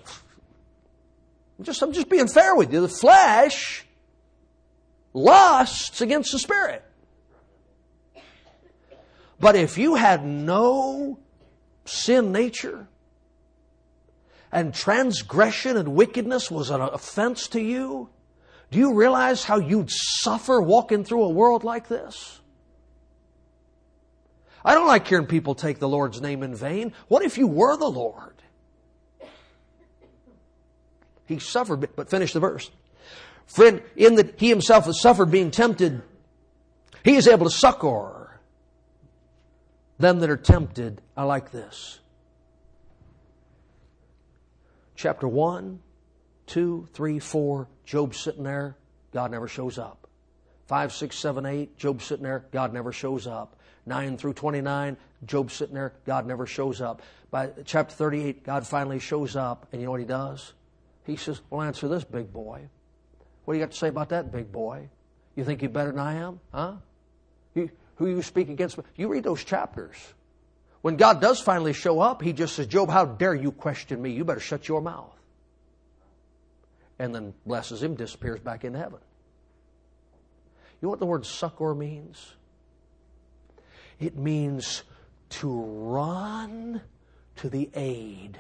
I'm 1.60 1.66
just 1.66 1.82
I'm 1.84 1.94
just 1.94 2.10
being 2.10 2.28
fair 2.28 2.56
with 2.56 2.74
you. 2.74 2.82
The 2.82 2.90
flesh 2.90 3.86
lusts 5.14 6.02
against 6.02 6.32
the 6.32 6.40
Spirit. 6.40 6.84
But 9.40 9.56
if 9.56 9.78
you 9.78 9.96
had 9.96 10.26
no 10.26 11.20
sin 11.86 12.32
nature, 12.32 12.88
and 14.52 14.74
transgression 14.74 15.78
and 15.78 15.96
wickedness 15.96 16.50
was 16.52 16.70
an 16.70 16.80
offense 16.80 17.48
to 17.50 17.60
you, 17.60 18.10
do 18.72 18.80
you 18.80 18.94
realize 18.94 19.44
how 19.44 19.58
you'd 19.58 19.90
suffer 19.90 20.62
walking 20.62 21.04
through 21.04 21.24
a 21.24 21.30
world 21.30 21.64
like 21.64 21.88
this? 21.88 22.40
I 24.64 24.76
don't 24.76 24.88
like 24.88 25.08
hearing 25.08 25.26
people 25.26 25.56
take 25.56 25.80
the 25.80 25.90
Lord's 25.90 26.22
name 26.22 26.42
in 26.44 26.56
vain. 26.56 26.94
What 27.08 27.24
if 27.24 27.38
you 27.38 27.48
were 27.48 27.76
the 27.76 27.90
Lord? 27.90 28.36
He 31.26 31.40
suffered, 31.40 31.96
but 31.96 32.10
finish 32.10 32.34
the 32.34 32.40
verse. 32.40 32.70
Friend, 33.46 33.82
in 33.96 34.16
that 34.16 34.40
he 34.40 34.50
himself 34.50 34.86
has 34.86 35.02
suffered 35.02 35.32
being 35.32 35.52
tempted, 35.52 36.02
he 37.04 37.16
is 37.16 37.28
able 37.28 37.46
to 37.50 37.56
succor 37.56 38.40
them 40.00 40.20
that 40.20 40.30
are 40.30 40.38
tempted. 40.38 41.02
I 41.16 41.24
like 41.24 41.52
this. 41.52 42.00
Chapter 44.96 45.28
1, 45.28 45.80
2, 46.48 46.88
3, 46.94 47.20
4, 47.20 47.68
Job 47.86 48.16
sitting 48.16 48.44
there, 48.44 48.78
God 49.12 49.32
never 49.32 49.48
shows 49.48 49.78
up. 49.78 50.08
5, 50.68 50.94
6, 50.94 51.18
7, 51.18 51.46
8, 51.46 51.78
Job 51.78 52.02
sitting 52.02 52.24
there, 52.24 52.46
God 52.52 52.74
never 52.74 52.92
shows 52.92 53.28
up. 53.28 53.60
9 53.86 54.18
through 54.18 54.34
29, 54.34 54.98
Job 55.26 55.52
sitting 55.52 55.76
there, 55.76 55.94
God 56.06 56.26
never 56.26 56.46
shows 56.46 56.80
up. 56.80 57.02
By 57.32 57.50
chapter 57.66 57.94
38, 57.94 58.44
God 58.44 58.66
finally 58.66 59.00
shows 59.00 59.36
up, 59.36 59.68
and 59.72 59.82
you 59.82 59.86
know 59.86 59.92
what 59.92 60.00
he 60.00 60.06
does? 60.06 60.54
He 61.06 61.18
says, 61.18 61.42
Well, 61.50 61.62
answer 61.62 61.88
this, 61.88 62.04
big 62.04 62.32
boy. 62.32 62.70
What 63.46 63.54
do 63.54 63.60
you 63.60 63.66
got 63.66 63.72
to 63.72 63.78
say 63.78 63.90
about 63.90 64.10
that, 64.10 64.32
big 64.32 64.52
boy? 64.52 64.90
You 65.36 65.44
think 65.44 65.62
you're 65.62 65.72
better 65.72 65.92
than 65.92 66.00
I 66.00 66.16
am? 66.16 66.40
Huh? 66.52 66.74
You, 67.54 67.70
who 67.96 68.08
you 68.08 68.22
speak 68.22 68.50
against? 68.50 68.78
You 68.96 69.08
read 69.08 69.24
those 69.24 69.44
chapters. 69.44 69.96
When 70.82 70.98
God 70.98 71.22
does 71.22 71.40
finally 71.40 71.74
show 71.74 72.00
up, 72.00 72.22
He 72.22 72.34
just 72.34 72.56
says, 72.56 72.68
Job, 72.68 72.90
how 72.90 73.06
dare 73.06 73.34
you 73.34 73.52
question 73.52 74.02
me? 74.02 74.12
You 74.12 74.24
better 74.26 74.40
shut 74.40 74.68
your 74.68 74.82
mouth. 74.82 75.14
And 77.00 77.14
then 77.14 77.34
blesses 77.46 77.82
him, 77.82 77.96
disappears 77.96 78.40
back 78.40 78.64
into 78.64 78.80
heaven. 78.80 79.00
You 80.80 80.88
know 80.88 80.90
what 80.90 81.00
the 81.00 81.06
word 81.06 81.26
succor 81.26 81.74
means? 81.74 82.34
It 84.00 84.18
means 84.18 84.84
to 85.30 85.50
run 85.50 86.82
to 87.38 87.50
the 87.50 87.70
aid 87.74 88.40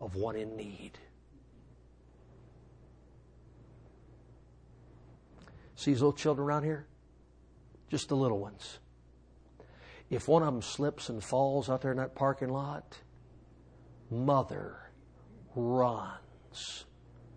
of 0.00 0.16
one 0.16 0.36
in 0.36 0.56
need. 0.56 0.98
See 5.78 5.92
these 5.92 6.00
little 6.00 6.12
children 6.12 6.44
around 6.44 6.64
here? 6.64 6.88
Just 7.88 8.08
the 8.08 8.16
little 8.16 8.40
ones. 8.40 8.80
If 10.10 10.26
one 10.26 10.42
of 10.42 10.52
them 10.52 10.60
slips 10.60 11.08
and 11.08 11.22
falls 11.22 11.70
out 11.70 11.82
there 11.82 11.92
in 11.92 11.98
that 11.98 12.16
parking 12.16 12.48
lot, 12.48 12.98
mother 14.10 14.90
runs 15.54 16.84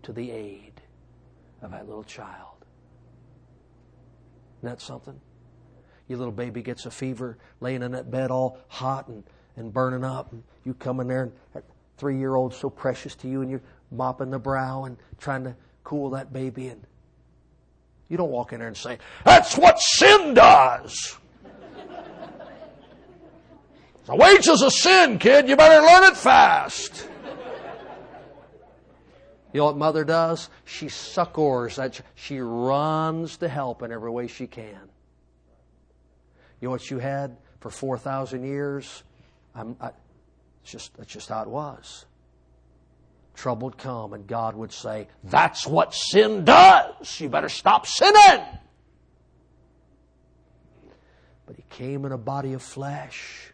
to 0.02 0.12
the 0.12 0.32
aid 0.32 0.80
of 1.62 1.70
that 1.70 1.86
little 1.86 2.02
child. 2.02 2.64
Isn't 4.58 4.70
that 4.70 4.80
something? 4.80 5.20
Your 6.08 6.18
little 6.18 6.32
baby 6.32 6.62
gets 6.62 6.84
a 6.84 6.90
fever, 6.90 7.38
laying 7.60 7.84
in 7.84 7.92
that 7.92 8.10
bed 8.10 8.32
all 8.32 8.58
hot 8.66 9.06
and, 9.06 9.22
and 9.54 9.72
burning 9.72 10.02
up. 10.02 10.32
And 10.32 10.42
you 10.64 10.74
come 10.74 10.98
in 10.98 11.06
there, 11.06 11.22
and 11.22 11.32
that 11.54 11.62
three 11.96 12.18
year 12.18 12.34
old 12.34 12.52
so 12.54 12.68
precious 12.68 13.14
to 13.16 13.28
you, 13.28 13.42
and 13.42 13.52
you're 13.52 13.62
mopping 13.92 14.30
the 14.30 14.40
brow 14.40 14.82
and 14.82 14.96
trying 15.18 15.44
to 15.44 15.54
cool 15.84 16.10
that 16.10 16.32
baby. 16.32 16.66
And 16.66 16.84
you 18.12 18.18
don't 18.18 18.30
walk 18.30 18.52
in 18.52 18.58
there 18.58 18.68
and 18.68 18.76
say, 18.76 18.98
That's 19.24 19.56
what 19.56 19.80
sin 19.80 20.34
does. 20.34 21.16
the 24.04 24.14
wages 24.14 24.60
of 24.60 24.70
sin, 24.70 25.18
kid. 25.18 25.48
You 25.48 25.56
better 25.56 25.80
learn 25.80 26.12
it 26.12 26.16
fast. 26.18 27.08
You 29.54 29.60
know 29.60 29.64
what 29.64 29.78
mother 29.78 30.04
does? 30.04 30.50
She 30.66 30.90
succors. 30.90 31.76
That 31.76 32.02
she 32.14 32.40
runs 32.40 33.38
to 33.38 33.48
help 33.48 33.82
in 33.82 33.90
every 33.90 34.10
way 34.10 34.26
she 34.26 34.46
can. 34.46 34.90
You 36.60 36.68
know 36.68 36.72
what 36.72 36.90
you 36.90 36.98
had 36.98 37.38
for 37.60 37.70
four 37.70 37.96
thousand 37.96 38.44
years? 38.44 39.04
I'm, 39.54 39.74
I, 39.80 39.92
it's 40.62 40.70
just 40.70 40.94
that's 40.98 41.10
just 41.10 41.30
how 41.30 41.40
it 41.40 41.48
was 41.48 42.04
trouble 43.34 43.68
would 43.68 43.78
come 43.78 44.12
and 44.12 44.26
God 44.26 44.54
would 44.56 44.72
say, 44.72 45.08
That's 45.24 45.66
what 45.66 45.94
sin 45.94 46.44
does. 46.44 47.20
You 47.20 47.28
better 47.28 47.48
stop 47.48 47.86
sinning. 47.86 48.44
But 51.46 51.56
he 51.56 51.64
came 51.70 52.04
in 52.04 52.12
a 52.12 52.18
body 52.18 52.52
of 52.52 52.62
flesh. 52.62 53.52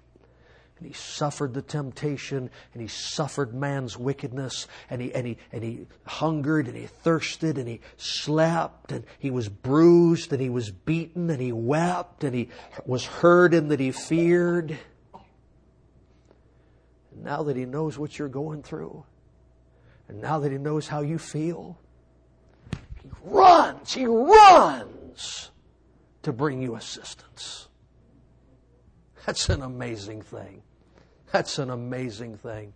And 0.78 0.86
he 0.86 0.92
suffered 0.92 1.54
the 1.54 1.62
temptation 1.62 2.50
and 2.72 2.80
he 2.80 2.86
suffered 2.86 3.52
man's 3.52 3.98
wickedness 3.98 4.68
and 4.88 5.02
he, 5.02 5.12
and 5.12 5.26
he, 5.26 5.38
and 5.50 5.64
he 5.64 5.86
hungered 6.06 6.68
and 6.68 6.76
he 6.76 6.86
thirsted 6.86 7.58
and 7.58 7.66
he 7.66 7.80
slept 7.96 8.92
and 8.92 9.04
he 9.18 9.32
was 9.32 9.48
bruised 9.48 10.32
and 10.32 10.40
he 10.40 10.50
was 10.50 10.70
beaten 10.70 11.30
and 11.30 11.42
he 11.42 11.50
wept 11.50 12.22
and 12.22 12.32
he 12.32 12.50
was 12.86 13.04
hurt 13.04 13.54
and 13.54 13.72
that 13.72 13.80
he 13.80 13.90
feared. 13.90 14.78
And 17.10 17.24
now 17.24 17.42
that 17.42 17.56
he 17.56 17.64
knows 17.64 17.98
what 17.98 18.16
you're 18.16 18.28
going 18.28 18.62
through, 18.62 19.04
and 20.08 20.20
now 20.20 20.38
that 20.38 20.50
he 20.50 20.58
knows 20.58 20.88
how 20.88 21.02
you 21.02 21.18
feel, 21.18 21.78
he 23.02 23.10
runs, 23.24 23.92
he 23.92 24.06
runs 24.06 25.50
to 26.22 26.32
bring 26.32 26.62
you 26.62 26.74
assistance. 26.74 27.68
That's 29.26 29.48
an 29.50 29.62
amazing 29.62 30.22
thing. 30.22 30.62
That's 31.32 31.58
an 31.58 31.68
amazing 31.70 32.38
thing. 32.38 32.72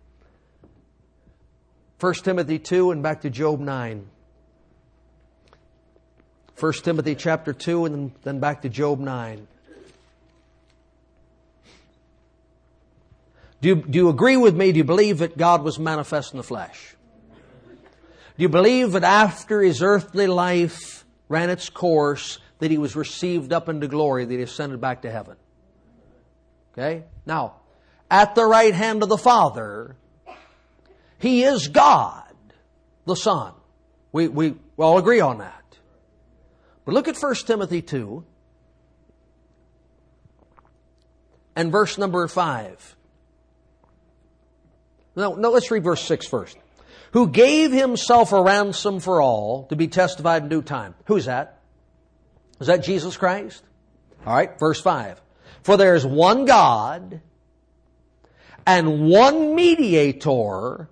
1 1.99 2.13
Timothy 2.15 2.59
2 2.59 2.91
and 2.91 3.01
back 3.01 3.21
to 3.21 3.29
Job 3.29 3.59
9. 3.59 4.07
1 6.59 6.73
Timothy 6.73 7.15
chapter 7.15 7.53
2 7.53 7.85
and 7.85 8.11
then 8.23 8.39
back 8.39 8.61
to 8.61 8.69
Job 8.69 8.99
9. 8.99 9.47
Do 13.61 13.69
you, 13.69 13.75
do 13.75 13.97
you 13.97 14.09
agree 14.09 14.37
with 14.37 14.55
me? 14.55 14.71
Do 14.73 14.77
you 14.77 14.83
believe 14.83 15.19
that 15.19 15.37
God 15.37 15.63
was 15.63 15.79
manifest 15.79 16.33
in 16.33 16.37
the 16.37 16.43
flesh? 16.43 16.95
Do 18.37 18.41
you 18.41 18.49
believe 18.49 18.93
that 18.93 19.03
after 19.03 19.61
his 19.61 19.81
earthly 19.83 20.27
life 20.27 21.05
ran 21.29 21.49
its 21.49 21.69
course, 21.69 22.39
that 22.59 22.71
he 22.71 22.77
was 22.77 22.95
received 22.95 23.53
up 23.53 23.69
into 23.69 23.87
glory, 23.87 24.25
that 24.25 24.33
he 24.33 24.41
ascended 24.41 24.81
back 24.81 25.03
to 25.03 25.11
heaven? 25.11 25.35
Okay? 26.73 27.03
Now, 27.25 27.57
at 28.09 28.33
the 28.33 28.45
right 28.45 28.73
hand 28.73 29.03
of 29.03 29.09
the 29.09 29.17
Father, 29.17 29.95
he 31.19 31.43
is 31.43 31.67
God, 31.67 32.33
the 33.05 33.15
Son. 33.15 33.53
We, 34.11 34.27
we 34.27 34.55
all 34.77 34.97
agree 34.97 35.19
on 35.19 35.39
that. 35.39 35.63
But 36.85 36.93
look 36.93 37.07
at 37.07 37.17
1 37.17 37.35
Timothy 37.45 37.81
2 37.81 38.25
and 41.55 41.71
verse 41.71 41.97
number 41.97 42.27
5. 42.27 42.95
No, 45.15 45.35
no, 45.35 45.51
let's 45.51 45.69
read 45.69 45.83
verse 45.83 46.03
6 46.03 46.27
first. 46.27 46.57
Who 47.13 47.27
gave 47.27 47.71
himself 47.71 48.33
a 48.33 48.41
ransom 48.41 48.99
for 48.99 49.21
all 49.21 49.67
to 49.67 49.75
be 49.75 49.87
testified 49.87 50.43
in 50.43 50.49
due 50.49 50.61
time. 50.61 50.95
Who's 51.05 51.25
that? 51.25 51.61
Is 52.59 52.67
that 52.67 52.83
Jesus 52.83 53.17
Christ? 53.17 53.63
All 54.25 54.33
right, 54.33 54.57
verse 54.59 54.81
5. 54.81 55.21
For 55.63 55.77
there 55.77 55.95
is 55.95 56.05
one 56.05 56.45
God 56.45 57.21
and 58.65 59.09
one 59.09 59.55
mediator 59.55 60.89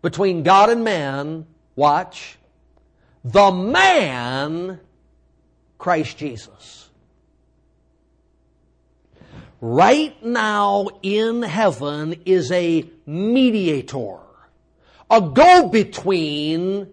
between 0.00 0.42
God 0.42 0.70
and 0.70 0.84
man. 0.84 1.46
Watch. 1.76 2.38
The 3.24 3.50
man, 3.50 4.78
Christ 5.78 6.18
Jesus. 6.18 6.88
Right 9.60 10.22
now 10.22 10.88
in 11.02 11.42
heaven 11.42 12.20
is 12.26 12.52
a 12.52 12.84
mediator, 13.06 14.18
a 15.10 15.20
go-between 15.20 16.88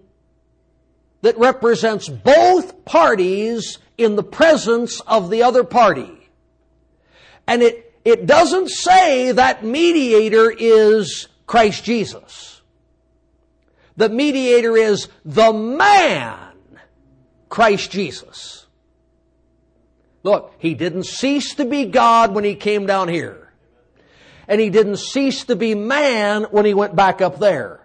that 1.22 1.38
represents 1.38 2.10
both 2.10 2.84
parties 2.86 3.78
in 3.98 4.16
the 4.16 4.24
presence 4.24 5.02
of 5.02 5.30
the 5.30 5.44
other 5.44 5.64
party. 5.64 6.30
And 7.48 7.62
it, 7.62 7.94
it 8.04 8.26
doesn't 8.26 8.70
say 8.70 9.32
that 9.32 9.64
mediator 9.64 10.52
is 10.52 11.28
Christ 11.46 11.84
Jesus. 11.84 12.62
The 13.98 14.10
mediator 14.10 14.76
is 14.76 15.10
the 15.26 15.54
man, 15.54 16.54
Christ 17.50 17.92
Jesus. 17.92 18.66
Look, 20.24 20.56
he 20.60 20.74
didn't 20.74 21.06
cease 21.06 21.56
to 21.56 21.66
be 21.66 21.86
God 21.86 22.34
when 22.34 22.44
he 22.44 22.56
came 22.56 22.86
down 22.86 23.10
here. 23.10 23.52
And 24.48 24.60
he 24.60 24.70
didn't 24.70 24.98
cease 24.98 25.46
to 25.46 25.56
be 25.56 25.76
man 25.76 26.44
when 26.52 26.66
he 26.66 26.74
went 26.74 26.96
back 26.96 27.22
up 27.22 27.40
there. 27.40 27.81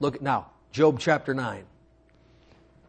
Look 0.00 0.20
now, 0.20 0.50
Job 0.72 0.98
chapter 0.98 1.34
9. 1.34 1.64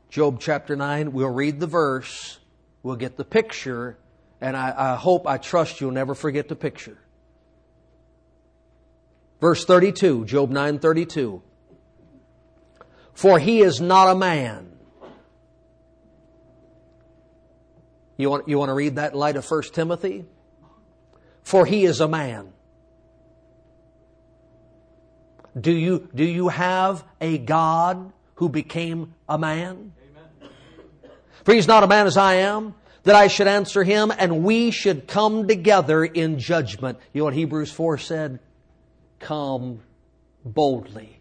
Job 0.09 0.39
chapter 0.41 0.75
9, 0.75 1.13
we'll 1.13 1.29
read 1.29 1.59
the 1.59 1.67
verse, 1.67 2.39
we'll 2.83 2.95
get 2.95 3.15
the 3.15 3.23
picture, 3.23 3.97
and 4.41 4.57
I, 4.57 4.73
I 4.75 4.95
hope, 4.95 5.25
I 5.27 5.37
trust 5.37 5.79
you'll 5.79 5.91
never 5.91 6.15
forget 6.15 6.49
the 6.49 6.55
picture. 6.55 6.97
Verse 9.39 9.63
32, 9.63 10.25
Job 10.25 10.49
9 10.49 10.79
32. 10.79 11.41
For 13.13 13.39
he 13.39 13.61
is 13.61 13.79
not 13.79 14.09
a 14.09 14.15
man 14.15 14.71
You 18.21 18.29
want, 18.29 18.47
you 18.47 18.59
want 18.59 18.69
to 18.69 18.75
read 18.75 18.97
that 18.97 19.13
in 19.13 19.19
light 19.19 19.35
of 19.35 19.49
1 19.49 19.63
Timothy? 19.73 20.25
For 21.41 21.65
he 21.65 21.85
is 21.85 22.01
a 22.01 22.07
man. 22.07 22.53
Do 25.59 25.71
you, 25.71 26.07
do 26.15 26.23
you 26.23 26.47
have 26.47 27.03
a 27.19 27.37
God 27.37 28.13
who 28.35 28.49
became 28.49 29.13
a 29.27 29.37
man? 29.37 29.93
Amen. 30.41 30.51
For 31.43 31.53
he's 31.53 31.67
not 31.67 31.83
a 31.83 31.87
man 31.87 32.07
as 32.07 32.17
I 32.17 32.35
am, 32.35 32.75
that 33.03 33.15
I 33.15 33.27
should 33.27 33.47
answer 33.47 33.83
him, 33.83 34.11
and 34.15 34.43
we 34.43 34.71
should 34.71 35.07
come 35.07 35.47
together 35.47 36.05
in 36.05 36.39
judgment. 36.39 36.99
You 37.13 37.19
know 37.19 37.25
what 37.25 37.33
Hebrews 37.33 37.71
4 37.71 37.97
said? 37.97 38.39
Come 39.19 39.81
boldly 40.45 41.19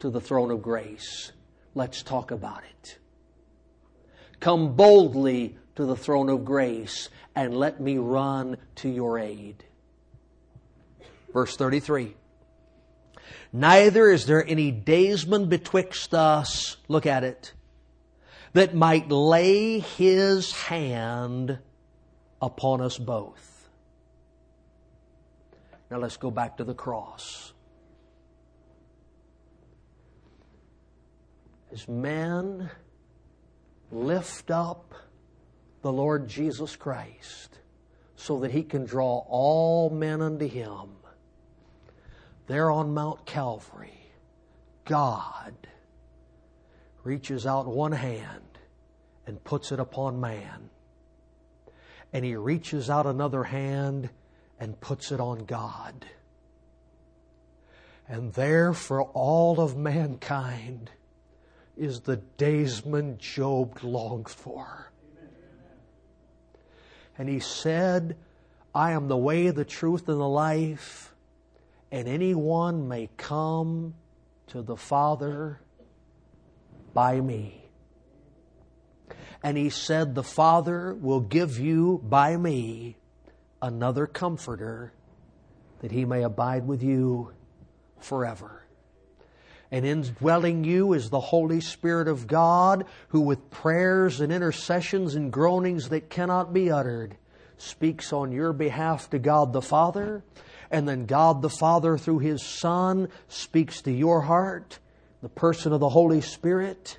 to 0.00 0.10
the 0.10 0.20
throne 0.20 0.50
of 0.50 0.62
grace. 0.62 1.32
Let's 1.74 2.02
talk 2.02 2.30
about 2.30 2.62
it. 2.64 2.98
Come 4.40 4.74
boldly 4.74 5.56
to 5.76 5.84
the 5.84 5.96
throne 5.96 6.28
of 6.28 6.44
grace 6.44 7.08
and 7.34 7.54
let 7.54 7.80
me 7.80 7.98
run 7.98 8.56
to 8.76 8.88
your 8.88 9.18
aid. 9.18 9.64
Verse 11.32 11.56
33. 11.56 12.14
Neither 13.52 14.10
is 14.10 14.26
there 14.26 14.46
any 14.46 14.70
daysman 14.70 15.48
betwixt 15.48 16.14
us, 16.14 16.76
look 16.88 17.06
at 17.06 17.24
it, 17.24 17.52
that 18.52 18.74
might 18.74 19.08
lay 19.08 19.80
his 19.80 20.52
hand 20.52 21.58
upon 22.40 22.80
us 22.80 22.98
both. 22.98 23.68
Now 25.90 25.98
let's 25.98 26.16
go 26.16 26.30
back 26.30 26.58
to 26.58 26.64
the 26.64 26.74
cross. 26.74 27.52
As 31.72 31.88
men 31.88 32.70
lift 33.90 34.50
up 34.50 34.94
the 35.82 35.92
Lord 35.92 36.28
Jesus 36.28 36.76
Christ 36.76 37.58
so 38.16 38.40
that 38.40 38.50
he 38.50 38.62
can 38.62 38.84
draw 38.84 39.24
all 39.28 39.90
men 39.90 40.20
unto 40.20 40.46
him. 40.46 40.97
There 42.48 42.70
on 42.70 42.94
Mount 42.94 43.26
Calvary, 43.26 44.00
God 44.86 45.54
reaches 47.04 47.46
out 47.46 47.66
one 47.66 47.92
hand 47.92 48.58
and 49.26 49.44
puts 49.44 49.70
it 49.70 49.78
upon 49.78 50.18
man. 50.18 50.70
And 52.10 52.24
he 52.24 52.36
reaches 52.36 52.88
out 52.88 53.04
another 53.04 53.44
hand 53.44 54.08
and 54.58 54.80
puts 54.80 55.12
it 55.12 55.20
on 55.20 55.44
God. 55.44 56.06
And 58.08 58.32
there 58.32 58.72
for 58.72 59.02
all 59.02 59.60
of 59.60 59.76
mankind 59.76 60.90
is 61.76 62.00
the 62.00 62.16
daysman 62.16 63.18
Job 63.18 63.78
longed 63.82 64.30
for. 64.30 64.90
And 67.18 67.28
he 67.28 67.40
said, 67.40 68.16
I 68.74 68.92
am 68.92 69.08
the 69.08 69.18
way, 69.18 69.50
the 69.50 69.66
truth, 69.66 70.08
and 70.08 70.18
the 70.18 70.28
life, 70.28 71.07
and 71.90 72.08
anyone 72.08 72.88
may 72.88 73.08
come 73.16 73.94
to 74.48 74.62
the 74.62 74.76
Father 74.76 75.60
by 76.92 77.20
me. 77.20 77.64
And 79.42 79.56
he 79.56 79.70
said, 79.70 80.14
The 80.14 80.22
Father 80.22 80.94
will 80.94 81.20
give 81.20 81.58
you 81.58 82.00
by 82.04 82.36
me 82.36 82.96
another 83.62 84.06
comforter 84.06 84.92
that 85.80 85.92
he 85.92 86.04
may 86.04 86.22
abide 86.22 86.66
with 86.66 86.82
you 86.82 87.32
forever. 88.00 88.64
And 89.70 89.84
indwelling 89.84 90.64
you 90.64 90.94
is 90.94 91.10
the 91.10 91.20
Holy 91.20 91.60
Spirit 91.60 92.08
of 92.08 92.26
God, 92.26 92.86
who 93.08 93.20
with 93.20 93.50
prayers 93.50 94.20
and 94.20 94.32
intercessions 94.32 95.14
and 95.14 95.30
groanings 95.30 95.90
that 95.90 96.08
cannot 96.08 96.54
be 96.54 96.70
uttered, 96.70 97.16
speaks 97.58 98.12
on 98.12 98.32
your 98.32 98.52
behalf 98.52 99.10
to 99.10 99.18
God 99.18 99.52
the 99.52 99.60
Father, 99.60 100.24
and 100.70 100.88
then 100.88 101.06
God 101.06 101.42
the 101.42 101.50
Father 101.50 101.98
through 101.98 102.20
His 102.20 102.44
Son 102.44 103.08
speaks 103.28 103.82
to 103.82 103.92
your 103.92 104.22
heart, 104.22 104.78
the 105.22 105.28
person 105.28 105.72
of 105.72 105.80
the 105.80 105.88
Holy 105.88 106.20
Spirit, 106.20 106.98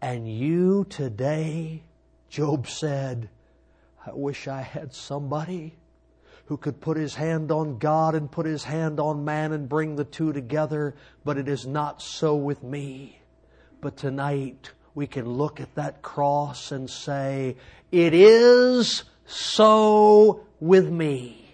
and 0.00 0.28
you 0.30 0.86
today, 0.88 1.82
Job 2.28 2.68
said, 2.68 3.28
I 4.06 4.10
wish 4.12 4.46
I 4.46 4.62
had 4.62 4.94
somebody 4.94 5.74
who 6.46 6.56
could 6.56 6.80
put 6.80 6.96
his 6.96 7.14
hand 7.14 7.50
on 7.50 7.78
God 7.78 8.14
and 8.14 8.30
put 8.30 8.46
his 8.46 8.64
hand 8.64 9.00
on 9.00 9.24
man 9.24 9.52
and 9.52 9.68
bring 9.68 9.96
the 9.96 10.04
two 10.04 10.32
together, 10.32 10.94
but 11.24 11.38
it 11.38 11.48
is 11.48 11.66
not 11.66 12.00
so 12.00 12.36
with 12.36 12.62
me. 12.62 13.18
But 13.80 13.96
tonight 13.96 14.70
we 14.94 15.06
can 15.06 15.28
look 15.28 15.60
at 15.60 15.74
that 15.74 16.02
cross 16.02 16.70
and 16.70 16.88
say, 16.88 17.56
it 17.90 18.14
is 18.14 19.04
so 19.26 20.46
with 20.60 20.88
me. 20.88 21.45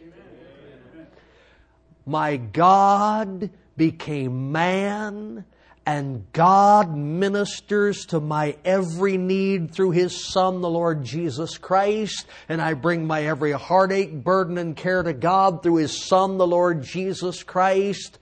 My 2.04 2.36
God 2.36 3.50
became 3.76 4.52
man 4.52 5.44
and 5.84 6.30
God 6.32 6.96
ministers 6.96 8.06
to 8.06 8.20
my 8.20 8.56
every 8.64 9.16
need 9.16 9.74
through 9.74 9.90
His 9.90 10.32
Son, 10.32 10.60
the 10.60 10.70
Lord 10.70 11.02
Jesus 11.04 11.58
Christ, 11.58 12.26
and 12.48 12.62
I 12.62 12.74
bring 12.74 13.06
my 13.06 13.24
every 13.24 13.52
heartache, 13.52 14.12
burden, 14.22 14.58
and 14.58 14.76
care 14.76 15.02
to 15.02 15.12
God 15.12 15.62
through 15.62 15.76
His 15.76 16.04
Son, 16.04 16.38
the 16.38 16.46
Lord 16.46 16.84
Jesus 16.84 17.42
Christ. 17.42 18.18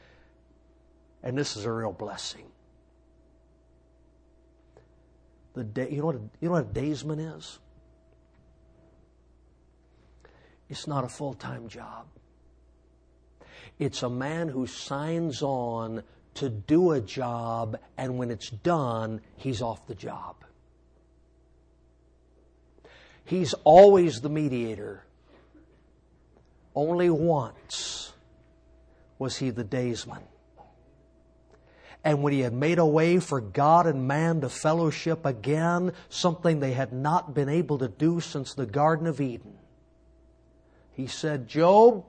And 1.23 1.37
this 1.37 1.57
is 1.57 1.67
a 1.67 1.73
real 1.73 1.93
blessing. 1.93 2.47
The 5.53 5.65
day, 5.65 5.91
you 5.91 5.99
know 5.99 6.07
what 6.07 6.17
a, 6.17 6.21
you 6.41 6.49
know 6.49 6.53
what 6.53 6.65
a 6.65 6.73
daysman 6.73 7.19
is? 7.19 7.59
It's 10.71 10.87
not 10.87 11.05
a 11.05 11.09
full-time 11.09 11.69
job. 11.69 12.07
It's 13.81 14.03
a 14.03 14.11
man 14.11 14.49
who 14.49 14.67
signs 14.67 15.41
on 15.43 16.03
to 16.35 16.51
do 16.51 16.93
a 16.93 17.01
job 17.01 17.79
and 17.97 18.19
when 18.19 18.31
it's 18.31 18.51
done, 18.51 19.23
he's 19.37 19.63
off 19.63 19.87
the 19.87 19.95
job. 19.95 20.37
He's 23.25 23.55
always 23.65 24.21
the 24.21 24.29
mediator. 24.29 25.03
Only 26.75 27.09
once 27.09 28.13
was 29.19 29.39
he 29.39 29.49
the 29.49 29.65
daysman. 29.65 30.25
And 32.05 32.23
when 32.23 32.35
he 32.35 32.41
had 32.41 32.53
made 32.53 32.79
a 32.79 32.87
way 32.87 33.19
for 33.19 33.41
God 33.41 33.87
and 33.87 34.07
man 34.07 34.43
to 34.43 34.51
fellowship 34.51 35.25
again, 35.25 35.93
something 36.11 36.61
they 36.61 36.73
had 36.73 36.93
not 36.93 37.35
been 37.35 37.49
able 37.49 37.79
to 37.79 37.89
do 37.89 38.21
since 38.21 38.53
the 38.53 38.67
Garden 38.67 39.07
of 39.07 39.23
Eden, 39.23 39.55
he 40.93 41.07
said, 41.07 41.49
Job, 41.49 42.05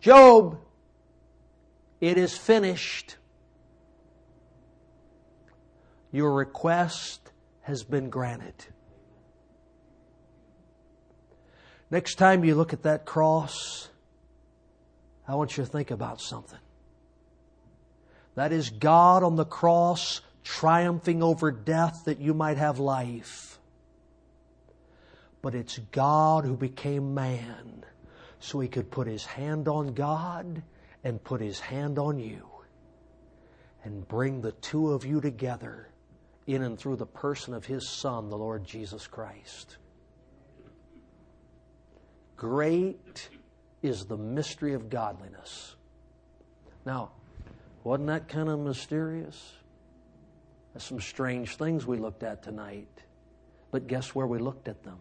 Job, 0.00 0.58
it 2.00 2.18
is 2.18 2.36
finished. 2.36 3.16
Your 6.12 6.32
request 6.32 7.32
has 7.62 7.82
been 7.82 8.10
granted. 8.10 8.54
Next 11.90 12.16
time 12.16 12.44
you 12.44 12.54
look 12.54 12.72
at 12.72 12.82
that 12.82 13.04
cross, 13.04 13.88
I 15.26 15.34
want 15.34 15.56
you 15.56 15.64
to 15.64 15.70
think 15.70 15.90
about 15.90 16.20
something. 16.20 16.58
That 18.34 18.52
is 18.52 18.70
God 18.70 19.22
on 19.22 19.36
the 19.36 19.44
cross 19.44 20.20
triumphing 20.44 21.22
over 21.22 21.50
death 21.50 22.02
that 22.04 22.20
you 22.20 22.34
might 22.34 22.56
have 22.56 22.78
life. 22.78 23.58
But 25.42 25.54
it's 25.54 25.78
God 25.78 26.44
who 26.44 26.56
became 26.56 27.14
man 27.14 27.84
so 28.38 28.60
he 28.60 28.68
could 28.68 28.90
put 28.90 29.06
his 29.06 29.24
hand 29.24 29.68
on 29.68 29.94
God 29.94 30.62
and 31.06 31.22
put 31.22 31.40
his 31.40 31.60
hand 31.60 32.00
on 32.00 32.18
you 32.18 32.44
and 33.84 34.08
bring 34.08 34.40
the 34.40 34.50
two 34.50 34.90
of 34.90 35.06
you 35.06 35.20
together 35.20 35.88
in 36.48 36.64
and 36.64 36.76
through 36.76 36.96
the 36.96 37.06
person 37.06 37.54
of 37.54 37.64
his 37.64 37.88
Son, 37.88 38.28
the 38.28 38.36
Lord 38.36 38.64
Jesus 38.64 39.06
Christ. 39.06 39.76
Great 42.36 43.28
is 43.82 44.06
the 44.06 44.16
mystery 44.16 44.74
of 44.74 44.90
godliness. 44.90 45.76
Now, 46.84 47.12
wasn't 47.84 48.08
that 48.08 48.26
kind 48.26 48.48
of 48.48 48.58
mysterious? 48.58 49.52
There's 50.72 50.82
some 50.82 51.00
strange 51.00 51.54
things 51.54 51.86
we 51.86 51.98
looked 51.98 52.24
at 52.24 52.42
tonight. 52.42 52.88
But 53.70 53.86
guess 53.86 54.12
where 54.12 54.26
we 54.26 54.40
looked 54.40 54.66
at 54.66 54.82
them? 54.82 54.98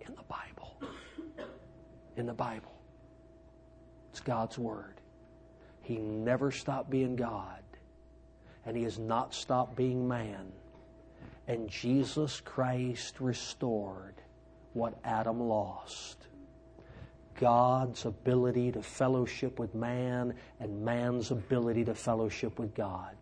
In 0.00 0.14
the 0.14 0.22
Bible. 0.22 0.80
In 2.16 2.24
the 2.24 2.32
Bible. 2.32 2.77
It's 4.18 4.26
God's 4.26 4.58
Word. 4.58 5.00
He 5.80 5.98
never 5.98 6.50
stopped 6.50 6.90
being 6.90 7.14
God, 7.14 7.62
and 8.66 8.76
He 8.76 8.82
has 8.82 8.98
not 8.98 9.32
stopped 9.32 9.76
being 9.76 10.08
man. 10.08 10.50
And 11.46 11.70
Jesus 11.70 12.40
Christ 12.40 13.20
restored 13.20 14.16
what 14.72 14.98
Adam 15.04 15.38
lost. 15.38 16.26
God's 17.36 18.06
ability 18.06 18.72
to 18.72 18.82
fellowship 18.82 19.60
with 19.60 19.72
man 19.76 20.34
and 20.58 20.84
man's 20.84 21.30
ability 21.30 21.84
to 21.84 21.94
fellowship 21.94 22.58
with 22.58 22.74
God. 22.74 23.14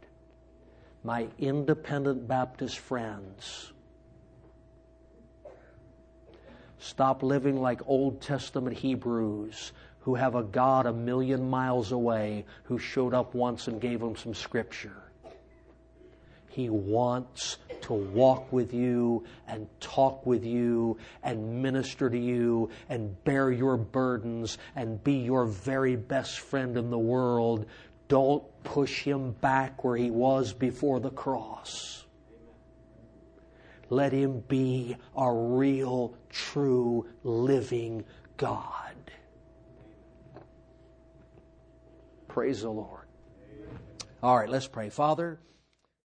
My 1.05 1.29
independent 1.39 2.27
Baptist 2.27 2.79
friends, 2.79 3.75
stop 6.79 7.23
living 7.23 7.61
like 7.61 7.83
Old 7.87 8.23
Testament 8.23 8.79
Hebrews 8.79 9.73
who 10.07 10.15
have 10.15 10.37
a 10.37 10.43
God 10.45 10.87
a 10.87 10.93
million 10.93 11.51
miles 11.51 11.91
away 11.91 12.45
who 12.63 12.79
showed 12.79 13.13
up 13.13 13.35
once 13.35 13.67
and 13.67 13.81
gave 13.81 13.99
them 13.99 14.15
some 14.15 14.35
scripture. 14.35 15.03
He 16.49 16.69
wants 16.71 17.57
to 17.83 17.93
walk 17.93 18.53
with 18.53 18.73
you 18.73 19.25
and 19.49 19.67
talk 19.81 20.25
with 20.25 20.45
you 20.45 20.97
and 21.25 21.61
minister 21.61 22.09
to 22.09 22.17
you 22.17 22.71
and 22.89 23.21
bear 23.25 23.51
your 23.51 23.77
burdens 23.77 24.59
and 24.77 25.03
be 25.03 25.15
your 25.15 25.45
very 25.45 25.97
best 25.97 26.39
friend 26.39 26.77
in 26.77 26.89
the 26.89 26.97
world. 26.97 27.67
Don't 28.07 28.45
push 28.63 29.03
him 29.03 29.33
back 29.33 29.83
where 29.83 29.97
he 29.97 30.13
was 30.13 30.53
before 30.53 31.01
the 31.01 31.11
cross. 31.11 32.05
Let 33.91 34.13
him 34.13 34.45
be 34.47 34.97
a 35.17 35.33
real, 35.33 36.15
true, 36.31 37.09
living 37.25 38.05
God. 38.37 38.86
Praise 42.37 42.61
the 42.61 42.68
Lord. 42.68 43.07
All 44.22 44.37
right, 44.37 44.51
let's 44.51 44.66
pray. 44.66 44.91
Father, 44.91 45.41